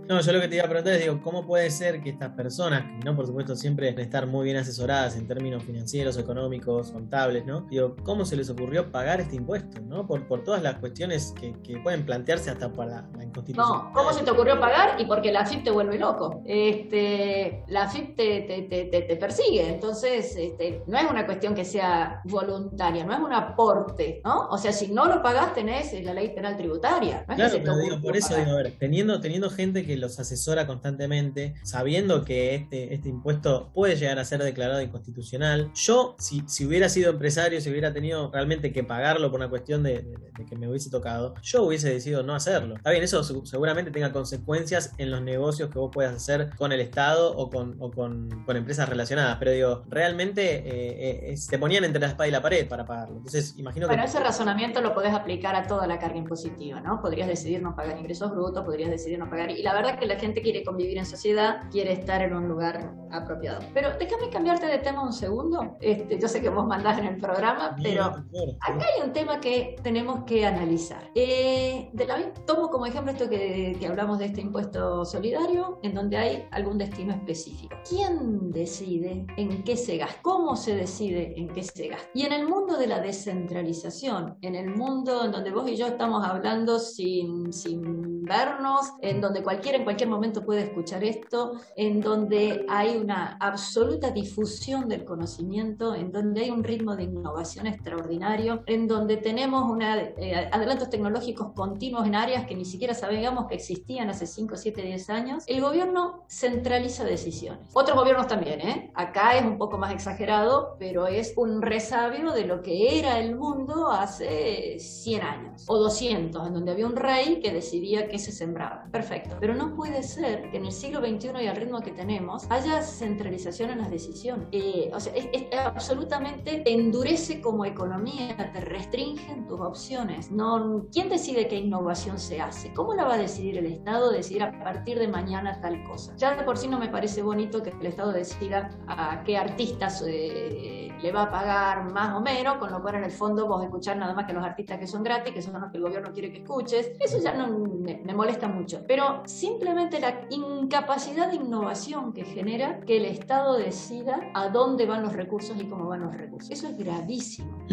No, 0.09 0.21
yo 0.21 0.33
lo 0.33 0.41
que 0.41 0.49
te 0.49 0.57
iba 0.57 0.65
a 0.65 0.69
preguntar 0.69 0.95
es, 0.95 1.03
digo, 1.03 1.21
¿cómo 1.23 1.47
puede 1.47 1.71
ser 1.71 2.03
que 2.03 2.11
estas 2.11 2.31
personas, 2.31 2.83
que 2.83 3.05
no 3.05 3.15
por 3.15 3.27
supuesto 3.27 3.57
siempre 3.57 3.95
estar 3.99 4.27
muy 4.27 4.45
bien 4.45 4.57
asesoradas 4.57 5.17
en 5.17 5.27
términos 5.27 5.62
financieros, 5.62 6.19
económicos, 6.19 6.91
contables, 6.91 7.47
¿no? 7.47 7.62
Digo, 7.71 7.97
¿cómo 8.03 8.25
se 8.25 8.37
les 8.37 8.51
ocurrió 8.51 8.91
pagar 8.91 9.21
este 9.21 9.37
impuesto, 9.37 9.81
¿no? 9.81 10.07
Por, 10.07 10.27
por 10.27 10.43
todas 10.43 10.62
las 10.62 10.77
cuestiones 10.77 11.33
que, 11.41 11.53
que 11.62 11.79
pueden 11.79 12.05
plantearse 12.05 12.51
hasta 12.51 12.73
para 12.73 13.09
la 13.17 13.25
inconstitucionalidad. 13.25 13.85
No, 13.85 13.93
¿cómo 13.93 14.12
se 14.12 14.25
te 14.25 14.31
ocurrió 14.31 14.59
pagar? 14.59 15.01
Y 15.01 15.05
porque 15.05 15.33
la 15.33 15.47
FIP 15.47 15.65
te 15.65 15.71
vuelve 15.71 15.99
loco. 15.99 16.43
Este, 16.45 17.65
la 17.69 17.88
FIP 17.88 18.17
te, 18.17 18.41
te, 18.43 18.62
te, 18.62 19.03
te 19.03 19.17
persigue, 19.17 19.69
entonces 19.69 20.35
este, 20.37 20.83
no 20.87 20.99
es 20.99 21.11
una 21.11 21.25
cuestión 21.27 21.55
que 21.55 21.65
sea 21.65 22.21
voluntaria, 22.25 23.05
no 23.05 23.12
es 23.12 23.21
un 23.21 23.33
aporte, 23.33 24.21
¿no? 24.25 24.49
O 24.49 24.59
sea, 24.59 24.73
si 24.73 24.88
no 24.93 25.07
lo 25.07 25.23
pagás 25.23 25.55
tenés 25.55 25.93
la 26.03 26.12
ley 26.12 26.31
penal 26.35 26.57
tributaria. 26.57 27.25
claro, 27.25 27.59
pero 27.62 27.77
digo, 27.79 28.01
por 28.01 28.17
eso 28.17 28.35
digo, 28.37 28.51
a 28.51 28.57
ver, 28.57 28.73
teniendo, 28.79 29.21
teniendo 29.21 29.49
gente 29.49 29.85
que 29.85 29.91
los 29.96 30.18
asesora 30.18 30.66
constantemente, 30.66 31.55
sabiendo 31.62 32.24
que 32.24 32.55
este, 32.55 32.94
este 32.94 33.09
impuesto 33.09 33.70
puede 33.74 33.96
llegar 33.96 34.18
a 34.18 34.24
ser 34.24 34.42
declarado 34.42 34.81
inconstitucional. 34.81 35.70
Yo, 35.74 36.16
si, 36.18 36.42
si 36.46 36.66
hubiera 36.66 36.88
sido 36.88 37.11
empresario, 37.11 37.61
si 37.61 37.70
hubiera 37.70 37.92
tenido 37.92 38.31
realmente 38.33 38.72
que 38.72 38.85
pagarlo 38.85 39.31
por 39.31 39.40
una 39.40 39.48
cuestión 39.48 39.83
de, 39.83 40.14
que 40.48 40.57
me 40.57 40.68
hubiese 40.68 40.90
tocado, 40.90 41.35
yo 41.42 41.62
hubiese 41.64 41.90
decidido 41.90 42.22
no 42.22 42.35
hacerlo. 42.35 42.76
Está 42.76 42.90
bien, 42.90 43.02
eso 43.02 43.22
seguramente 43.44 43.90
tenga 43.90 44.12
consecuencias 44.12 44.92
en 44.98 45.11
los 45.11 45.22
negocios 45.22 45.70
que 45.70 45.78
vos 45.78 45.90
puedas 45.92 46.14
hacer 46.14 46.50
con 46.57 46.72
el 46.72 46.81
Estado 46.81 47.37
o 47.37 47.50
con, 47.50 47.78
con, 47.92 48.28
empresas 48.52 48.87
relacionadas, 48.87 49.38
pero 49.38 49.50
digo, 49.50 49.85
realmente 49.88 50.57
eh, 50.57 51.33
eh, 51.33 51.35
te 51.48 51.59
ponían 51.59 51.85
entre 51.85 52.00
la 52.00 52.09
espada 52.09 52.28
y 52.28 52.31
la 52.31 52.42
pared 52.42 52.68
para 52.68 52.85
pagarlo. 52.85 53.16
Entonces, 53.16 53.55
imagino 53.57 53.87
que... 53.87 53.94
Bueno, 53.94 54.05
ese 54.05 54.20
razonamiento 54.20 54.81
lo 54.83 54.94
podés 54.94 55.14
aplicar 55.14 55.57
a 55.57 55.66
toda 55.66 55.87
la 55.87 55.98
carga 55.98 56.18
impositiva, 56.18 56.81
¿no? 56.81 57.00
Podrías 57.00 57.28
decidir 57.28 57.62
no 57.62 57.74
pagar 57.74 57.98
ingresos 57.98 58.31
brutos, 58.31 58.64
podrías 58.64 58.90
decidir 58.90 59.18
no 59.18 59.31
pagar... 59.31 59.50
Y 59.50 59.62
la 59.62 59.72
verdad 59.72 59.82
que 59.99 60.07
la 60.07 60.16
gente 60.16 60.42
quiere 60.42 60.62
convivir 60.64 60.99
en 60.99 61.07
sociedad, 61.07 61.62
quiere 61.71 61.92
estar 61.92 62.23
en 62.23 62.35
un 62.35 62.49
lugar 62.49 62.95
apropiado. 63.11 63.61
Pero 63.75 63.90
déjame 63.99 64.31
cambiarte 64.31 64.66
de 64.66 64.79
tema 64.79 65.03
un 65.03 65.12
segundo. 65.12 65.77
Este, 65.81 66.18
yo 66.18 66.29
sé 66.29 66.40
que 66.40 66.49
vos 66.49 66.66
mandás 66.66 66.99
en 66.99 67.07
el 67.07 67.16
programa, 67.18 67.77
pero 67.83 68.05
acá 68.05 68.23
hay 68.66 69.03
un 69.05 69.12
tema 69.12 69.40
que 69.40 69.77
tenemos 69.83 70.25
que 70.25 70.47
analizar. 70.47 71.11
Eh, 71.14 71.90
de 71.92 72.07
la, 72.07 72.33
tomo 72.47 72.71
como 72.71 72.87
ejemplo 72.87 73.12
esto 73.12 73.29
que, 73.29 73.77
que 73.79 73.87
hablamos 73.87 74.18
de 74.18 74.27
este 74.27 74.40
impuesto 74.40 75.05
solidario, 75.05 75.79
en 75.83 75.95
donde 75.95 76.16
hay 76.16 76.49
algún 76.51 76.79
destino 76.79 77.12
específico. 77.12 77.77
¿Quién 77.88 78.51
decide 78.51 79.27
en 79.37 79.62
qué 79.64 79.77
se 79.77 79.99
gasta? 79.99 80.21
¿Cómo 80.23 80.57
se 80.57 80.75
decide 80.75 81.38
en 81.38 81.49
qué 81.49 81.62
se 81.62 81.88
gasta? 81.88 82.09
Y 82.14 82.23
en 82.23 82.33
el 82.33 82.49
mundo 82.49 82.77
de 82.77 82.87
la 82.87 83.01
descentralización, 83.01 84.37
en 84.40 84.55
el 84.55 84.71
mundo 84.71 85.24
en 85.24 85.33
donde 85.33 85.51
vos 85.51 85.68
y 85.68 85.76
yo 85.76 85.87
estamos 85.87 86.24
hablando 86.24 86.78
sin, 86.78 87.53
sin 87.53 88.12
vernos, 88.23 88.93
en 89.01 89.20
donde 89.20 89.43
cualquiera 89.43 89.79
en 89.79 89.85
cualquier 89.85 90.09
momento 90.09 90.45
puede 90.45 90.62
escuchar 90.62 91.05
esto, 91.05 91.61
en 91.77 92.01
donde 92.01 92.64
hay 92.68 92.97
una 92.97 93.37
absoluta 93.41 94.11
difusión 94.11 94.89
del 94.89 95.05
conocimiento, 95.05 95.95
en 95.95 96.12
donde 96.12 96.43
hay 96.43 96.51
un 96.51 96.64
ritmo 96.64 96.97
de 96.97 97.05
innovación 97.05 97.66
extraordinario, 97.66 98.62
en 98.66 98.87
donde 98.87 99.16
tenemos 99.16 99.70
una, 99.70 100.01
eh, 100.01 100.49
adelantos 100.53 100.91
tecnológicos 100.91 101.53
continuos 101.55 102.07
en 102.07 102.14
áreas 102.14 102.47
que 102.47 102.55
ni 102.55 102.64
siquiera 102.64 102.95
sabíamos 102.95 103.47
que 103.47 103.55
existían 103.57 104.11
hace 104.11 104.27
5, 104.27 104.57
7, 104.57 104.83
10 104.83 105.11
años, 105.11 105.45
el 105.47 105.61
gobierno 105.61 106.25
centraliza 106.29 107.05
decisiones. 107.05 107.68
Otros 107.73 107.97
gobiernos 107.97 108.27
también, 108.27 108.61
¿eh? 108.61 108.91
Acá 108.95 109.37
es 109.37 109.45
un 109.45 109.59
poco 109.59 109.79
más 109.79 109.93
exagerado, 109.93 110.77
pero 110.79 111.07
es 111.07 111.35
un 111.37 111.62
resabio 111.62 112.33
de 112.33 112.45
lo 112.45 112.62
que 112.62 112.99
era 112.99 113.18
el 113.18 113.37
mundo 113.37 113.91
hace 113.91 114.79
100 114.79 115.23
años 115.23 115.64
o 115.68 115.79
200, 115.79 116.47
en 116.47 116.55
donde 116.55 116.73
había 116.73 116.87
un 116.87 116.97
rey 116.97 117.41
que 117.41 117.53
decidía 117.53 118.09
qué 118.13 118.19
se 118.19 118.31
sembraba. 118.31 118.85
Perfecto. 118.93 119.37
Pero 119.41 119.55
no 119.55 119.75
puede 119.75 120.03
ser 120.03 120.51
que 120.51 120.59
en 120.59 120.67
el 120.67 120.73
siglo 120.73 121.01
XXI 121.01 121.31
y 121.43 121.47
al 121.47 121.57
ritmo 121.57 121.81
que 121.81 121.93
tenemos 121.93 122.45
haya 122.51 122.83
centralización 122.83 123.71
en 123.71 123.79
las 123.79 123.91
decisiones. 123.91 124.47
Eh, 124.53 124.91
o 124.95 125.01
sea, 125.01 125.15
es, 125.15 125.47
absolutamente 125.65 126.59
te 126.59 126.73
endurece 126.73 127.41
como 127.41 127.65
economía, 127.65 128.37
te 128.53 128.61
restringen 128.61 129.47
tus 129.47 129.61
opciones. 129.61 130.31
No, 130.31 130.87
¿Quién 130.93 131.09
decide 131.09 131.49
qué 131.49 131.57
innovación 131.57 132.19
se 132.19 132.41
hace? 132.41 132.73
¿Cómo 132.75 132.93
la 132.93 133.05
va 133.05 133.15
a 133.15 133.19
decidir 133.19 133.57
el 133.57 133.67
Estado? 133.67 134.13
Decidir 134.13 134.43
a 134.43 134.63
partir 134.63 134.99
de 134.99 135.09
mañana 135.09 135.59
tal 135.63 135.83
cosa. 135.85 136.15
Ya 136.17 136.37
de 136.37 136.43
por 136.43 136.59
sí 136.59 136.69
no 136.69 136.79
me 136.79 136.89
parece 136.89 137.23
bonito 137.23 137.63
que 137.63 137.71
el 137.71 137.87
Estado 137.87 138.13
decida 138.13 138.69
a 138.87 139.23
qué 139.25 139.39
artistas 139.39 140.05
eh, 140.07 140.93
le 141.03 141.13
va 141.13 141.23
a 141.23 141.31
pagar 141.31 141.91
más 141.91 142.15
o 142.15 142.21
menos, 142.21 142.57
con 142.59 142.71
lo 142.71 142.83
cual 142.83 142.97
en 142.97 143.05
el 143.05 143.11
fondo 143.11 143.47
vos 143.47 143.65
escuchar 143.65 143.97
nada 143.97 144.15
más 144.15 144.27
que 144.27 144.35
los 144.35 144.45
artistas 144.45 144.79
que 144.79 144.87
son 144.87 145.03
gratis, 145.03 145.33
que 145.33 145.41
son 145.41 145.61
los 145.61 145.71
que 145.71 145.79
el 145.79 145.83
gobierno 145.83 146.13
quiere 146.13 146.31
que 146.31 146.39
escuches. 146.39 146.93
Eso 147.01 147.19
ya 147.19 147.33
no 147.35 147.49
me, 147.49 148.01
me 148.05 148.14
molesta 148.14 148.48
mucho. 148.48 148.82
Pero 148.86 149.22
simplemente 149.26 150.00
la 150.00 150.26
incapacidad 150.30 151.30
de 151.30 151.36
innovación 151.36 152.12
que 152.12 152.24
genera 152.24 152.80
que 152.80 152.96
el 152.96 153.05
Estado 153.05 153.57
decida 153.57 154.30
a 154.34 154.48
dónde 154.48 154.86
van 154.86 155.03
los 155.03 155.12
recursos 155.12 155.57
y 155.59 155.66
cómo 155.66 155.86
van 155.88 156.03
los 156.03 156.14
recursos. 156.14 156.50
Eso 156.50 156.68
es 156.68 156.76
gravísimo. 156.76 157.64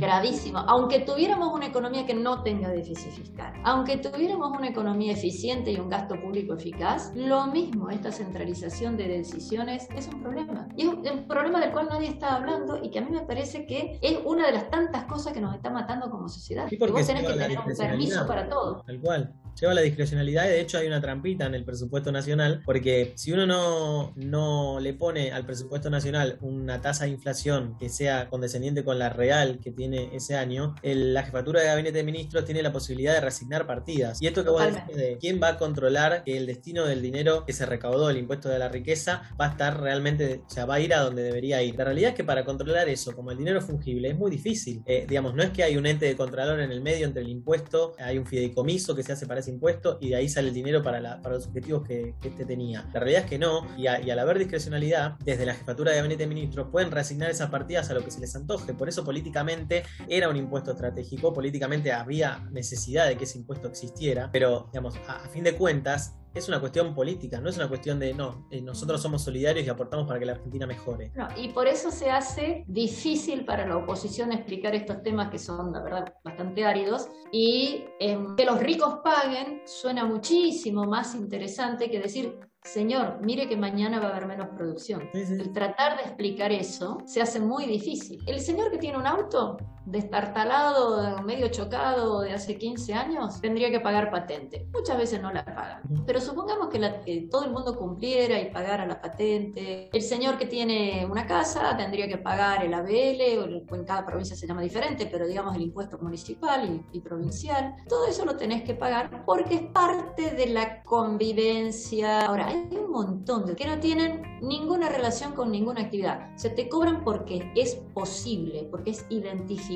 Gravísimo. 0.00 0.58
Aunque 0.58 1.00
tuviéramos 1.00 1.52
una 1.52 1.66
economía 1.66 2.06
que 2.06 2.14
no 2.14 2.42
tenga 2.42 2.68
déficit 2.68 3.12
fiscal, 3.12 3.52
aunque 3.64 3.96
tuviéramos 3.98 4.56
una 4.56 4.68
economía 4.68 5.12
eficiente 5.12 5.72
y 5.72 5.76
un 5.78 5.88
gasto 5.88 6.20
público 6.20 6.54
eficaz, 6.54 7.12
lo 7.14 7.46
mismo, 7.46 7.90
esta 7.90 8.12
centralización 8.12 8.96
de 8.96 9.08
decisiones 9.08 9.88
es 9.96 10.08
un 10.08 10.22
problema. 10.22 10.68
Y 10.76 10.82
es 10.82 10.88
un, 10.88 11.26
problema 11.26 11.60
del 11.60 11.72
cual 11.72 11.88
nadie 11.88 12.08
está 12.08 12.36
hablando 12.36 12.78
y 12.82 12.90
que 12.90 12.98
a 12.98 13.02
mí 13.02 13.10
me 13.10 13.22
parece 13.22 13.66
que 13.66 13.98
es 14.00 14.18
una 14.24 14.46
de 14.46 14.52
las 14.52 14.70
tantas 14.70 15.04
cosas 15.04 15.32
que 15.32 15.40
nos 15.40 15.54
está 15.54 15.70
matando 15.70 16.10
como 16.10 16.28
sociedad. 16.28 16.66
Y 16.70 16.76
vos 16.76 17.06
tenés 17.06 17.26
que 17.26 17.32
tener 17.34 17.58
un 17.58 17.76
permiso 17.76 18.26
para 18.26 18.48
todo. 18.48 18.82
Tal 18.86 19.00
cual 19.00 19.32
lleva 19.58 19.74
la 19.74 19.80
discrecionalidad 19.80 20.46
y 20.46 20.48
de 20.48 20.60
hecho 20.60 20.78
hay 20.78 20.86
una 20.86 21.00
trampita 21.00 21.46
en 21.46 21.54
el 21.54 21.64
presupuesto 21.64 22.12
nacional 22.12 22.62
porque 22.64 23.12
si 23.16 23.32
uno 23.32 23.46
no, 23.46 24.12
no 24.16 24.80
le 24.80 24.94
pone 24.94 25.32
al 25.32 25.44
presupuesto 25.44 25.90
nacional 25.90 26.38
una 26.40 26.80
tasa 26.80 27.04
de 27.04 27.10
inflación 27.10 27.76
que 27.78 27.88
sea 27.88 28.28
condescendiente 28.28 28.84
con 28.84 28.98
la 28.98 29.08
real 29.08 29.60
que 29.62 29.70
tiene 29.70 30.10
ese 30.14 30.36
año, 30.36 30.74
la 30.82 31.22
jefatura 31.22 31.60
de 31.60 31.66
gabinete 31.66 31.98
de 31.98 32.04
ministros 32.04 32.44
tiene 32.44 32.62
la 32.62 32.72
posibilidad 32.72 33.14
de 33.14 33.20
resignar 33.20 33.66
partidas. 33.66 34.20
Y 34.20 34.26
esto 34.26 34.44
que 34.44 34.50
vos 34.50 34.64
decís 34.64 34.96
de 34.96 35.18
quién 35.20 35.40
va 35.42 35.48
a 35.48 35.58
controlar 35.58 36.24
que 36.24 36.36
el 36.36 36.46
destino 36.46 36.84
del 36.84 37.02
dinero 37.02 37.44
que 37.44 37.52
se 37.52 37.66
recaudó, 37.66 38.10
el 38.10 38.16
impuesto 38.16 38.48
de 38.48 38.58
la 38.58 38.68
riqueza, 38.68 39.22
va 39.40 39.46
a 39.46 39.50
estar 39.50 39.80
realmente, 39.80 40.42
o 40.46 40.50
sea, 40.50 40.66
va 40.66 40.74
a 40.74 40.80
ir 40.80 40.94
a 40.94 41.00
donde 41.00 41.22
debería 41.22 41.62
ir. 41.62 41.76
La 41.76 41.84
realidad 41.84 42.10
es 42.10 42.16
que 42.16 42.24
para 42.24 42.44
controlar 42.44 42.88
eso, 42.88 43.14
como 43.14 43.30
el 43.30 43.38
dinero 43.38 43.60
fungible, 43.60 44.08
es 44.08 44.16
muy 44.16 44.30
difícil. 44.30 44.82
Eh, 44.86 45.06
digamos, 45.08 45.34
no 45.34 45.42
es 45.42 45.50
que 45.50 45.62
hay 45.62 45.76
un 45.76 45.86
ente 45.86 46.06
de 46.06 46.16
controlador 46.16 46.60
en 46.60 46.70
el 46.70 46.80
medio 46.80 47.06
entre 47.06 47.22
el 47.22 47.28
impuesto, 47.28 47.94
hay 47.98 48.18
un 48.18 48.26
fideicomiso 48.26 48.94
que 48.94 49.02
se 49.02 49.12
hace 49.12 49.26
para 49.26 49.41
ese 49.42 49.50
impuesto 49.50 49.98
y 50.00 50.10
de 50.10 50.16
ahí 50.16 50.28
sale 50.28 50.48
el 50.48 50.54
dinero 50.54 50.82
para, 50.82 51.00
los 51.00 51.46
objetivos 51.46 51.86
que, 51.86 52.14
este 52.22 52.44
tenía. 52.44 52.88
La 52.92 53.00
realidad 53.00 53.24
es 53.24 53.30
que 53.30 53.38
no, 53.38 53.66
y, 53.76 53.86
al 53.86 54.18
haber 54.18 54.38
discrecionalidad, 54.38 55.18
desde 55.24 55.44
la 55.46 55.54
jefatura 55.54 55.90
de 55.90 55.98
gabinete 55.98 56.22
de 56.22 56.28
ministros 56.28 56.68
pueden 56.70 56.90
reasignar 56.90 57.30
esas 57.30 57.50
partidas 57.50 57.90
a 57.90 57.94
lo 57.94 58.04
que 58.04 58.10
se 58.10 58.20
les 58.20 58.34
antoje. 58.34 58.74
Por 58.74 58.88
eso 58.88 59.04
políticamente 59.04 59.82
era 60.08 60.28
un 60.28 60.36
impuesto 60.36 60.72
estratégico, 60.72 61.32
políticamente 61.32 61.92
había 61.92 62.38
necesidad 62.50 63.08
de 63.08 63.16
que 63.16 63.24
ese 63.24 63.38
impuesto 63.38 63.68
existiera, 63.68 64.30
pero 64.32 64.68
digamos, 64.72 64.94
a 65.06 65.28
fin 65.28 65.44
de 65.44 65.54
cuentas, 65.56 66.14
es 66.34 66.48
una 66.48 66.60
cuestión 66.60 66.94
política, 66.94 67.40
no 67.40 67.48
es 67.48 67.56
una 67.56 67.68
cuestión 67.68 67.98
de 67.98 68.14
no, 68.14 68.46
eh, 68.50 68.60
nosotros 68.60 69.00
somos 69.00 69.22
solidarios 69.22 69.66
y 69.66 69.70
aportamos 69.70 70.06
para 70.06 70.18
que 70.18 70.26
la 70.26 70.32
Argentina 70.32 70.66
mejore. 70.66 71.12
No, 71.14 71.28
y 71.36 71.48
por 71.48 71.66
eso 71.66 71.90
se 71.90 72.10
hace 72.10 72.64
difícil 72.66 73.44
para 73.44 73.66
la 73.66 73.76
oposición 73.76 74.32
explicar 74.32 74.74
estos 74.74 75.02
temas 75.02 75.30
que 75.30 75.38
son, 75.38 75.72
la 75.72 75.82
verdad, 75.82 76.14
bastante 76.24 76.64
áridos 76.64 77.08
y 77.30 77.84
em, 78.00 78.34
que 78.36 78.44
los 78.44 78.60
ricos 78.60 79.00
paguen 79.04 79.62
suena 79.66 80.04
muchísimo 80.04 80.84
más 80.84 81.14
interesante 81.14 81.90
que 81.90 82.00
decir 82.00 82.38
Señor, 82.64 83.18
mire 83.20 83.48
que 83.48 83.56
mañana 83.56 83.98
va 83.98 84.06
a 84.06 84.10
haber 84.10 84.26
menos 84.26 84.48
producción. 84.50 85.10
El 85.12 85.52
tratar 85.52 85.96
de 85.96 86.04
explicar 86.04 86.52
eso 86.52 86.98
se 87.06 87.20
hace 87.20 87.40
muy 87.40 87.66
difícil. 87.66 88.22
El 88.24 88.40
señor 88.40 88.70
que 88.70 88.78
tiene 88.78 88.98
un 88.98 89.06
auto 89.06 89.56
destartalado, 89.84 91.22
medio 91.22 91.48
chocado 91.48 92.20
de 92.20 92.32
hace 92.32 92.56
15 92.56 92.94
años, 92.94 93.40
tendría 93.40 93.70
que 93.70 93.80
pagar 93.80 94.10
patente. 94.10 94.68
Muchas 94.72 94.98
veces 94.98 95.20
no 95.20 95.32
la 95.32 95.44
pagan. 95.44 95.82
Pero 96.06 96.20
supongamos 96.20 96.68
que, 96.68 97.28
todo 97.30 97.44
el 97.44 97.52
mundo 97.52 97.76
cumpliera 97.76 98.40
y 98.40 98.50
pagara 98.50 98.86
la 98.86 99.00
patente. 99.00 99.88
El 99.92 100.02
señor 100.02 100.36
que 100.38 100.46
tiene 100.46 101.06
una 101.08 101.26
casa 101.26 101.76
tendría 101.76 102.08
que 102.08 102.18
pagar 102.18 102.64
el 102.64 102.74
ABL, 102.74 103.70
o 103.70 103.74
en 103.74 103.84
cada 103.84 104.04
provincia 104.04 104.36
se 104.36 104.46
llama 104.46 104.62
diferente, 104.62 105.08
pero 105.10 105.26
digamos 105.26 105.54
el 105.56 105.62
impuesto 105.62 105.98
municipal 105.98 106.84
y, 106.92 107.00
provincial. 107.00 107.74
Todo 107.88 108.06
eso 108.06 108.24
lo 108.24 108.36
tenés 108.36 108.62
que 108.62 108.74
pagar 108.74 109.24
porque 109.24 109.54
es 109.56 109.62
parte 109.62 110.30
de 110.30 110.46
la 110.46 110.82
convivencia. 110.82 112.26
Ahora, 112.26 112.48
hay 112.48 112.68
un 112.76 112.90
montón 112.90 113.46
de 113.46 113.56
que 113.56 113.66
no 113.66 113.78
tienen 113.80 114.22
ninguna 114.40 114.88
relación 114.88 115.32
con 115.32 115.50
ninguna 115.50 115.82
actividad. 115.82 116.30
Se 116.36 116.50
te 116.50 116.68
cobran 116.68 117.02
porque 117.04 117.50
es 117.54 117.74
posible, 117.94 118.68
porque 118.70 118.90
es 118.90 119.04
identificable 119.08 119.71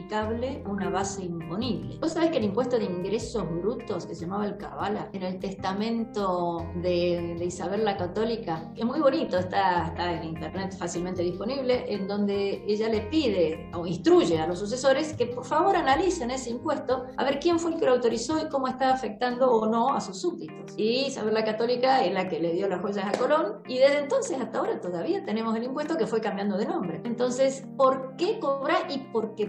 una 0.66 0.90
base 0.90 1.24
imponible. 1.24 1.98
Vos 2.00 2.12
sabés 2.12 2.30
que 2.30 2.38
el 2.38 2.44
impuesto 2.44 2.78
de 2.78 2.84
ingresos 2.84 3.48
brutos, 3.48 4.06
que 4.06 4.14
se 4.14 4.22
llamaba 4.22 4.46
el 4.46 4.56
Cabala, 4.56 5.08
en 5.12 5.22
el 5.22 5.38
testamento 5.38 6.66
de, 6.82 7.36
Isabel 7.46 7.84
la 7.84 7.96
Católica, 7.96 8.72
es 8.76 8.84
muy 8.84 9.00
bonito, 9.00 9.38
está, 9.38 9.86
está 9.86 10.12
en 10.14 10.24
internet 10.24 10.76
fácilmente 10.76 11.22
disponible, 11.22 11.92
en 11.92 12.08
donde 12.08 12.64
ella 12.66 12.88
le 12.88 13.02
pide 13.02 13.70
o 13.74 13.86
instruye 13.86 14.38
a 14.38 14.46
los 14.46 14.58
sucesores 14.58 15.12
que 15.12 15.26
por 15.26 15.44
favor 15.44 15.76
analicen 15.76 16.30
ese 16.30 16.50
impuesto, 16.50 17.06
a 17.16 17.24
ver 17.24 17.38
quién 17.38 17.58
fue 17.58 17.72
el 17.72 17.78
que 17.78 17.86
lo 17.86 17.92
autorizó 17.92 18.38
y 18.40 18.48
cómo 18.48 18.68
está 18.68 18.92
afectando 18.92 19.50
o 19.50 19.66
no 19.66 19.94
a 19.94 20.00
sus 20.00 20.20
súbditos. 20.20 20.74
Y 20.76 21.06
Isabel 21.06 21.34
la 21.34 21.44
Católica 21.44 22.04
es 22.04 22.12
la 22.12 22.28
que 22.28 22.40
le 22.40 22.52
dio 22.52 22.68
las 22.68 22.80
joyas 22.80 23.06
a 23.06 23.18
Colón, 23.18 23.62
y 23.68 23.78
desde 23.78 24.00
entonces 24.00 24.38
hasta 24.40 24.58
ahora 24.58 24.80
todavía 24.80 25.24
tenemos 25.24 25.56
el 25.56 25.64
impuesto 25.64 25.96
que 25.96 26.06
fue 26.06 26.20
cambiando 26.20 26.56
de 26.56 26.66
nombre. 26.66 27.00
Entonces, 27.04 27.64
¿por 27.76 28.16
qué 28.16 28.38
cobrar 28.38 28.90
y 28.90 28.98
por 29.12 29.34
qué 29.34 29.46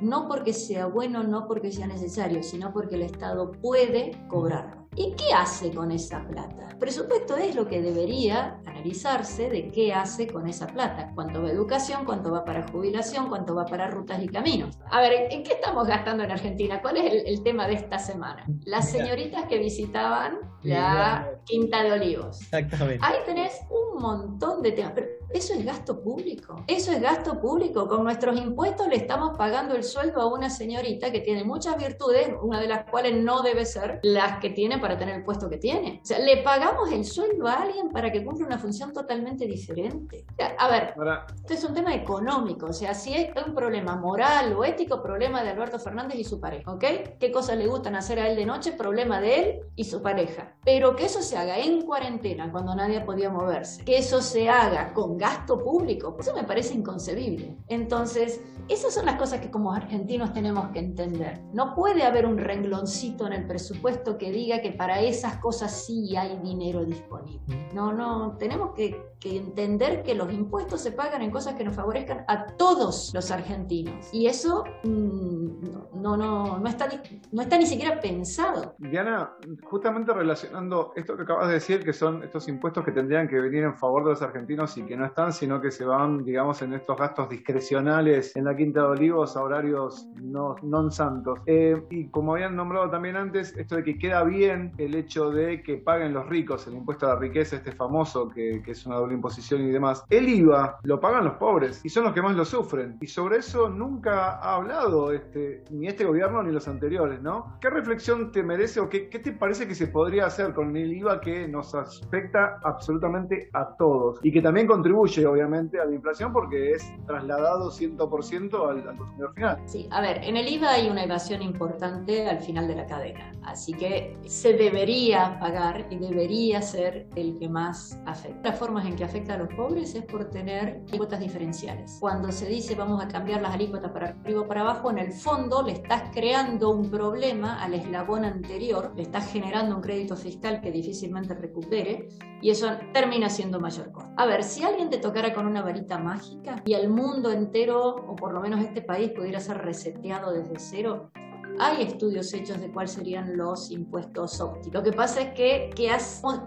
no 0.00 0.26
porque 0.26 0.52
sea 0.52 0.86
bueno, 0.86 1.22
no 1.22 1.46
porque 1.46 1.70
sea 1.70 1.86
necesario, 1.86 2.42
sino 2.42 2.72
porque 2.72 2.94
el 2.94 3.02
Estado 3.02 3.52
puede 3.52 4.12
cobrarlo. 4.28 4.80
¿Y 4.96 5.14
qué 5.14 5.32
hace 5.32 5.70
con 5.70 5.92
esa 5.92 6.26
plata? 6.26 6.76
Presupuesto 6.80 7.36
es 7.36 7.54
lo 7.54 7.68
que 7.68 7.80
debería 7.80 8.58
analizarse 8.66 9.48
de 9.48 9.68
qué 9.68 9.92
hace 9.92 10.26
con 10.26 10.48
esa 10.48 10.66
plata. 10.66 11.12
Cuánto 11.14 11.42
va 11.42 11.48
a 11.48 11.52
educación, 11.52 12.04
cuánto 12.04 12.32
va 12.32 12.44
para 12.44 12.66
jubilación, 12.68 13.28
cuánto 13.28 13.54
va 13.54 13.66
para 13.66 13.88
rutas 13.88 14.20
y 14.20 14.28
caminos. 14.28 14.78
A 14.90 15.00
ver, 15.00 15.28
¿en 15.30 15.44
qué 15.44 15.52
estamos 15.52 15.86
gastando 15.86 16.24
en 16.24 16.32
Argentina? 16.32 16.82
¿Cuál 16.82 16.96
es 16.96 17.24
el, 17.24 17.42
tema 17.44 17.68
de 17.68 17.74
esta 17.74 17.98
semana? 17.98 18.44
Las 18.64 18.90
señoritas 18.90 19.44
que 19.44 19.58
visitaban 19.58 20.40
la 20.62 21.38
Quinta 21.44 21.84
de 21.84 21.92
Olivos. 21.92 22.40
Exactamente. 22.40 22.98
Ahí 23.02 23.16
tenés 23.24 23.60
un 23.70 24.02
montón 24.02 24.60
de 24.62 24.72
temas. 24.72 24.92
Pero 24.94 25.06
eso 25.32 25.54
es 25.54 25.64
gasto 25.64 26.00
público. 26.00 26.56
Eso 26.66 26.92
es 26.92 27.00
gasto 27.00 27.40
público. 27.40 27.86
Con 27.86 28.04
nuestros 28.04 28.38
impuestos 28.38 28.88
le 28.88 28.96
estamos 28.96 29.36
pagando 29.36 29.74
el 29.74 29.84
sueldo 29.84 30.20
a 30.20 30.26
una 30.26 30.50
señorita 30.50 31.12
que 31.12 31.20
tiene 31.20 31.44
muchas 31.44 31.76
virtudes, 31.76 32.30
una 32.42 32.60
de 32.60 32.68
las 32.68 32.90
cuales 32.90 33.22
no 33.22 33.42
debe 33.42 33.64
ser 33.64 34.00
las 34.02 34.38
que 34.38 34.50
tiene 34.50 34.78
para 34.78 34.96
tener 34.96 35.16
el 35.16 35.24
puesto 35.24 35.48
que 35.48 35.58
tiene. 35.58 36.00
O 36.02 36.06
sea, 36.06 36.18
le 36.18 36.38
pagamos 36.38 36.90
el 36.92 37.04
sueldo 37.04 37.46
a 37.46 37.62
alguien 37.62 37.90
para 37.90 38.10
que 38.10 38.24
cumpla 38.24 38.46
una 38.46 38.58
función 38.58 38.92
totalmente 38.92 39.46
diferente. 39.46 40.26
A 40.58 40.68
ver, 40.68 40.94
esto 41.36 41.54
es 41.54 41.64
un 41.64 41.74
tema 41.74 41.94
económico, 41.94 42.66
o 42.66 42.72
sea, 42.72 42.94
si 42.94 43.14
es 43.14 43.30
un 43.46 43.54
problema 43.54 43.96
moral 43.96 44.52
o 44.54 44.64
ético, 44.64 45.02
problema 45.02 45.42
de 45.42 45.50
Alberto 45.50 45.78
Fernández 45.78 46.18
y 46.18 46.24
su 46.24 46.40
pareja, 46.40 46.72
¿ok? 46.72 46.84
¿Qué 47.18 47.30
cosas 47.32 47.56
le 47.56 47.66
gustan 47.66 47.94
hacer 47.94 48.18
a 48.18 48.28
él 48.28 48.36
de 48.36 48.46
noche? 48.46 48.72
Problema 48.72 49.20
de 49.20 49.40
él 49.40 49.60
y 49.76 49.84
su 49.84 50.02
pareja. 50.02 50.54
Pero 50.64 50.96
que 50.96 51.04
eso 51.04 51.22
se 51.22 51.36
haga 51.36 51.58
en 51.58 51.82
cuarentena, 51.82 52.50
cuando 52.50 52.74
nadie 52.74 53.00
podía 53.00 53.30
moverse, 53.30 53.84
que 53.84 53.98
eso 53.98 54.20
se 54.20 54.48
haga 54.48 54.92
con 54.92 55.19
gasto 55.20 55.62
público, 55.62 56.16
eso 56.18 56.34
me 56.34 56.44
parece 56.44 56.74
inconcebible. 56.74 57.56
Entonces, 57.68 58.40
esas 58.68 58.94
son 58.94 59.06
las 59.06 59.16
cosas 59.16 59.40
que 59.40 59.50
como 59.50 59.72
argentinos 59.72 60.32
tenemos 60.32 60.68
que 60.70 60.78
entender. 60.78 61.40
No 61.52 61.74
puede 61.74 62.04
haber 62.04 62.24
un 62.24 62.38
rengloncito 62.38 63.26
en 63.26 63.34
el 63.34 63.46
presupuesto 63.46 64.16
que 64.16 64.32
diga 64.32 64.60
que 64.62 64.72
para 64.72 65.00
esas 65.00 65.36
cosas 65.36 65.84
sí 65.84 66.16
hay 66.16 66.38
dinero 66.38 66.84
disponible. 66.84 67.68
No, 67.74 67.92
no, 67.92 68.36
tenemos 68.38 68.72
que, 68.74 69.10
entender 69.22 70.02
que 70.02 70.14
los 70.14 70.32
impuestos 70.32 70.80
se 70.80 70.92
pagan 70.92 71.20
en 71.20 71.30
cosas 71.30 71.54
que 71.54 71.62
nos 71.62 71.74
favorezcan 71.74 72.24
a 72.26 72.46
todos 72.56 73.12
los 73.12 73.30
argentinos. 73.30 74.08
Y 74.14 74.26
eso 74.26 74.64
mm, 74.82 76.00
no, 76.00 76.16
no, 76.16 76.58
no, 76.58 76.68
está, 76.68 76.88
no 77.30 77.42
está 77.42 77.58
ni 77.58 77.66
siquiera 77.66 78.00
pensado. 78.00 78.74
Diana, 78.78 79.36
justamente 79.62 80.14
relacionando 80.14 80.92
esto 80.96 81.16
que 81.16 81.24
acabas 81.24 81.48
de 81.48 81.54
decir, 81.54 81.84
que 81.84 81.92
son 81.92 82.22
estos 82.22 82.48
impuestos 82.48 82.82
que 82.82 82.92
tendrían 82.92 83.28
que 83.28 83.38
venir 83.38 83.64
en 83.64 83.76
favor 83.76 84.04
de 84.04 84.10
los 84.10 84.22
argentinos 84.22 84.74
y 84.78 84.84
que 84.84 84.96
no 84.96 85.04
están, 85.10 85.32
sino 85.32 85.60
que 85.60 85.70
se 85.70 85.84
van, 85.84 86.24
digamos, 86.24 86.62
en 86.62 86.74
estos 86.74 86.96
gastos 86.96 87.28
discrecionales 87.28 88.34
en 88.36 88.44
la 88.44 88.56
Quinta 88.56 88.80
de 88.80 88.86
Olivos 88.86 89.36
a 89.36 89.42
horarios 89.42 90.08
no, 90.16 90.56
non 90.62 90.90
santos. 90.90 91.40
Eh, 91.46 91.76
y 91.90 92.08
como 92.08 92.34
habían 92.34 92.56
nombrado 92.56 92.90
también 92.90 93.16
antes, 93.16 93.56
esto 93.56 93.76
de 93.76 93.84
que 93.84 93.98
queda 93.98 94.24
bien 94.24 94.72
el 94.78 94.94
hecho 94.94 95.30
de 95.30 95.62
que 95.62 95.76
paguen 95.76 96.14
los 96.14 96.26
ricos 96.28 96.66
el 96.66 96.74
impuesto 96.74 97.06
a 97.06 97.14
la 97.14 97.20
riqueza, 97.20 97.56
este 97.56 97.72
famoso, 97.72 98.28
que, 98.28 98.62
que 98.62 98.72
es 98.72 98.86
una 98.86 98.96
doble 98.96 99.14
imposición 99.14 99.62
y 99.62 99.70
demás. 99.70 100.04
El 100.08 100.28
IVA 100.28 100.78
lo 100.82 101.00
pagan 101.00 101.24
los 101.24 101.34
pobres 101.34 101.84
y 101.84 101.88
son 101.88 102.04
los 102.04 102.12
que 102.12 102.22
más 102.22 102.36
lo 102.36 102.44
sufren. 102.44 102.98
Y 103.00 103.06
sobre 103.06 103.38
eso 103.38 103.68
nunca 103.68 104.38
ha 104.38 104.56
hablado 104.56 105.12
este, 105.12 105.64
ni 105.70 105.86
este 105.86 106.04
gobierno 106.04 106.42
ni 106.42 106.52
los 106.52 106.68
anteriores, 106.68 107.20
¿no? 107.20 107.58
¿Qué 107.60 107.70
reflexión 107.70 108.32
te 108.32 108.42
merece 108.42 108.80
o 108.80 108.88
qué, 108.88 109.08
qué 109.08 109.18
te 109.18 109.32
parece 109.32 109.66
que 109.66 109.74
se 109.74 109.88
podría 109.88 110.26
hacer 110.26 110.54
con 110.54 110.76
el 110.76 110.92
IVA 110.92 111.20
que 111.20 111.48
nos 111.48 111.74
afecta 111.74 112.58
absolutamente 112.62 113.50
a 113.52 113.76
todos 113.76 114.20
y 114.22 114.32
que 114.32 114.42
también 114.42 114.66
contribuye, 114.66 114.99
obviamente, 115.00 115.80
a 115.80 115.84
la 115.84 115.94
inflación 115.94 116.32
porque 116.32 116.72
es 116.72 116.92
trasladado 117.06 117.70
100% 117.70 118.68
al, 118.68 118.88
al 118.88 118.96
consumidor 118.96 119.34
final? 119.34 119.62
Sí, 119.66 119.88
a 119.90 120.00
ver, 120.00 120.22
en 120.22 120.36
el 120.36 120.48
IVA 120.48 120.72
hay 120.72 120.88
una 120.88 121.04
evasión 121.04 121.42
importante 121.42 122.28
al 122.28 122.40
final 122.40 122.68
de 122.68 122.74
la 122.76 122.86
cadena, 122.86 123.32
así 123.42 123.72
que 123.72 124.16
se 124.26 124.52
debería 124.52 125.38
pagar 125.40 125.86
y 125.90 125.96
debería 125.96 126.60
ser 126.62 127.08
el 127.16 127.38
que 127.38 127.48
más 127.48 128.00
afecta. 128.06 128.50
Las 128.50 128.58
formas 128.58 128.86
en 128.86 128.96
que 128.96 129.04
afecta 129.04 129.34
a 129.34 129.38
los 129.38 129.48
pobres 129.54 129.94
es 129.94 130.04
por 130.04 130.26
tener 130.30 130.82
alícuotas 130.88 131.20
diferenciales. 131.20 131.96
Cuando 132.00 132.30
se 132.30 132.46
dice 132.46 132.74
vamos 132.74 133.02
a 133.02 133.08
cambiar 133.08 133.40
las 133.40 133.54
alícuotas 133.54 133.90
para 133.92 134.08
arriba 134.10 134.42
o 134.42 134.46
para 134.46 134.60
abajo, 134.60 134.90
en 134.90 134.98
el 134.98 135.12
fondo 135.12 135.62
le 135.62 135.72
estás 135.72 136.10
creando 136.12 136.70
un 136.70 136.90
problema 136.90 137.62
al 137.62 137.74
eslabón 137.74 138.24
anterior, 138.24 138.92
le 138.96 139.02
estás 139.02 139.32
generando 139.32 139.76
un 139.76 139.82
crédito 139.82 140.16
fiscal 140.16 140.60
que 140.60 140.70
difícilmente 140.70 141.34
recupere 141.34 142.08
y 142.42 142.50
eso 142.50 142.68
termina 142.92 143.28
siendo 143.28 143.60
mayor 143.60 143.92
costo. 143.92 144.10
A 144.16 144.26
ver, 144.26 144.42
si 144.42 144.62
alguien 144.62 144.89
te 144.90 144.98
tocara 144.98 145.32
con 145.32 145.46
una 145.46 145.62
varita 145.62 145.98
mágica 145.98 146.62
y 146.66 146.74
el 146.74 146.90
mundo 146.90 147.30
entero, 147.30 147.94
o 147.94 148.16
por 148.16 148.34
lo 148.34 148.40
menos 148.40 148.60
este 148.60 148.82
país, 148.82 149.12
pudiera 149.12 149.40
ser 149.40 149.58
reseteado 149.58 150.32
desde 150.32 150.58
cero, 150.58 151.10
hay 151.58 151.82
estudios 151.82 152.32
hechos 152.32 152.58
de 152.60 152.72
cuáles 152.72 152.92
serían 152.92 153.36
los 153.36 153.70
impuestos 153.70 154.40
óptimos. 154.40 154.74
Lo 154.74 154.82
que 154.82 154.92
pasa 154.92 155.20
es 155.20 155.34
que, 155.34 155.70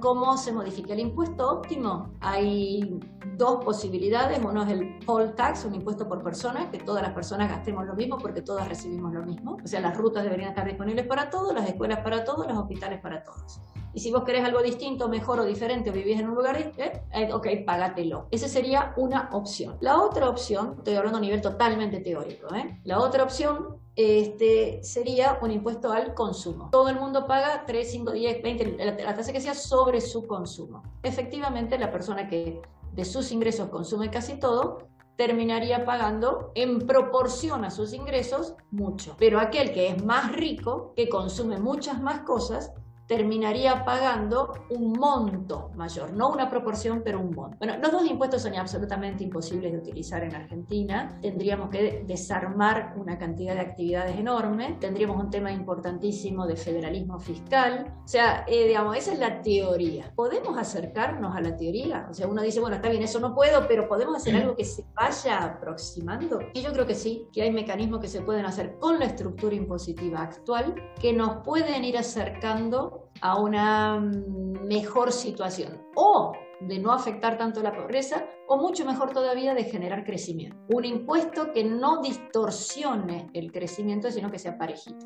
¿cómo 0.01 0.37
se 0.37 0.51
modifica 0.51 0.93
el 0.93 1.01
impuesto 1.01 1.51
óptimo? 1.51 2.13
Hay 2.19 2.99
dos 3.37 3.63
posibilidades. 3.63 4.39
Uno 4.43 4.63
es 4.63 4.71
el 4.71 4.99
poll 5.05 5.35
tax, 5.35 5.65
un 5.65 5.75
impuesto 5.75 6.07
por 6.07 6.23
persona, 6.23 6.71
que 6.71 6.79
todas 6.79 7.03
las 7.03 7.13
personas 7.13 7.49
gastemos 7.49 7.85
lo 7.85 7.93
mismo 7.93 8.17
porque 8.17 8.41
todas 8.41 8.67
recibimos 8.67 9.13
lo 9.13 9.23
mismo. 9.23 9.57
O 9.63 9.67
sea, 9.67 9.81
las 9.81 9.95
rutas 9.95 10.23
deberían 10.23 10.49
estar 10.49 10.65
disponibles 10.65 11.05
para 11.05 11.29
todos, 11.29 11.53
las 11.53 11.67
escuelas 11.67 11.99
para 11.99 12.23
todos, 12.23 12.47
los 12.47 12.57
hospitales 12.57 12.99
para 12.99 13.23
todos. 13.23 13.61
Y 13.93 13.99
si 13.99 14.11
vos 14.11 14.23
querés 14.23 14.43
algo 14.43 14.61
distinto, 14.61 15.07
mejor 15.07 15.39
o 15.39 15.45
diferente, 15.45 15.91
o 15.91 15.93
vivís 15.93 16.19
en 16.19 16.29
un 16.29 16.35
lugar, 16.35 16.57
eh, 16.57 17.01
eh, 17.13 17.31
ok, 17.31 17.47
págatelo. 17.65 18.27
Esa 18.31 18.47
sería 18.47 18.93
una 18.97 19.29
opción. 19.33 19.77
La 19.81 20.01
otra 20.01 20.29
opción, 20.29 20.75
estoy 20.77 20.95
hablando 20.95 21.19
a 21.19 21.21
nivel 21.21 21.41
totalmente 21.41 21.99
teórico, 21.99 22.53
¿eh? 22.55 22.79
la 22.83 22.99
otra 22.99 23.23
opción 23.23 23.77
este, 23.95 24.83
sería 24.83 25.37
un 25.41 25.51
impuesto 25.51 25.91
al 25.91 26.15
consumo. 26.15 26.69
Todo 26.71 26.89
el 26.89 26.99
mundo 26.99 27.27
paga 27.27 27.63
3, 27.67 27.91
5, 27.91 28.11
10, 28.11 28.41
20, 28.41 28.85
la, 28.85 29.15
tasa 29.15 29.31
que 29.31 29.41
sea 29.41 29.53
sobre 29.53 30.01
su 30.01 30.25
consumo. 30.25 30.83
Efectivamente, 31.03 31.77
la 31.77 31.91
persona 31.91 32.27
que 32.27 32.61
de 32.93 33.05
sus 33.05 33.31
ingresos 33.31 33.69
consume 33.69 34.09
casi 34.09 34.39
todo, 34.39 34.87
terminaría 35.15 35.85
pagando 35.85 36.51
en 36.55 36.79
proporción 36.87 37.65
a 37.65 37.69
sus 37.69 37.93
ingresos 37.93 38.55
mucho. 38.71 39.15
Pero 39.19 39.39
aquel 39.39 39.71
que 39.71 39.89
es 39.89 40.03
más 40.03 40.31
rico, 40.31 40.93
que 40.95 41.07
consume 41.07 41.59
muchas 41.59 42.01
más 42.01 42.21
cosas, 42.21 42.73
terminaría 43.07 43.83
pagando 43.83 44.53
un 44.69 44.93
monto 44.93 45.71
mayor, 45.75 46.13
no 46.13 46.29
una 46.29 46.49
proporción, 46.49 47.01
pero 47.03 47.19
un 47.19 47.31
monto. 47.31 47.57
Bueno, 47.57 47.77
los 47.77 47.91
dos 47.91 48.05
impuestos 48.05 48.41
son 48.41 48.55
absolutamente 48.55 49.23
imposibles 49.23 49.71
de 49.71 49.77
utilizar 49.77 50.23
en 50.23 50.35
Argentina. 50.35 51.17
Tendríamos 51.21 51.69
que 51.69 52.03
desarmar 52.07 52.93
una 52.97 53.17
cantidad 53.17 53.53
de 53.55 53.61
actividades 53.61 54.17
enorme. 54.17 54.77
Tendríamos 54.79 55.21
un 55.21 55.29
tema 55.29 55.51
importantísimo 55.51 56.47
de 56.47 56.55
federalismo 56.55 57.19
fiscal. 57.19 57.93
O 58.03 58.07
sea, 58.07 58.45
eh, 58.47 58.67
digamos, 58.67 58.97
esa 58.97 59.13
es 59.13 59.19
la 59.19 59.41
teoría. 59.41 60.11
¿Podemos 60.15 60.57
acercarnos 60.57 61.35
a 61.35 61.41
la 61.41 61.55
teoría? 61.55 62.07
O 62.09 62.13
sea, 62.13 62.27
uno 62.27 62.41
dice, 62.41 62.59
bueno, 62.59 62.77
está 62.77 62.89
bien, 62.89 63.03
eso 63.03 63.19
no 63.19 63.35
puedo, 63.35 63.67
pero 63.67 63.87
¿podemos 63.87 64.15
hacer 64.15 64.35
algo 64.35 64.55
que 64.55 64.65
se 64.65 64.85
vaya 64.95 65.43
aproximando? 65.43 66.39
Y 66.53 66.61
yo 66.61 66.71
creo 66.71 66.85
que 66.85 66.95
sí, 66.95 67.27
que 67.31 67.41
hay 67.41 67.51
mecanismos 67.51 67.99
que 67.99 68.07
se 68.07 68.21
pueden 68.21 68.45
hacer 68.45 68.77
con 68.79 68.99
la 68.99 69.05
estructura 69.05 69.55
impositiva 69.55 70.21
actual 70.21 70.75
que 70.99 71.13
nos 71.13 71.43
pueden 71.43 71.83
ir 71.83 71.97
acercando 71.97 72.92
a 73.21 73.39
una 73.39 73.99
mejor 73.99 75.11
situación 75.11 75.81
o 75.95 76.33
de 76.67 76.79
no 76.79 76.91
afectar 76.91 77.37
tanto 77.37 77.61
la 77.61 77.73
pobreza 77.73 78.25
o 78.47 78.57
mucho 78.57 78.85
mejor 78.85 79.11
todavía 79.11 79.53
de 79.53 79.63
generar 79.65 80.03
crecimiento. 80.03 80.57
Un 80.73 80.85
impuesto 80.85 81.51
que 81.51 81.63
no 81.63 82.01
distorsione 82.01 83.29
el 83.33 83.51
crecimiento, 83.51 84.11
sino 84.11 84.31
que 84.31 84.39
sea 84.39 84.57
parejito. 84.57 85.05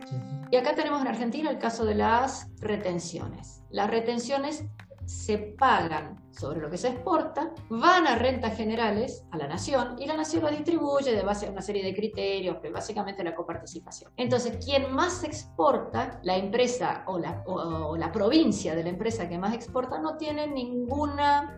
Y 0.52 0.58
acá 0.58 0.76
tenemos 0.76 1.02
en 1.02 1.08
Argentina 1.08 1.50
el 1.50 1.58
caso 1.58 1.86
de 1.86 1.96
las 1.96 2.52
retenciones. 2.60 3.64
Las 3.70 3.90
retenciones 3.90 4.66
se 5.08 5.38
pagan 5.58 6.22
sobre 6.32 6.60
lo 6.60 6.70
que 6.70 6.78
se 6.78 6.89
exporta, 6.89 7.51
van 7.70 8.05
a 8.05 8.16
rentas 8.16 8.55
generales 8.55 9.26
a 9.32 9.38
la 9.38 9.47
nación 9.47 9.95
y 9.97 10.05
la 10.05 10.18
nación 10.18 10.43
lo 10.43 10.49
distribuye 10.49 11.16
de 11.16 11.24
base 11.24 11.47
a 11.47 11.51
una 11.51 11.62
serie 11.62 11.84
de 11.84 11.95
criterios, 11.95 12.58
que 12.62 12.70
básicamente 12.70 13.24
la 13.24 13.34
coparticipación. 13.34 14.12
Entonces, 14.18 14.64
quien 14.64 14.93
más 14.93 15.24
exporta, 15.24 16.20
la 16.24 16.36
empresa 16.36 17.03
o 17.08 17.18
la, 17.18 17.41
o 17.47 17.95
la 17.95 18.12
provincia 18.12 18.76
de 18.76 18.84
la 18.84 18.89
empresa 18.89 19.30
que 19.30 19.38
más 19.38 19.53
exporta, 19.53 19.97
no 19.97 20.18
tiene 20.18 20.45
ninguna 20.45 21.58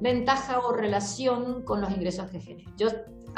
ventaja 0.00 0.60
o 0.60 0.72
relación 0.72 1.62
con 1.64 1.80
los 1.82 1.90
ingresos 1.90 2.30
que 2.30 2.40
genera. 2.40 2.70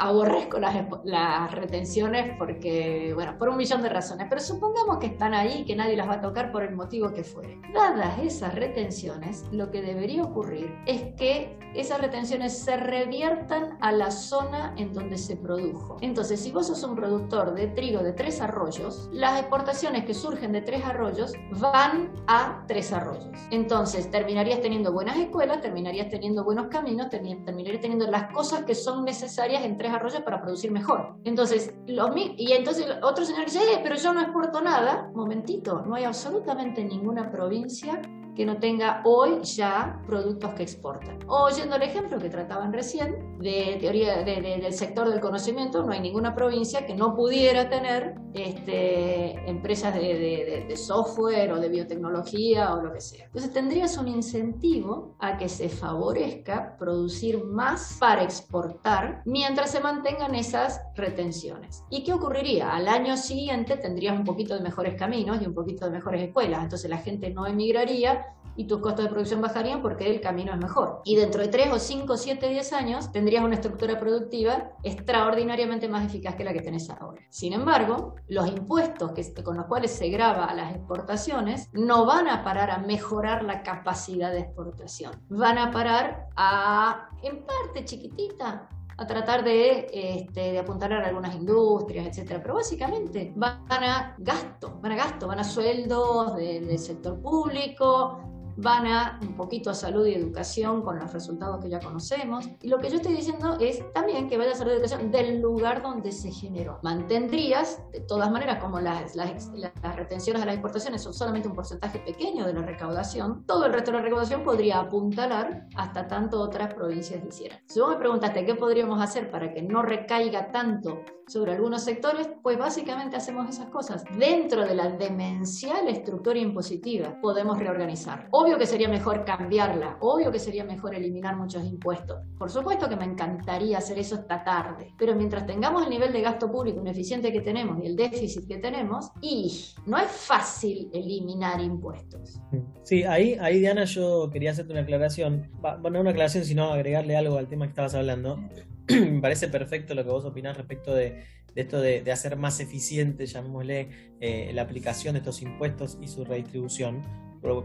Aborrezco 0.01 0.57
las, 0.57 0.75
las, 1.03 1.51
retenciones 1.51 2.35
porque, 2.39 3.11
bueno, 3.13 3.37
por 3.37 3.49
un 3.49 3.57
millón 3.57 3.83
de 3.83 3.89
razones, 3.89 4.25
pero 4.27 4.41
supongamos 4.41 4.97
que 4.97 5.07
están 5.07 5.35
ahí 5.35 5.59
y 5.59 5.65
que 5.65 5.75
nadie 5.75 5.95
las 5.95 6.09
va 6.09 6.13
a 6.13 6.21
tocar 6.21 6.51
por 6.51 6.63
el 6.63 6.75
motivo 6.75 7.13
que 7.13 7.23
fuere. 7.23 7.61
Dadas 7.71 8.17
esas 8.19 8.55
retenciones, 8.55 9.45
lo 9.51 9.69
que 9.69 9.83
debería 9.83 10.23
ocurrir 10.23 10.75
es 10.87 11.13
que 11.15 11.55
esas 11.75 12.01
retenciones 12.01 12.57
se 12.57 12.77
reviertan 12.77 13.77
a 13.79 13.91
la 13.91 14.09
zona 14.09 14.73
en 14.75 14.91
donde 14.91 15.17
se 15.17 15.37
produjo. 15.37 15.97
Entonces, 16.01 16.39
si 16.39 16.51
vos 16.51 16.67
sos 16.67 16.83
un 16.83 16.95
productor 16.95 17.53
de 17.53 17.67
trigo 17.67 18.01
de 18.01 18.13
tres 18.13 18.41
arroyos, 18.41 19.07
las 19.13 19.39
exportaciones 19.39 20.03
que 20.05 20.15
surgen 20.15 20.51
de 20.51 20.61
tres 20.61 20.83
arroyos 20.83 21.33
van 21.59 22.11
a 22.27 22.63
tres 22.67 22.91
arroyos. 22.91 23.29
Entonces, 23.51 24.09
terminarías 24.09 24.61
teniendo 24.61 24.91
buenas 24.91 25.17
escuelas, 25.17 25.61
terminarías 25.61 26.09
teniendo 26.09 26.43
buenos 26.43 26.67
caminos, 26.67 27.09
terminarías 27.09 27.81
teniendo 27.81 28.07
las 28.07 28.33
cosas 28.33 28.63
que 28.63 28.73
son 28.73 29.05
necesarias 29.05 29.63
en 29.63 29.77
tres 29.77 29.90
arroyos 29.93 30.21
para 30.21 30.41
producir 30.41 30.71
mejor. 30.71 31.15
Entonces, 31.23 31.73
los, 31.87 32.11
y 32.15 32.51
entonces 32.53 32.87
otro 33.01 33.25
señor 33.25 33.45
dice, 33.45 33.59
eh, 33.59 33.79
pero 33.83 33.95
yo 33.95 34.13
no 34.13 34.21
exporto 34.21 34.61
nada. 34.61 35.09
Momentito, 35.13 35.83
no 35.85 35.95
hay 35.95 36.03
absolutamente 36.03 36.83
ninguna 36.83 37.31
provincia 37.31 38.01
que 38.35 38.45
no 38.45 38.57
tenga 38.57 39.01
hoy 39.05 39.41
ya 39.43 40.01
productos 40.05 40.53
que 40.53 40.63
exportan. 40.63 41.19
Oyendo 41.27 41.75
el 41.75 41.83
ejemplo 41.83 42.17
que 42.17 42.29
trataban 42.29 42.71
recién 42.73 43.37
de 43.39 43.77
teoría 43.79 44.23
del 44.23 44.73
sector 44.73 45.09
del 45.09 45.19
conocimiento, 45.19 45.83
no 45.83 45.91
hay 45.91 45.99
ninguna 45.99 46.33
provincia 46.33 46.85
que 46.85 46.95
no 46.95 47.15
pudiera 47.15 47.69
tener 47.69 48.15
este, 48.33 49.49
empresas 49.49 49.93
de, 49.93 50.65
de, 50.67 50.77
software 50.77 51.51
o 51.51 51.59
de 51.59 51.69
biotecnología 51.69 52.73
o 52.73 52.81
lo 52.81 52.93
que 52.93 53.01
sea. 53.01 53.25
Entonces 53.25 53.51
tendrías 53.51 53.97
un 53.97 54.07
incentivo 54.07 55.15
a 55.19 55.37
que 55.37 55.49
se 55.49 55.69
favorezca 55.69 56.77
producir 56.77 57.43
más 57.43 57.97
para 57.99 58.23
exportar 58.23 59.21
mientras 59.25 59.71
se 59.71 59.81
mantengan 59.81 60.33
esas 60.35 60.81
retenciones. 60.95 61.83
¿Y 61.89 62.03
qué 62.03 62.13
ocurriría? 62.13 62.73
Al 62.73 62.87
año 62.87 63.17
siguiente 63.17 63.77
tendrías 63.77 64.17
un 64.17 64.23
poquito 64.23 64.55
de 64.55 64.61
mejores 64.61 64.95
caminos 64.95 65.41
y 65.41 65.45
un 65.45 65.53
poquito 65.53 65.85
de 65.85 65.91
mejores 65.91 66.21
escuelas. 66.21 66.63
Entonces 66.63 66.89
la 66.89 66.97
gente 66.97 67.31
no 67.31 67.45
emigraría 67.45 68.20
y 68.55 68.65
tus 68.65 68.79
costos 68.79 69.05
de 69.05 69.11
producción 69.11 69.41
bajarían 69.41 69.81
porque 69.81 70.09
el 70.09 70.21
camino 70.21 70.51
es 70.53 70.59
mejor. 70.59 71.01
Y 71.05 71.15
dentro 71.15 71.41
de 71.41 71.47
3 71.47 71.73
o 71.73 71.79
5, 71.79 72.17
7, 72.17 72.49
10 72.49 72.73
años 72.73 73.11
tendrías 73.11 73.43
una 73.43 73.55
estructura 73.55 73.99
productiva 73.99 74.71
extraordinariamente 74.83 75.87
más 75.87 76.05
eficaz 76.05 76.35
que 76.35 76.43
la 76.43 76.53
que 76.53 76.61
tenés 76.61 76.89
ahora. 76.89 77.21
Sin 77.29 77.53
embargo, 77.53 78.15
los 78.27 78.47
impuestos 78.47 79.11
que, 79.13 79.43
con 79.43 79.57
los 79.57 79.65
cuales 79.65 79.91
se 79.91 80.09
graba 80.09 80.45
a 80.45 80.53
las 80.53 80.75
exportaciones 80.75 81.69
no 81.73 82.05
van 82.05 82.27
a 82.27 82.43
parar 82.43 82.71
a 82.71 82.79
mejorar 82.79 83.43
la 83.43 83.63
capacidad 83.63 84.31
de 84.31 84.39
exportación. 84.39 85.13
Van 85.29 85.57
a 85.57 85.71
parar 85.71 86.27
a, 86.35 87.09
en 87.23 87.45
parte 87.45 87.85
chiquitita, 87.85 88.69
a 89.01 89.07
tratar 89.07 89.43
de, 89.43 89.87
este, 89.91 90.51
de 90.51 90.59
apuntalar 90.59 91.03
a 91.03 91.07
algunas 91.07 91.35
industrias, 91.35 92.05
etcétera. 92.05 92.41
Pero 92.41 92.55
básicamente 92.55 93.33
van 93.35 93.65
a 93.69 94.15
gasto, 94.19 94.79
van 94.81 94.91
a 94.91 94.95
gasto, 94.95 95.27
van 95.27 95.39
a 95.39 95.43
sueldos 95.43 96.35
del 96.35 96.77
sector 96.77 97.19
público, 97.19 98.40
van 98.61 98.87
a 98.87 99.19
un 99.21 99.35
poquito 99.35 99.69
a 99.69 99.73
salud 99.73 100.05
y 100.05 100.13
educación 100.13 100.81
con 100.81 100.99
los 100.99 101.11
resultados 101.11 101.59
que 101.61 101.69
ya 101.69 101.79
conocemos. 101.79 102.47
Y 102.61 102.67
lo 102.67 102.77
que 102.79 102.89
yo 102.89 102.97
estoy 102.97 103.15
diciendo 103.15 103.57
es 103.59 103.91
también 103.93 104.29
que 104.29 104.37
vaya 104.37 104.51
a 104.51 104.55
salud 104.55 104.71
y 104.71 104.75
educación 104.75 105.11
del 105.11 105.41
lugar 105.41 105.81
donde 105.81 106.11
se 106.11 106.31
generó. 106.31 106.79
Mantendrías, 106.83 107.81
de 107.91 108.01
todas 108.01 108.31
maneras, 108.31 108.61
como 108.61 108.79
las, 108.79 109.15
las, 109.15 109.51
las 109.53 109.95
retenciones 109.95 110.41
de 110.41 110.45
las 110.45 110.55
exportaciones 110.55 111.01
son 111.01 111.13
solamente 111.13 111.47
un 111.47 111.55
porcentaje 111.55 111.99
pequeño 111.99 112.45
de 112.45 112.53
la 112.53 112.61
recaudación, 112.61 113.45
todo 113.45 113.65
el 113.65 113.73
resto 113.73 113.91
de 113.91 113.97
la 113.97 114.03
recaudación 114.03 114.43
podría 114.43 114.79
apuntalar 114.79 115.67
hasta 115.75 116.07
tanto 116.07 116.39
otras 116.39 116.73
provincias 116.73 117.23
hicieran. 117.25 117.59
Si 117.65 117.79
vos 117.79 117.89
me 117.89 117.97
preguntaste 117.97 118.45
qué 118.45 118.55
podríamos 118.55 119.01
hacer 119.01 119.31
para 119.31 119.53
que 119.53 119.61
no 119.61 119.81
recaiga 119.81 120.51
tanto 120.51 121.03
sobre 121.27 121.53
algunos 121.53 121.83
sectores, 121.83 122.29
pues 122.41 122.57
básicamente 122.57 123.15
hacemos 123.15 123.49
esas 123.49 123.69
cosas. 123.69 124.03
Dentro 124.17 124.65
de 124.65 124.75
la 124.75 124.89
demencial 124.89 125.87
estructura 125.87 126.37
impositiva 126.37 127.19
podemos 127.21 127.57
reorganizar. 127.57 128.27
Obvio 128.31 128.50
que 128.57 128.65
sería 128.65 128.87
mejor 128.87 129.25
cambiarla, 129.25 129.97
obvio 129.99 130.31
que 130.31 130.39
sería 130.39 130.63
mejor 130.63 130.95
eliminar 130.95 131.35
muchos 131.35 131.63
impuestos. 131.65 132.19
Por 132.37 132.49
supuesto 132.49 132.89
que 132.89 132.95
me 132.95 133.05
encantaría 133.05 133.77
hacer 133.77 133.99
eso 133.99 134.15
esta 134.15 134.43
tarde, 134.43 134.93
pero 134.97 135.15
mientras 135.15 135.45
tengamos 135.45 135.83
el 135.83 135.89
nivel 135.89 136.13
de 136.13 136.21
gasto 136.21 136.51
público 136.51 136.79
ineficiente 136.79 137.31
que 137.31 137.41
tenemos 137.41 137.81
y 137.83 137.87
el 137.87 137.95
déficit 137.95 138.47
que 138.47 138.57
tenemos, 138.57 139.11
y 139.21 139.51
no 139.85 139.97
es 139.97 140.11
fácil 140.11 140.89
eliminar 140.93 141.61
impuestos. 141.61 142.39
Sí, 142.83 143.03
ahí, 143.03 143.37
ahí 143.39 143.59
Diana 143.59 143.85
yo 143.85 144.29
quería 144.31 144.51
hacerte 144.51 144.71
una 144.71 144.81
aclaración, 144.81 145.49
bueno, 145.61 145.91
no 145.91 146.01
una 146.01 146.11
aclaración, 146.11 146.45
sino 146.45 146.71
agregarle 146.71 147.15
algo 147.15 147.37
al 147.37 147.47
tema 147.47 147.65
que 147.65 147.71
estabas 147.71 147.95
hablando. 147.95 148.39
me 148.89 149.21
parece 149.21 149.47
perfecto 149.47 149.93
lo 149.93 150.03
que 150.03 150.09
vos 150.09 150.25
opinás 150.25 150.57
respecto 150.57 150.93
de, 150.93 151.23
esto 151.55 151.79
de, 151.79 152.09
hacer 152.11 152.37
más 152.37 152.59
eficiente, 152.59 153.25
llamémosle, 153.25 153.89
eh, 154.19 154.51
la 154.53 154.63
aplicación 154.63 155.13
de 155.13 155.19
estos 155.19 155.41
impuestos 155.41 155.97
y 156.01 156.07
su 156.07 156.23
redistribución, 156.25 157.01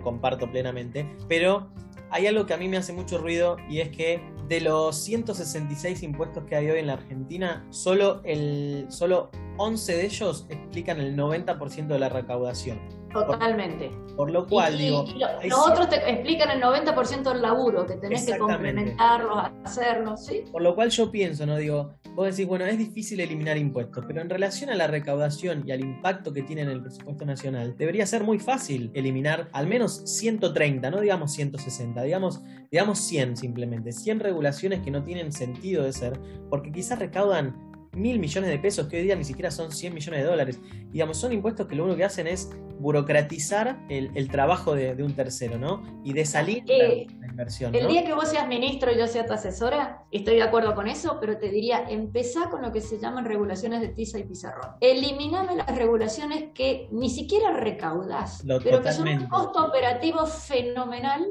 comparto 0.03 0.51
plenamente, 0.51 1.09
pero 1.29 1.68
hay 2.11 2.27
algo 2.27 2.47
que 2.47 2.55
a 2.55 2.57
mí 2.57 2.68
me 2.68 2.77
hace 2.77 2.93
mucho 2.93 3.18
ruido 3.18 3.57
y 3.68 3.81
es 3.81 3.91
que 3.91 4.22
de 4.49 4.61
los 4.61 4.97
166 4.97 6.03
impuestos 6.03 6.45
que 6.45 6.57
hay 6.57 6.70
hoy 6.70 6.79
en 6.79 6.87
la 6.87 6.95
Argentina, 6.95 7.66
solo, 7.70 8.20
el, 8.24 8.87
solo 8.89 9.31
11 9.59 9.97
de 9.97 10.05
ellos 10.05 10.47
explican 10.49 11.01
el 11.01 11.16
90% 11.16 11.87
de 11.89 11.99
la 11.99 12.09
recaudación. 12.09 12.79
Totalmente. 13.12 13.90
Por, 14.16 14.30
lo 14.30 14.46
cual, 14.46 14.78
digo. 14.78 15.04
los 15.44 15.68
otros 15.68 15.88
te 15.90 15.96
explican 16.11 16.50
el 16.50 16.62
90% 16.62 17.22
del 17.22 17.42
laburo, 17.42 17.86
que 17.86 17.96
tenés 17.96 18.24
que 18.24 18.38
complementarlo, 18.38 19.42
hacerlo, 19.64 20.16
¿sí? 20.16 20.44
Por 20.50 20.62
lo 20.62 20.74
cual 20.74 20.90
yo 20.90 21.11
pienso, 21.11 21.44
¿no? 21.44 21.57
Digo, 21.57 21.94
vos 22.14 22.26
decís, 22.26 22.46
bueno, 22.46 22.64
es 22.64 22.78
difícil 22.78 23.20
eliminar 23.20 23.59
impuestos, 23.59 24.04
pero 24.07 24.22
en 24.22 24.30
relación 24.30 24.70
a 24.70 24.74
la 24.74 24.86
recaudación 24.86 25.64
y 25.66 25.72
al 25.72 25.80
impacto 25.80 26.32
que 26.32 26.42
tiene 26.42 26.62
en 26.62 26.70
el 26.70 26.80
presupuesto 26.80 27.26
nacional, 27.26 27.76
debería 27.76 28.07
ser 28.07 28.24
muy 28.24 28.38
fácil 28.38 28.90
eliminar 28.94 29.50
al 29.52 29.66
menos 29.66 30.02
130, 30.07 30.90
no 30.90 31.00
digamos 31.00 31.32
160, 31.32 32.02
digamos, 32.02 32.40
digamos 32.70 32.98
100 33.00 33.36
simplemente, 33.36 33.92
100 33.92 34.20
regulaciones 34.20 34.80
que 34.80 34.90
no 34.90 35.02
tienen 35.02 35.30
sentido 35.30 35.84
de 35.84 35.92
ser, 35.92 36.18
porque 36.48 36.72
quizás 36.72 36.98
recaudan 36.98 37.76
mil 37.97 38.18
millones 38.18 38.51
de 38.51 38.59
pesos, 38.59 38.86
que 38.86 38.99
hoy 38.99 39.03
día 39.05 39.16
ni 39.16 39.24
siquiera 39.24 39.51
son 39.51 39.72
100 39.72 39.94
millones 39.94 40.20
de 40.20 40.26
dólares. 40.26 40.61
Digamos, 40.92 41.16
son 41.16 41.32
impuestos 41.32 41.66
que 41.66 41.74
lo 41.74 41.84
único 41.84 41.97
que 41.97 42.05
hacen 42.05 42.26
es 42.26 42.51
burocratizar 42.78 43.78
el, 43.88 44.30
trabajo 44.30 44.74
de, 44.74 45.03
un 45.03 45.14
tercero, 45.14 45.59
¿no? 45.59 45.82
Y 46.05 46.12
de 46.12 46.26
salir 46.26 46.62
eh, 46.68 47.07
la, 47.18 47.26
inversión. 47.26 47.74
El 47.74 47.88
día 47.88 48.05
que 48.05 48.12
vos 48.12 48.28
seas 48.28 48.47
ministro 48.47 48.92
y 48.92 48.99
yo 48.99 49.07
sea 49.07 49.26
tu 49.26 49.32
asesora, 49.32 50.05
estoy 50.11 50.36
de 50.36 50.42
acuerdo 50.42 50.74
con 50.74 50.86
eso, 50.86 51.18
pero 51.20 51.38
te 51.38 51.49
diría, 51.49 51.84
empezá 51.88 52.51
con 52.51 52.62
lo 52.62 52.72
que 52.72 52.80
se 52.80 52.99
llaman 52.99 53.24
regulaciones 53.24 53.80
de 53.80 53.88
tiza 53.88 54.18
y 54.18 54.24
pizarrón. 54.24 54.72
Eliminame 54.80 55.57
las 55.57 55.74
regulaciones 55.74 56.51
que 56.55 56.88
ni 56.92 57.09
siquiera 57.09 57.53
recaudás, 57.53 58.44
pero 58.62 58.82
que 58.82 58.92
son 58.92 59.09
un 59.09 59.26
costo 59.26 59.64
operativo 59.64 60.26
fenomenal 60.26 61.26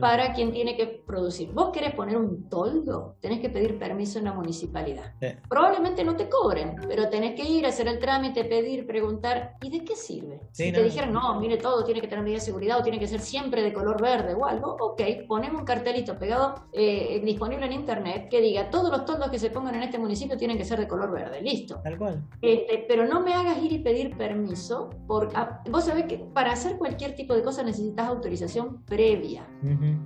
para 0.00 0.32
quien 0.32 0.52
tiene 0.52 0.76
que 0.76 0.86
producir. 0.86 1.52
Vos 1.52 1.70
querés 1.72 1.94
poner 1.94 2.16
un 2.16 2.48
toldo, 2.48 3.16
tenés 3.20 3.40
que 3.40 3.48
pedir 3.48 3.78
permiso 3.78 4.18
en 4.18 4.26
la 4.26 4.32
municipalidad. 4.32 5.14
Probablemente 5.48 6.04
no 6.04 6.16
te 6.16 6.28
cobren, 6.28 6.76
pero 6.88 7.08
tenés 7.08 7.34
que 7.34 7.48
ir 7.48 7.66
a 7.66 7.68
hacer 7.68 7.88
el 7.88 7.98
trámite, 7.98 8.44
pedir, 8.44 8.86
preguntar, 8.86 9.56
¿y 9.62 9.70
de 9.70 9.84
qué 9.84 9.96
sirve? 9.96 10.40
si 10.52 10.72
te 10.72 10.82
dijeran, 10.82 11.12
no, 11.12 11.38
mire, 11.40 11.56
todo 11.56 11.84
tiene 11.84 12.00
que 12.00 12.08
tener 12.08 12.22
medida 12.22 12.38
de 12.38 12.44
seguridad 12.44 12.78
o 12.80 12.82
tiene 12.82 12.98
que 12.98 13.06
ser 13.06 13.20
siempre 13.20 13.62
de 13.62 13.72
color 13.72 14.00
verde 14.00 14.34
o 14.34 14.46
algo, 14.46 14.76
ok, 14.80 15.02
ponemos 15.28 15.60
un 15.60 15.66
cartelito 15.66 16.18
pegado 16.18 16.54
eh, 16.72 17.20
disponible 17.24 17.66
en 17.66 17.72
internet 17.72 18.28
que 18.30 18.40
diga, 18.40 18.70
todos 18.70 18.90
los 18.90 19.04
toldos 19.04 19.30
que 19.30 19.38
se 19.38 19.50
pongan 19.50 19.74
en 19.74 19.82
este 19.82 19.98
municipio 19.98 20.36
tienen 20.36 20.58
que 20.58 20.64
ser 20.64 20.78
de 20.78 20.88
color 20.88 21.10
verde, 21.10 21.40
listo. 21.42 21.80
Tal 21.82 21.98
cual. 21.98 22.24
Este, 22.40 22.84
pero 22.88 23.06
no 23.06 23.20
me 23.20 23.34
hagas 23.34 23.62
ir 23.62 23.72
y 23.72 23.78
pedir 23.78 24.16
permiso, 24.16 24.90
porque 25.06 25.34
ah, 25.36 25.62
vos 25.70 25.84
sabés 25.84 26.04
que 26.06 26.18
para 26.18 26.52
hacer 26.52 26.76
cualquier 26.78 27.14
tipo 27.14 27.34
de 27.34 27.42
cosa 27.42 27.62
necesitas 27.62 28.08
autorización 28.08 28.82
previa 28.84 29.46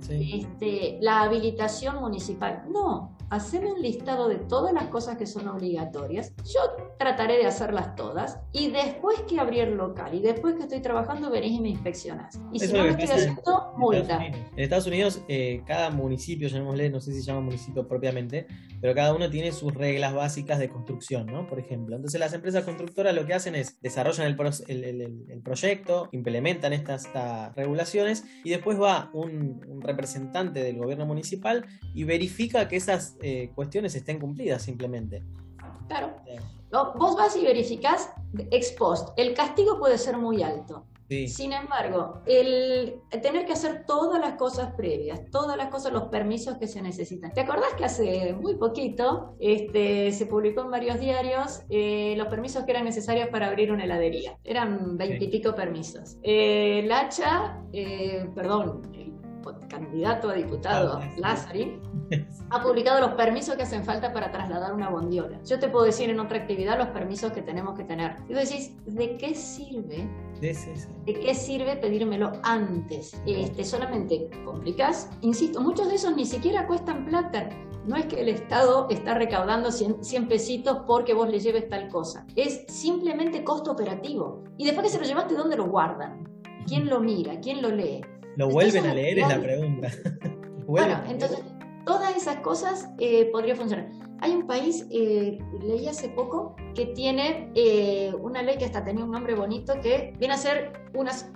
este, 0.09 0.97
la 1.01 1.21
habilitación 1.21 1.99
municipal. 1.99 2.63
No, 2.69 3.17
haceme 3.31 3.71
un 3.71 3.81
listado 3.81 4.27
de 4.27 4.35
todas 4.35 4.73
las 4.73 4.87
cosas 4.87 5.17
que 5.17 5.25
son 5.25 5.47
obligatorias. 5.47 6.33
Yo 6.43 6.59
trataré 6.99 7.37
de 7.37 7.45
hacerlas 7.45 7.95
todas 7.95 8.39
y 8.51 8.69
después 8.71 9.21
que 9.21 9.39
abrí 9.39 9.61
el 9.61 9.75
local 9.75 10.13
y 10.13 10.19
después 10.19 10.55
que 10.55 10.63
estoy 10.63 10.81
trabajando 10.81 11.31
venís 11.31 11.53
y 11.53 11.61
me 11.61 11.69
inspeccionas. 11.69 12.39
Y 12.51 12.59
si 12.59 12.73
no 12.73 12.83
me 12.83 12.89
estoy 12.89 13.05
haciendo, 13.05 13.73
multa. 13.77 14.25
En 14.25 14.35
Estados 14.57 14.85
Unidos, 14.85 15.21
eh, 15.29 15.63
cada 15.65 15.89
municipio, 15.91 16.49
llamémosle, 16.49 16.89
no 16.89 16.99
sé 16.99 17.13
si 17.13 17.21
se 17.21 17.27
llama 17.27 17.39
municipio 17.39 17.87
propiamente, 17.87 18.47
pero 18.81 18.93
cada 18.93 19.15
uno 19.15 19.29
tiene 19.29 19.53
sus 19.53 19.73
reglas 19.73 20.13
básicas 20.13 20.59
de 20.59 20.67
construcción, 20.67 21.27
¿no? 21.27 21.47
Por 21.47 21.57
ejemplo. 21.57 21.95
Entonces 21.95 22.19
las 22.19 22.33
empresas 22.33 22.65
constructoras 22.65 23.15
lo 23.15 23.25
que 23.25 23.33
hacen 23.33 23.55
es 23.55 23.79
desarrollan 23.81 24.27
el, 24.27 25.41
proyecto, 25.41 26.09
implementan 26.11 26.73
estas, 26.73 27.07
regulaciones 27.55 28.25
y 28.43 28.49
después 28.49 28.79
va 28.79 29.09
un, 29.13 29.63
un 29.67 29.81
representante 29.81 30.61
del 30.61 30.77
gobierno 30.77 31.05
municipal 31.05 31.65
y 31.93 32.03
verifica 32.03 32.67
que 32.67 32.75
esas 32.75 33.15
eh, 33.21 33.51
cuestiones 33.55 33.95
estén 33.95 34.19
cumplidas 34.19 34.61
simplemente. 34.61 35.23
Claro. 35.87 36.15
vos 36.71 37.15
vas 37.15 37.35
y 37.35 37.43
verificás 37.43 38.11
ex 38.49 38.71
post. 38.71 39.09
El 39.17 39.33
castigo 39.33 39.77
puede 39.77 39.97
ser 39.97 40.17
muy 40.17 40.41
alto. 40.41 40.85
Sin 41.27 41.51
embargo, 41.51 42.21
el 42.25 42.95
tener 43.21 43.45
que 43.45 43.51
hacer 43.51 43.83
todas 43.85 44.21
las 44.21 44.35
cosas 44.35 44.73
previas, 44.75 45.19
todas 45.29 45.57
las 45.57 45.67
cosas, 45.67 45.91
los 45.91 46.03
permisos 46.03 46.55
que 46.57 46.67
se 46.67 46.81
necesitan. 46.81 47.33
¿Te 47.33 47.41
acordás 47.41 47.73
que 47.77 47.83
hace 47.83 48.33
muy 48.33 48.55
poquito 48.55 49.35
este, 49.39 50.13
se 50.13 50.25
publicó 50.25 50.61
en 50.61 50.71
varios 50.71 51.01
diarios 51.01 51.63
eh, 51.69 52.15
los 52.17 52.27
permisos 52.27 52.63
que 52.63 52.71
eran 52.71 52.85
necesarios 52.85 53.27
para 53.27 53.47
abrir 53.47 53.73
una 53.73 53.83
heladería? 53.83 54.37
Eran 54.45 54.97
veintipico 54.97 55.53
permisos. 55.53 56.17
Eh, 56.23 56.79
el 56.79 56.91
hacha, 56.93 57.61
eh, 57.73 58.29
perdón, 58.33 58.81
candidato 59.67 60.29
a 60.29 60.33
diputado, 60.33 60.99
Lázari, 61.17 61.79
ha 62.49 62.61
publicado 62.61 62.99
los 63.01 63.11
permisos 63.11 63.55
que 63.55 63.63
hacen 63.63 63.83
falta 63.83 64.13
para 64.13 64.31
trasladar 64.31 64.73
una 64.73 64.89
bondiola. 64.89 65.39
Yo 65.43 65.59
te 65.59 65.69
puedo 65.69 65.85
decir 65.85 66.09
en 66.09 66.19
otra 66.19 66.37
actividad 66.37 66.77
los 66.77 66.87
permisos 66.89 67.31
que 67.31 67.41
tenemos 67.41 67.77
que 67.77 67.83
tener. 67.83 68.15
Y 68.29 68.33
vos 68.33 68.49
decís, 68.49 68.73
¿de 68.85 69.17
qué 69.17 69.35
sirve? 69.35 70.09
¿De 71.05 71.13
qué 71.13 71.35
sirve 71.35 71.75
pedírmelo 71.75 72.31
antes? 72.43 73.19
Este, 73.25 73.63
solamente 73.63 74.29
complicás. 74.43 75.09
Insisto, 75.21 75.61
muchos 75.61 75.87
de 75.89 75.95
esos 75.95 76.15
ni 76.15 76.25
siquiera 76.25 76.67
cuestan 76.67 77.05
plata. 77.05 77.49
No 77.85 77.95
es 77.95 78.05
que 78.05 78.21
el 78.21 78.29
Estado 78.29 78.87
está 78.89 79.15
recaudando 79.15 79.71
100, 79.71 80.03
100 80.03 80.27
pesitos 80.27 80.79
porque 80.85 81.13
vos 81.13 81.29
le 81.29 81.39
lleves 81.39 81.67
tal 81.67 81.87
cosa. 81.89 82.25
Es 82.35 82.63
simplemente 82.67 83.43
costo 83.43 83.71
operativo. 83.71 84.43
Y 84.57 84.65
después 84.65 84.85
que 84.85 84.93
se 84.93 84.99
lo 84.99 85.05
llevaste, 85.05 85.35
¿dónde 85.35 85.57
lo 85.57 85.65
guardan? 85.65 86.27
¿Quién 86.67 86.89
lo 86.89 86.99
mira? 86.99 87.39
¿Quién 87.39 87.61
lo 87.61 87.69
lee? 87.69 88.01
¿Lo 88.37 88.49
vuelven 88.49 88.85
a 88.85 88.93
leer? 88.93 89.19
Es 89.19 89.27
la 89.27 89.41
pregunta. 89.41 89.91
bueno, 90.65 91.01
entonces, 91.09 91.39
toda 91.85 92.01
Todas 92.01 92.15
esas 92.15 92.37
cosas 92.37 92.89
eh, 92.99 93.25
podría 93.31 93.55
funcionar. 93.55 93.89
Hay 94.19 94.31
un 94.31 94.45
país, 94.45 94.85
eh, 94.91 95.39
leí 95.61 95.87
hace 95.87 96.09
poco, 96.09 96.55
que 96.73 96.87
tiene 96.87 97.51
eh, 97.55 98.13
una 98.19 98.41
ley 98.41 98.57
que 98.57 98.65
hasta 98.65 98.83
tenía 98.83 99.03
un 99.03 99.11
nombre 99.11 99.35
bonito 99.35 99.73
que 99.81 100.13
viene 100.17 100.33
a 100.33 100.37
ser 100.37 100.73
unas 100.93 101.31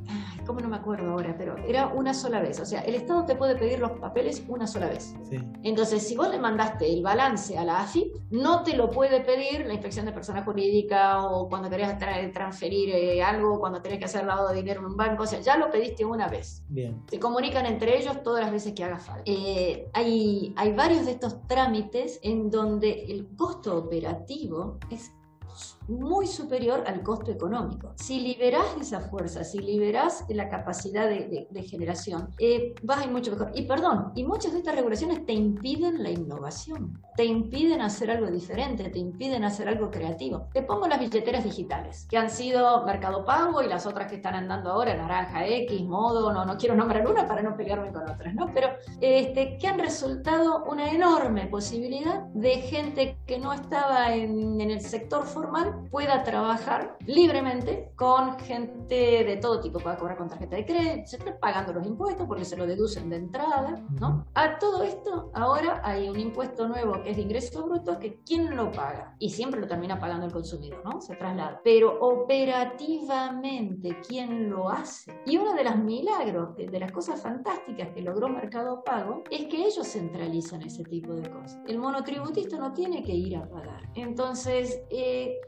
¿cómo 0.45 0.59
no 0.59 0.69
me 0.69 0.77
acuerdo 0.77 1.11
ahora? 1.11 1.35
Pero 1.37 1.57
era 1.57 1.87
una 1.87 2.13
sola 2.13 2.39
vez. 2.39 2.59
O 2.59 2.65
sea, 2.65 2.81
el 2.81 2.95
Estado 2.95 3.25
te 3.25 3.35
puede 3.35 3.55
pedir 3.55 3.79
los 3.79 3.91
papeles 3.91 4.43
una 4.47 4.67
sola 4.67 4.87
vez. 4.87 5.15
Entonces, 5.63 6.07
si 6.07 6.15
vos 6.15 6.29
le 6.29 6.39
mandaste 6.39 6.91
el 6.91 7.01
balance 7.01 7.57
a 7.57 7.63
la 7.63 7.81
AFIP, 7.81 8.15
no 8.31 8.63
te 8.63 8.75
lo 8.75 8.89
puede 8.89 9.21
pedir 9.21 9.65
la 9.65 9.73
inspección 9.73 10.05
de 10.05 10.11
persona 10.11 10.43
jurídica 10.43 11.23
o 11.23 11.49
cuando 11.49 11.69
querías 11.69 11.97
transferir 12.33 12.89
eh, 12.89 13.23
algo, 13.23 13.59
cuando 13.59 13.81
tenés 13.81 13.99
que 13.99 14.05
hacer 14.05 14.25
lavado 14.25 14.49
de 14.49 14.55
dinero 14.55 14.81
en 14.81 14.87
un 14.87 14.97
banco. 14.97 15.23
O 15.23 15.27
sea, 15.27 15.39
ya 15.39 15.57
lo 15.57 15.69
pediste 15.69 16.05
una 16.05 16.27
vez. 16.27 16.63
Bien. 16.69 17.03
Se 17.09 17.19
comunican 17.19 17.65
entre 17.65 17.97
ellos 17.97 18.21
todas 18.23 18.41
las 18.41 18.51
veces 18.51 18.73
que 18.73 18.83
haga 18.83 18.99
falta. 18.99 19.23
Eh, 19.25 19.89
hay, 19.93 20.53
hay 20.55 20.73
varios 20.73 21.05
de 21.05 21.11
estos 21.11 21.45
trámites 21.47 22.19
en 22.23 22.49
donde 22.49 23.05
el 23.05 23.27
costo 23.35 23.77
operativo 23.77 24.77
es 24.89 25.11
Jesus. 25.55 25.74
Muy 25.87 26.27
superior 26.27 26.83
al 26.87 27.01
costo 27.03 27.31
económico. 27.31 27.93
Si 27.95 28.19
liberás 28.19 28.65
esa 28.79 28.99
fuerza, 29.01 29.43
si 29.43 29.59
liberás 29.59 30.25
la 30.29 30.49
capacidad 30.49 31.07
de, 31.07 31.47
generación, 31.65 32.29
eh, 32.39 32.75
vas 32.83 32.99
a 32.99 33.05
ir 33.05 33.11
mucho 33.11 33.31
mejor. 33.31 33.51
Y 33.55 33.63
perdón, 33.63 34.11
y 34.15 34.23
muchas 34.23 34.53
de 34.53 34.59
estas 34.59 34.75
regulaciones 34.75 35.25
te 35.25 35.33
impiden 35.33 36.03
la 36.03 36.11
innovación, 36.11 37.01
te 37.15 37.25
impiden 37.25 37.81
hacer 37.81 38.11
algo 38.11 38.27
diferente, 38.27 38.89
te 38.89 38.99
impiden 38.99 39.43
hacer 39.43 39.67
algo 39.67 39.89
creativo. 39.89 40.47
Te 40.53 40.61
pongo 40.61 40.87
las 40.87 40.99
billeteras 40.99 41.43
digitales, 41.43 42.07
que 42.09 42.17
han 42.17 42.29
sido 42.29 42.85
Mercado 42.85 43.25
Pago 43.25 43.61
y 43.61 43.67
las 43.67 43.85
otras 43.85 44.09
que 44.09 44.17
están 44.17 44.35
andando 44.35 44.71
ahora, 44.71 44.95
Naranja 44.95 45.45
X, 45.47 45.83
Modo, 45.83 46.31
no, 46.31 46.45
no 46.45 46.57
quiero 46.57 46.75
nombrar 46.75 47.07
una 47.07 47.27
para 47.27 47.41
no 47.41 47.55
pelearme 47.55 47.91
con 47.91 48.09
otras, 48.09 48.33
¿no? 48.33 48.51
Pero 48.53 48.69
este, 49.01 49.57
que 49.57 49.67
han 49.67 49.79
resultado 49.79 50.63
una 50.65 50.91
enorme 50.91 51.47
posibilidad 51.47 52.21
de 52.33 52.55
gente 52.57 53.17
que 53.25 53.39
no 53.39 53.53
estaba 53.53 54.13
en, 54.13 54.59
en 54.61 54.71
el 54.71 54.81
sector 54.81 55.25
formal 55.25 55.74
pueda 55.89 56.23
trabajar 56.23 56.97
libremente 57.05 57.91
con 57.95 58.37
gente 58.39 59.23
de 59.23 59.37
todo 59.37 59.61
tipo, 59.61 59.79
pueda 59.79 59.97
cobrar 59.97 60.17
con 60.17 60.29
tarjeta 60.29 60.55
de 60.55 60.65
crédito, 60.65 61.07
se 61.07 61.17
pagando 61.33 61.73
los 61.73 61.85
impuestos 61.85 62.27
porque 62.27 62.45
se 62.45 62.57
lo 62.57 62.65
deducen 62.65 63.09
de 63.09 63.17
entrada, 63.17 63.83
¿no? 63.99 64.25
A 64.33 64.57
todo 64.57 64.83
esto, 64.83 65.31
ahora 65.33 65.81
hay 65.83 66.09
un 66.09 66.19
impuesto 66.19 66.67
nuevo 66.67 67.01
que 67.03 67.11
es 67.11 67.17
de 67.17 67.23
ingreso 67.23 67.65
bruto 67.65 67.99
que 67.99 68.19
¿quién 68.25 68.55
lo 68.55 68.71
paga? 68.71 69.15
Y 69.19 69.29
siempre 69.29 69.59
lo 69.59 69.67
termina 69.67 69.99
pagando 69.99 70.25
el 70.25 70.31
consumidor, 70.31 70.81
¿no? 70.83 71.01
Se 71.01 71.15
traslada. 71.15 71.61
Pero 71.63 71.99
operativamente, 71.99 73.99
¿quién 74.07 74.49
lo 74.49 74.69
hace? 74.69 75.21
Y 75.25 75.37
uno 75.37 75.53
de 75.53 75.63
los 75.63 75.77
milagros, 75.77 76.55
de 76.55 76.79
las 76.79 76.91
cosas 76.91 77.21
fantásticas 77.21 77.89
que 77.89 78.01
logró 78.01 78.29
Mercado 78.29 78.83
Pago, 78.83 79.23
es 79.29 79.45
que 79.45 79.65
ellos 79.65 79.87
centralizan 79.87 80.61
ese 80.61 80.83
tipo 80.83 81.13
de 81.13 81.29
cosas. 81.29 81.59
El 81.67 81.79
monotributista 81.79 82.57
no 82.57 82.73
tiene 82.73 83.03
que 83.03 83.13
ir 83.13 83.37
a 83.37 83.49
pagar. 83.49 83.89
Entonces, 83.95 84.81
eh, 84.89 85.39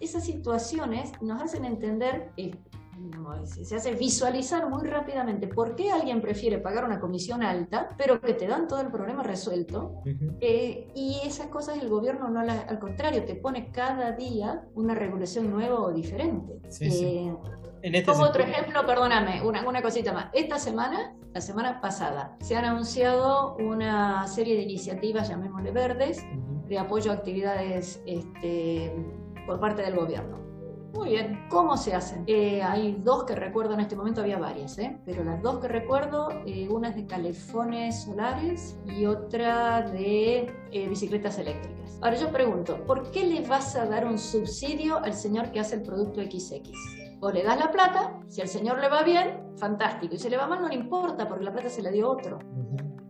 esas 0.00 0.24
situaciones 0.24 1.12
nos 1.20 1.42
hacen 1.42 1.64
entender, 1.64 2.30
eh, 2.36 2.52
se 3.44 3.76
hace 3.76 3.94
visualizar 3.94 4.68
muy 4.68 4.86
rápidamente 4.86 5.46
por 5.46 5.76
qué 5.76 5.90
alguien 5.90 6.20
prefiere 6.20 6.58
pagar 6.58 6.84
una 6.84 7.00
comisión 7.00 7.42
alta, 7.42 7.88
pero 7.96 8.20
que 8.20 8.34
te 8.34 8.46
dan 8.46 8.66
todo 8.66 8.80
el 8.80 8.88
problema 8.88 9.22
resuelto. 9.22 10.02
Eh, 10.40 10.88
y 10.94 11.20
esas 11.24 11.48
cosas 11.48 11.78
el 11.80 11.88
gobierno 11.88 12.28
no 12.28 12.42
las, 12.42 12.68
al 12.68 12.78
contrario, 12.78 13.24
te 13.24 13.34
pone 13.34 13.70
cada 13.70 14.12
día 14.12 14.64
una 14.74 14.94
regulación 14.94 15.50
nueva 15.50 15.80
o 15.80 15.92
diferente. 15.92 16.60
Eh, 16.80 17.32
este 17.82 18.04
como 18.04 18.24
otro 18.24 18.42
ejemplo, 18.42 18.84
perdóname, 18.84 19.42
una, 19.42 19.66
una 19.66 19.82
cosita 19.82 20.12
más. 20.12 20.26
Esta 20.32 20.58
semana, 20.58 21.14
la 21.32 21.40
semana 21.40 21.80
pasada, 21.80 22.36
se 22.40 22.56
han 22.56 22.64
anunciado 22.64 23.56
una 23.56 24.26
serie 24.26 24.56
de 24.56 24.62
iniciativas, 24.62 25.28
llamémosle 25.28 25.70
verdes, 25.70 26.24
de 26.68 26.78
apoyo 26.78 27.10
a 27.12 27.14
actividades 27.14 28.02
este, 28.04 28.92
por 29.48 29.58
parte 29.58 29.80
del 29.82 29.96
gobierno. 29.96 30.38
Muy 30.92 31.10
bien, 31.10 31.46
¿cómo 31.48 31.76
se 31.76 31.94
hacen? 31.94 32.24
Eh, 32.26 32.62
hay 32.62 32.98
dos 33.02 33.24
que 33.24 33.34
recuerdo 33.34 33.74
en 33.74 33.80
este 33.80 33.96
momento, 33.96 34.20
había 34.20 34.38
varias, 34.38 34.78
¿eh? 34.78 34.98
pero 35.04 35.24
las 35.24 35.42
dos 35.42 35.58
que 35.58 35.68
recuerdo, 35.68 36.28
eh, 36.46 36.68
una 36.70 36.88
es 36.88 36.96
de 36.96 37.06
calefones 37.06 38.04
solares 38.04 38.78
y 38.86 39.06
otra 39.06 39.82
de 39.82 40.54
eh, 40.70 40.88
bicicletas 40.88 41.38
eléctricas. 41.38 41.98
Ahora 42.02 42.16
yo 42.16 42.30
pregunto, 42.30 42.84
¿por 42.86 43.10
qué 43.10 43.26
le 43.26 43.46
vas 43.46 43.74
a 43.76 43.86
dar 43.86 44.06
un 44.06 44.18
subsidio 44.18 44.98
al 44.98 45.14
señor 45.14 45.50
que 45.50 45.60
hace 45.60 45.76
el 45.76 45.82
producto 45.82 46.22
XX? 46.22 46.72
O 47.20 47.30
le 47.30 47.42
das 47.42 47.58
la 47.58 47.70
plata, 47.70 48.20
si 48.28 48.40
al 48.40 48.48
señor 48.48 48.80
le 48.80 48.88
va 48.88 49.02
bien, 49.02 49.56
fantástico, 49.56 50.14
y 50.14 50.18
si 50.18 50.28
le 50.28 50.36
va 50.36 50.46
mal 50.46 50.60
no 50.60 50.68
le 50.68 50.74
importa 50.74 51.26
porque 51.26 51.44
la 51.44 51.52
plata 51.52 51.68
se 51.68 51.82
la 51.82 51.90
dio 51.90 52.08
otro. 52.10 52.38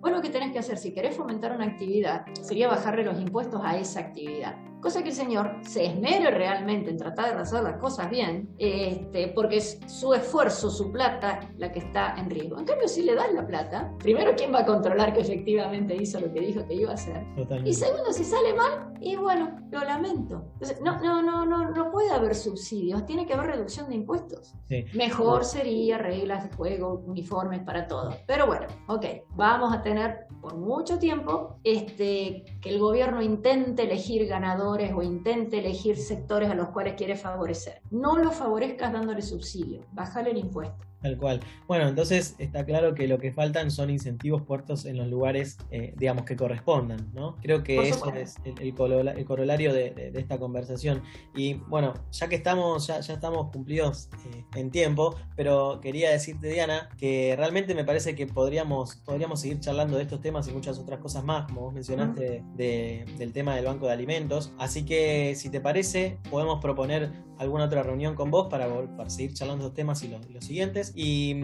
Bueno, 0.00 0.18
lo 0.18 0.22
que 0.22 0.30
tenés 0.30 0.52
que 0.52 0.60
hacer 0.60 0.78
si 0.78 0.92
querés 0.92 1.16
fomentar 1.16 1.52
una 1.52 1.64
actividad 1.64 2.24
sería 2.42 2.68
bajarle 2.68 3.04
los 3.04 3.20
impuestos 3.20 3.60
a 3.64 3.76
esa 3.76 4.00
actividad 4.00 4.67
cosa 4.80 5.02
que 5.02 5.10
el 5.10 5.14
Señor 5.14 5.56
se 5.62 5.86
esmere 5.86 6.30
realmente 6.30 6.90
en 6.90 6.96
tratar 6.96 7.34
de 7.34 7.42
hacer 7.42 7.62
las 7.62 7.78
cosas 7.78 8.10
bien, 8.10 8.48
este, 8.58 9.28
porque 9.28 9.58
es 9.58 9.80
su 9.86 10.14
esfuerzo, 10.14 10.70
su 10.70 10.90
plata, 10.92 11.40
la 11.56 11.72
que 11.72 11.80
está 11.80 12.14
en 12.16 12.30
riesgo. 12.30 12.58
En 12.58 12.64
cambio, 12.64 12.88
si 12.88 13.02
le 13.02 13.14
das 13.14 13.32
la 13.32 13.46
plata, 13.46 13.92
primero, 13.98 14.32
¿quién 14.36 14.52
va 14.52 14.60
a 14.60 14.66
controlar 14.66 15.12
que 15.12 15.20
efectivamente 15.20 15.96
hizo 15.96 16.20
lo 16.20 16.32
que 16.32 16.40
dijo 16.40 16.66
que 16.66 16.74
iba 16.74 16.90
a 16.90 16.94
hacer? 16.94 17.24
Y 17.64 17.72
segundo, 17.72 18.12
si 18.12 18.24
sale 18.24 18.54
mal, 18.54 18.94
y 19.00 19.16
bueno, 19.16 19.56
lo 19.70 19.80
lamento. 19.84 20.52
no, 20.82 21.00
no, 21.00 21.22
no, 21.22 21.46
no, 21.46 21.70
no 21.70 21.90
puede 21.90 22.10
haber 22.10 22.34
subsidios, 22.34 23.04
tiene 23.06 23.26
que 23.26 23.34
haber 23.34 23.52
reducción 23.52 23.88
de 23.88 23.94
impuestos. 23.94 24.54
Mejor 24.94 25.44
sería 25.44 25.98
reglas 25.98 26.48
de 26.48 26.56
juego 26.56 27.02
uniformes 27.06 27.60
para 27.60 27.86
todos. 27.86 28.14
Pero 28.26 28.46
bueno, 28.46 28.66
ok, 28.88 29.04
vamos 29.30 29.72
a 29.72 29.82
tener 29.82 30.26
por 30.40 30.56
mucho 30.56 30.98
tiempo 30.98 31.58
este, 31.64 32.44
que 32.60 32.70
el 32.70 32.78
gobierno 32.78 33.22
intente 33.22 33.82
elegir 33.82 34.26
ganadores 34.26 34.92
o 34.94 35.02
intente 35.02 35.58
elegir 35.58 35.96
sectores 35.96 36.50
a 36.50 36.54
los 36.54 36.68
cuales 36.70 36.94
quiere 36.94 37.16
favorecer. 37.16 37.80
No 37.90 38.16
lo 38.18 38.30
favorezcas 38.30 38.92
dándole 38.92 39.22
subsidio, 39.22 39.84
bájale 39.92 40.30
el 40.30 40.38
impuesto. 40.38 40.87
Tal 41.00 41.16
cual. 41.16 41.40
Bueno, 41.68 41.86
entonces 41.86 42.34
está 42.38 42.64
claro 42.64 42.94
que 42.94 43.06
lo 43.06 43.18
que 43.18 43.32
faltan 43.32 43.70
son 43.70 43.88
incentivos 43.88 44.42
puestos 44.42 44.84
en 44.84 44.96
los 44.96 45.06
lugares, 45.06 45.56
eh, 45.70 45.94
digamos, 45.96 46.24
que 46.24 46.34
correspondan, 46.34 47.10
¿no? 47.14 47.36
Creo 47.36 47.62
que 47.62 47.88
eso 47.88 48.12
es 48.14 48.36
el, 48.44 48.74
corolario 48.74 49.72
de, 49.72 50.12
esta 50.16 50.38
conversación. 50.38 51.02
Y 51.36 51.54
bueno, 51.54 51.94
ya 52.10 52.28
que 52.28 52.34
estamos, 52.34 52.88
ya, 52.88 52.98
ya 52.98 53.14
estamos 53.14 53.50
cumplidos 53.52 54.08
eh, 54.34 54.44
en 54.56 54.70
tiempo, 54.70 55.14
pero 55.36 55.78
quería 55.80 56.10
decirte, 56.10 56.48
Diana, 56.48 56.88
que 56.98 57.34
realmente 57.36 57.76
me 57.76 57.84
parece 57.84 58.16
que 58.16 58.26
podríamos, 58.26 58.96
podríamos 58.96 59.40
seguir 59.40 59.60
charlando 59.60 59.96
de 59.98 60.02
estos 60.02 60.20
temas 60.20 60.48
y 60.48 60.52
muchas 60.52 60.80
otras 60.80 60.98
cosas 60.98 61.22
más, 61.22 61.46
como 61.46 61.60
vos 61.60 61.74
mencionaste, 61.74 62.42
del 62.56 63.32
tema 63.32 63.54
del 63.54 63.66
banco 63.66 63.86
de 63.86 63.92
alimentos. 63.92 64.52
Así 64.58 64.84
que, 64.84 65.34
si 65.36 65.48
te 65.48 65.60
parece, 65.60 66.18
podemos 66.28 66.60
proponer 66.60 67.12
alguna 67.38 67.64
otra 67.64 67.82
reunión 67.82 68.14
con 68.14 68.30
vos 68.30 68.48
para, 68.48 68.68
para 68.96 69.10
seguir 69.10 69.34
charlando 69.34 69.64
estos 69.64 69.76
temas 69.76 70.02
y 70.02 70.08
los 70.08 70.44
siguientes 70.44 70.92
y, 70.94 71.34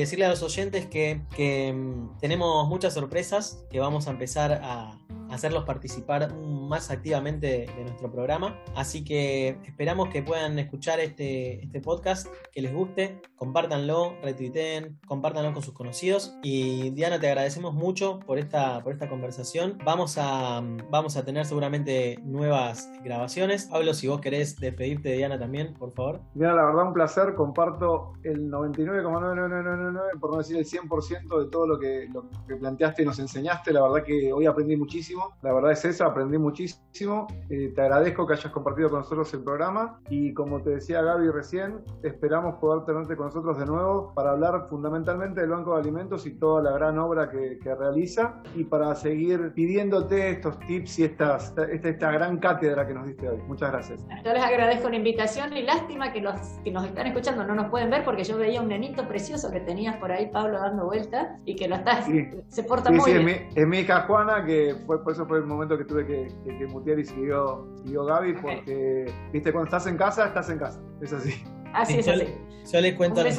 decirle 0.00 0.24
a 0.24 0.30
los 0.30 0.42
oyentes 0.42 0.86
que, 0.86 1.22
que 1.36 1.72
mm, 1.72 2.18
tenemos 2.18 2.68
muchas 2.68 2.94
sorpresas 2.94 3.64
que 3.70 3.80
vamos 3.80 4.06
a 4.06 4.10
empezar 4.10 4.60
a, 4.62 4.98
hacerlos 5.30 5.64
participar 5.64 6.34
más 6.34 6.90
activamente 6.90 7.66
de 7.66 7.84
nuestro 7.84 8.10
programa. 8.10 8.58
Así 8.74 9.04
que 9.04 9.58
esperamos 9.64 10.08
que 10.08 10.22
puedan 10.22 10.58
escuchar 10.58 11.00
este, 11.00 11.64
este 11.64 11.80
podcast, 11.80 12.26
que 12.52 12.60
les 12.60 12.74
guste, 12.74 13.20
compártanlo, 13.36 14.16
retuiteen, 14.22 14.98
compártanlo 15.06 15.52
con 15.52 15.62
sus 15.62 15.74
conocidos. 15.74 16.34
Y 16.42 16.90
Diana, 16.90 17.20
te 17.20 17.28
agradecemos 17.28 17.74
mucho 17.74 18.20
por 18.20 18.38
esta, 18.38 18.82
por 18.82 18.92
esta 18.92 19.08
conversación. 19.08 19.78
Vamos 19.84 20.18
a, 20.18 20.62
vamos 20.90 21.16
a 21.16 21.24
tener 21.24 21.46
seguramente 21.46 22.18
nuevas 22.22 22.90
grabaciones. 23.04 23.66
Pablo, 23.66 23.94
si 23.94 24.08
vos 24.08 24.20
querés 24.20 24.58
despedirte 24.58 25.10
de 25.10 25.16
Diana 25.16 25.38
también, 25.40 25.74
por 25.74 25.90
favor. 25.92 26.20
Diana, 26.34 26.54
la 26.54 26.64
verdad 26.66 26.86
un 26.86 26.94
placer. 26.94 27.34
Comparto 27.34 28.12
el 28.22 28.50
99,9999, 28.50 30.20
por 30.20 30.30
no 30.30 30.38
decir 30.38 30.56
el 30.56 30.64
100% 30.64 31.44
de 31.44 31.50
todo 31.50 31.66
lo 31.66 31.78
que, 31.78 32.08
lo 32.12 32.24
que 32.46 32.56
planteaste 32.56 33.02
y 33.02 33.06
nos 33.06 33.18
enseñaste. 33.18 33.72
La 33.72 33.82
verdad 33.82 34.04
que 34.04 34.32
hoy 34.32 34.46
aprendí 34.46 34.76
muchísimo 34.76 35.00
la 35.42 35.52
verdad 35.52 35.72
es 35.72 35.84
eso, 35.84 36.04
aprendí 36.04 36.38
muchísimo. 36.38 37.26
Eh, 37.48 37.72
te 37.74 37.82
agradezco 37.82 38.26
que 38.26 38.34
hayas 38.34 38.52
compartido 38.52 38.90
con 38.90 39.00
nosotros 39.00 39.32
el 39.34 39.42
programa 39.42 39.98
y 40.10 40.34
como 40.34 40.60
te 40.60 40.70
decía 40.70 41.02
Gaby 41.02 41.30
recién, 41.30 41.80
esperamos 42.02 42.56
poder 42.56 42.84
tenerte 42.84 43.16
con 43.16 43.26
nosotros 43.26 43.58
de 43.58 43.66
nuevo 43.66 44.12
para 44.14 44.32
hablar 44.32 44.66
fundamentalmente 44.68 45.40
del 45.40 45.50
Banco 45.50 45.74
de 45.74 45.80
Alimentos 45.80 46.26
y 46.26 46.32
toda 46.38 46.62
la 46.62 46.72
gran 46.72 46.98
obra 46.98 47.30
que, 47.30 47.58
realiza 47.70 48.42
y 48.56 48.64
para 48.64 48.94
seguir 48.96 49.52
pidiéndote 49.54 50.30
estos 50.30 50.58
tips 50.60 50.98
y 50.98 51.04
estas, 51.04 51.54
esta, 51.70 51.88
esta, 51.88 52.10
gran 52.10 52.38
cátedra 52.38 52.84
que 52.84 52.92
nos 52.92 53.06
diste 53.06 53.28
hoy. 53.28 53.40
Muchas 53.46 53.70
gracias. 53.70 54.04
Yo 54.24 54.32
les 54.32 54.42
agradezco 54.42 54.88
la 54.88 54.96
invitación 54.96 55.29
y 55.36 55.62
lástima 55.62 56.12
que 56.12 56.20
los 56.20 56.34
que 56.64 56.70
nos 56.70 56.84
están 56.86 57.06
escuchando 57.06 57.44
no 57.44 57.54
nos 57.54 57.70
pueden 57.70 57.90
ver 57.90 58.04
porque 58.04 58.24
yo 58.24 58.36
veía 58.36 58.60
un 58.60 58.68
nenito 58.68 59.06
precioso 59.06 59.50
que 59.50 59.60
tenías 59.60 59.96
por 59.96 60.10
ahí, 60.12 60.26
Pablo, 60.32 60.58
dando 60.58 60.86
vueltas 60.86 61.28
y 61.44 61.56
que 61.56 61.68
lo 61.68 61.76
estás, 61.76 62.06
se 62.48 62.62
porta 62.64 62.90
muy 62.90 63.12
bien. 63.12 63.28
Es 63.28 63.54
mi, 63.54 63.60
es 63.60 63.66
mi 63.66 63.78
hija 63.78 64.02
Juana 64.02 64.44
que 64.44 64.76
fue 64.86 65.02
por 65.02 65.12
eso 65.12 65.26
fue 65.26 65.38
el 65.38 65.44
momento 65.44 65.78
que 65.78 65.84
tuve 65.84 66.06
que, 66.06 66.28
que, 66.44 66.66
mutear 66.66 66.98
y 66.98 67.04
siguió, 67.04 67.68
siguió 67.82 68.04
Gaby, 68.04 68.34
porque, 68.34 69.12
viste, 69.32 69.52
cuando 69.52 69.66
estás 69.66 69.86
en 69.86 69.96
casa, 69.96 70.26
estás 70.26 70.50
en 70.50 70.58
casa. 70.58 70.80
Es 71.00 71.12
así. 71.12 71.42
Así 71.72 71.98
es, 71.98 72.08
así. 72.08 72.26
Yo 72.72 72.80
les 72.80 72.94
cuento 72.94 73.20
a 73.20 73.24
los 73.24 73.38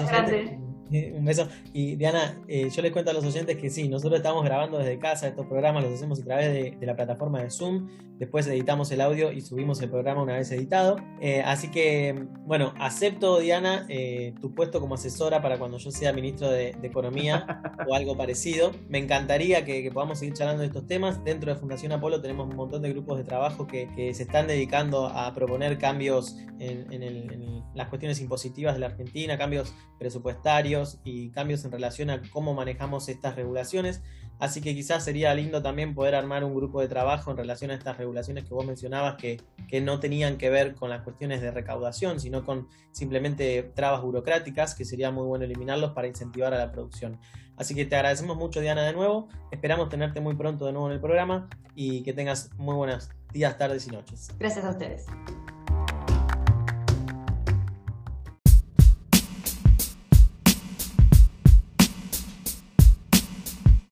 Un 1.13 1.25
beso. 1.25 1.47
Y 1.73 1.95
Diana, 1.95 2.37
eh, 2.47 2.69
yo 2.69 2.81
les 2.81 2.91
cuento 2.91 3.11
a 3.11 3.13
los 3.13 3.25
oyentes 3.25 3.57
que 3.57 3.69
sí, 3.69 3.87
nosotros 3.87 4.17
estamos 4.19 4.43
grabando 4.43 4.77
desde 4.77 4.99
casa 4.99 5.27
estos 5.27 5.45
programas, 5.47 5.83
los 5.83 5.93
hacemos 5.93 6.19
a 6.19 6.23
través 6.23 6.51
de, 6.51 6.77
la 6.85 6.95
plataforma 6.95 7.41
de 7.41 7.49
Zoom, 7.49 7.87
después 8.17 8.45
editamos 8.47 8.91
el 8.91 9.01
audio 9.01 9.31
y 9.31 9.41
subimos 9.41 9.81
el 9.81 9.89
programa 9.89 10.21
una 10.23 10.33
vez 10.33 10.51
editado. 10.51 10.97
Eh, 11.21 11.41
así 11.45 11.71
que, 11.71 12.25
bueno, 12.45 12.73
acepto, 12.79 13.39
Diana, 13.39 13.85
eh, 13.87 14.33
tu 14.41 14.53
puesto 14.53 14.81
como 14.81 14.95
asesora 14.95 15.41
para 15.41 15.57
cuando 15.57 15.77
yo 15.77 15.91
sea 15.91 16.11
ministro 16.11 16.49
de, 16.49 16.75
Economía 16.81 17.45
o 17.87 17.95
algo 17.95 18.17
parecido. 18.17 18.71
Me 18.89 18.97
encantaría 18.97 19.63
que, 19.63 19.89
podamos 19.93 20.19
seguir 20.19 20.33
charlando 20.33 20.61
de 20.61 20.67
estos 20.67 20.87
temas. 20.87 21.23
Dentro 21.23 21.53
de 21.53 21.59
Fundación 21.59 21.91
Apolo 21.93 22.21
tenemos 22.21 22.49
un 22.49 22.55
montón 22.55 22.81
de 22.81 22.89
grupos 22.89 23.17
de 23.17 23.23
trabajo 23.23 23.65
que, 23.65 24.11
se 24.13 24.23
están 24.23 24.47
dedicando 24.47 25.07
a 25.07 25.33
proponer 25.33 25.77
cambios 25.77 26.35
en 26.59 27.63
las 27.73 27.87
cuestiones 27.87 28.19
impositivas 28.19 28.73
de 28.73 28.81
la 28.81 28.87
Argentina, 28.87 29.37
cambios 29.37 29.73
presupuestarios 29.97 30.80
y 31.03 31.29
cambios 31.29 31.65
en 31.65 31.71
relación 31.71 32.09
a 32.09 32.21
cómo 32.31 32.53
manejamos 32.53 33.09
estas 33.09 33.35
regulaciones. 33.35 34.01
Así 34.39 34.59
que 34.59 34.73
quizás 34.73 35.03
sería 35.03 35.33
lindo 35.35 35.61
también 35.61 35.93
poder 35.93 36.15
armar 36.15 36.43
un 36.43 36.55
grupo 36.55 36.81
de 36.81 36.87
trabajo 36.87 37.29
en 37.29 37.37
relación 37.37 37.69
a 37.69 37.75
estas 37.75 37.97
regulaciones 37.97 38.45
que 38.45 38.53
vos 38.53 38.65
mencionabas 38.65 39.15
que, 39.15 39.39
que 39.67 39.81
no 39.81 39.99
tenían 39.99 40.37
que 40.37 40.49
ver 40.49 40.73
con 40.73 40.89
las 40.89 41.03
cuestiones 41.03 41.41
de 41.41 41.51
recaudación, 41.51 42.19
sino 42.19 42.43
con 42.43 42.67
simplemente 42.91 43.71
trabas 43.75 44.01
burocráticas, 44.01 44.73
que 44.73 44.83
sería 44.83 45.11
muy 45.11 45.27
bueno 45.27 45.45
eliminarlos 45.45 45.91
para 45.91 46.07
incentivar 46.07 46.53
a 46.53 46.57
la 46.57 46.71
producción. 46.71 47.19
Así 47.55 47.75
que 47.75 47.85
te 47.85 47.95
agradecemos 47.95 48.35
mucho, 48.35 48.61
Diana, 48.61 48.81
de 48.81 48.93
nuevo. 48.93 49.29
Esperamos 49.51 49.89
tenerte 49.89 50.19
muy 50.19 50.35
pronto 50.35 50.65
de 50.65 50.71
nuevo 50.71 50.87
en 50.87 50.93
el 50.93 50.99
programa 50.99 51.47
y 51.75 52.01
que 52.01 52.13
tengas 52.13 52.49
muy 52.57 52.73
buenos 52.73 53.09
días, 53.31 53.55
tardes 53.57 53.87
y 53.87 53.91
noches. 53.91 54.29
Gracias 54.39 54.65
a 54.65 54.71
ustedes. 54.71 55.05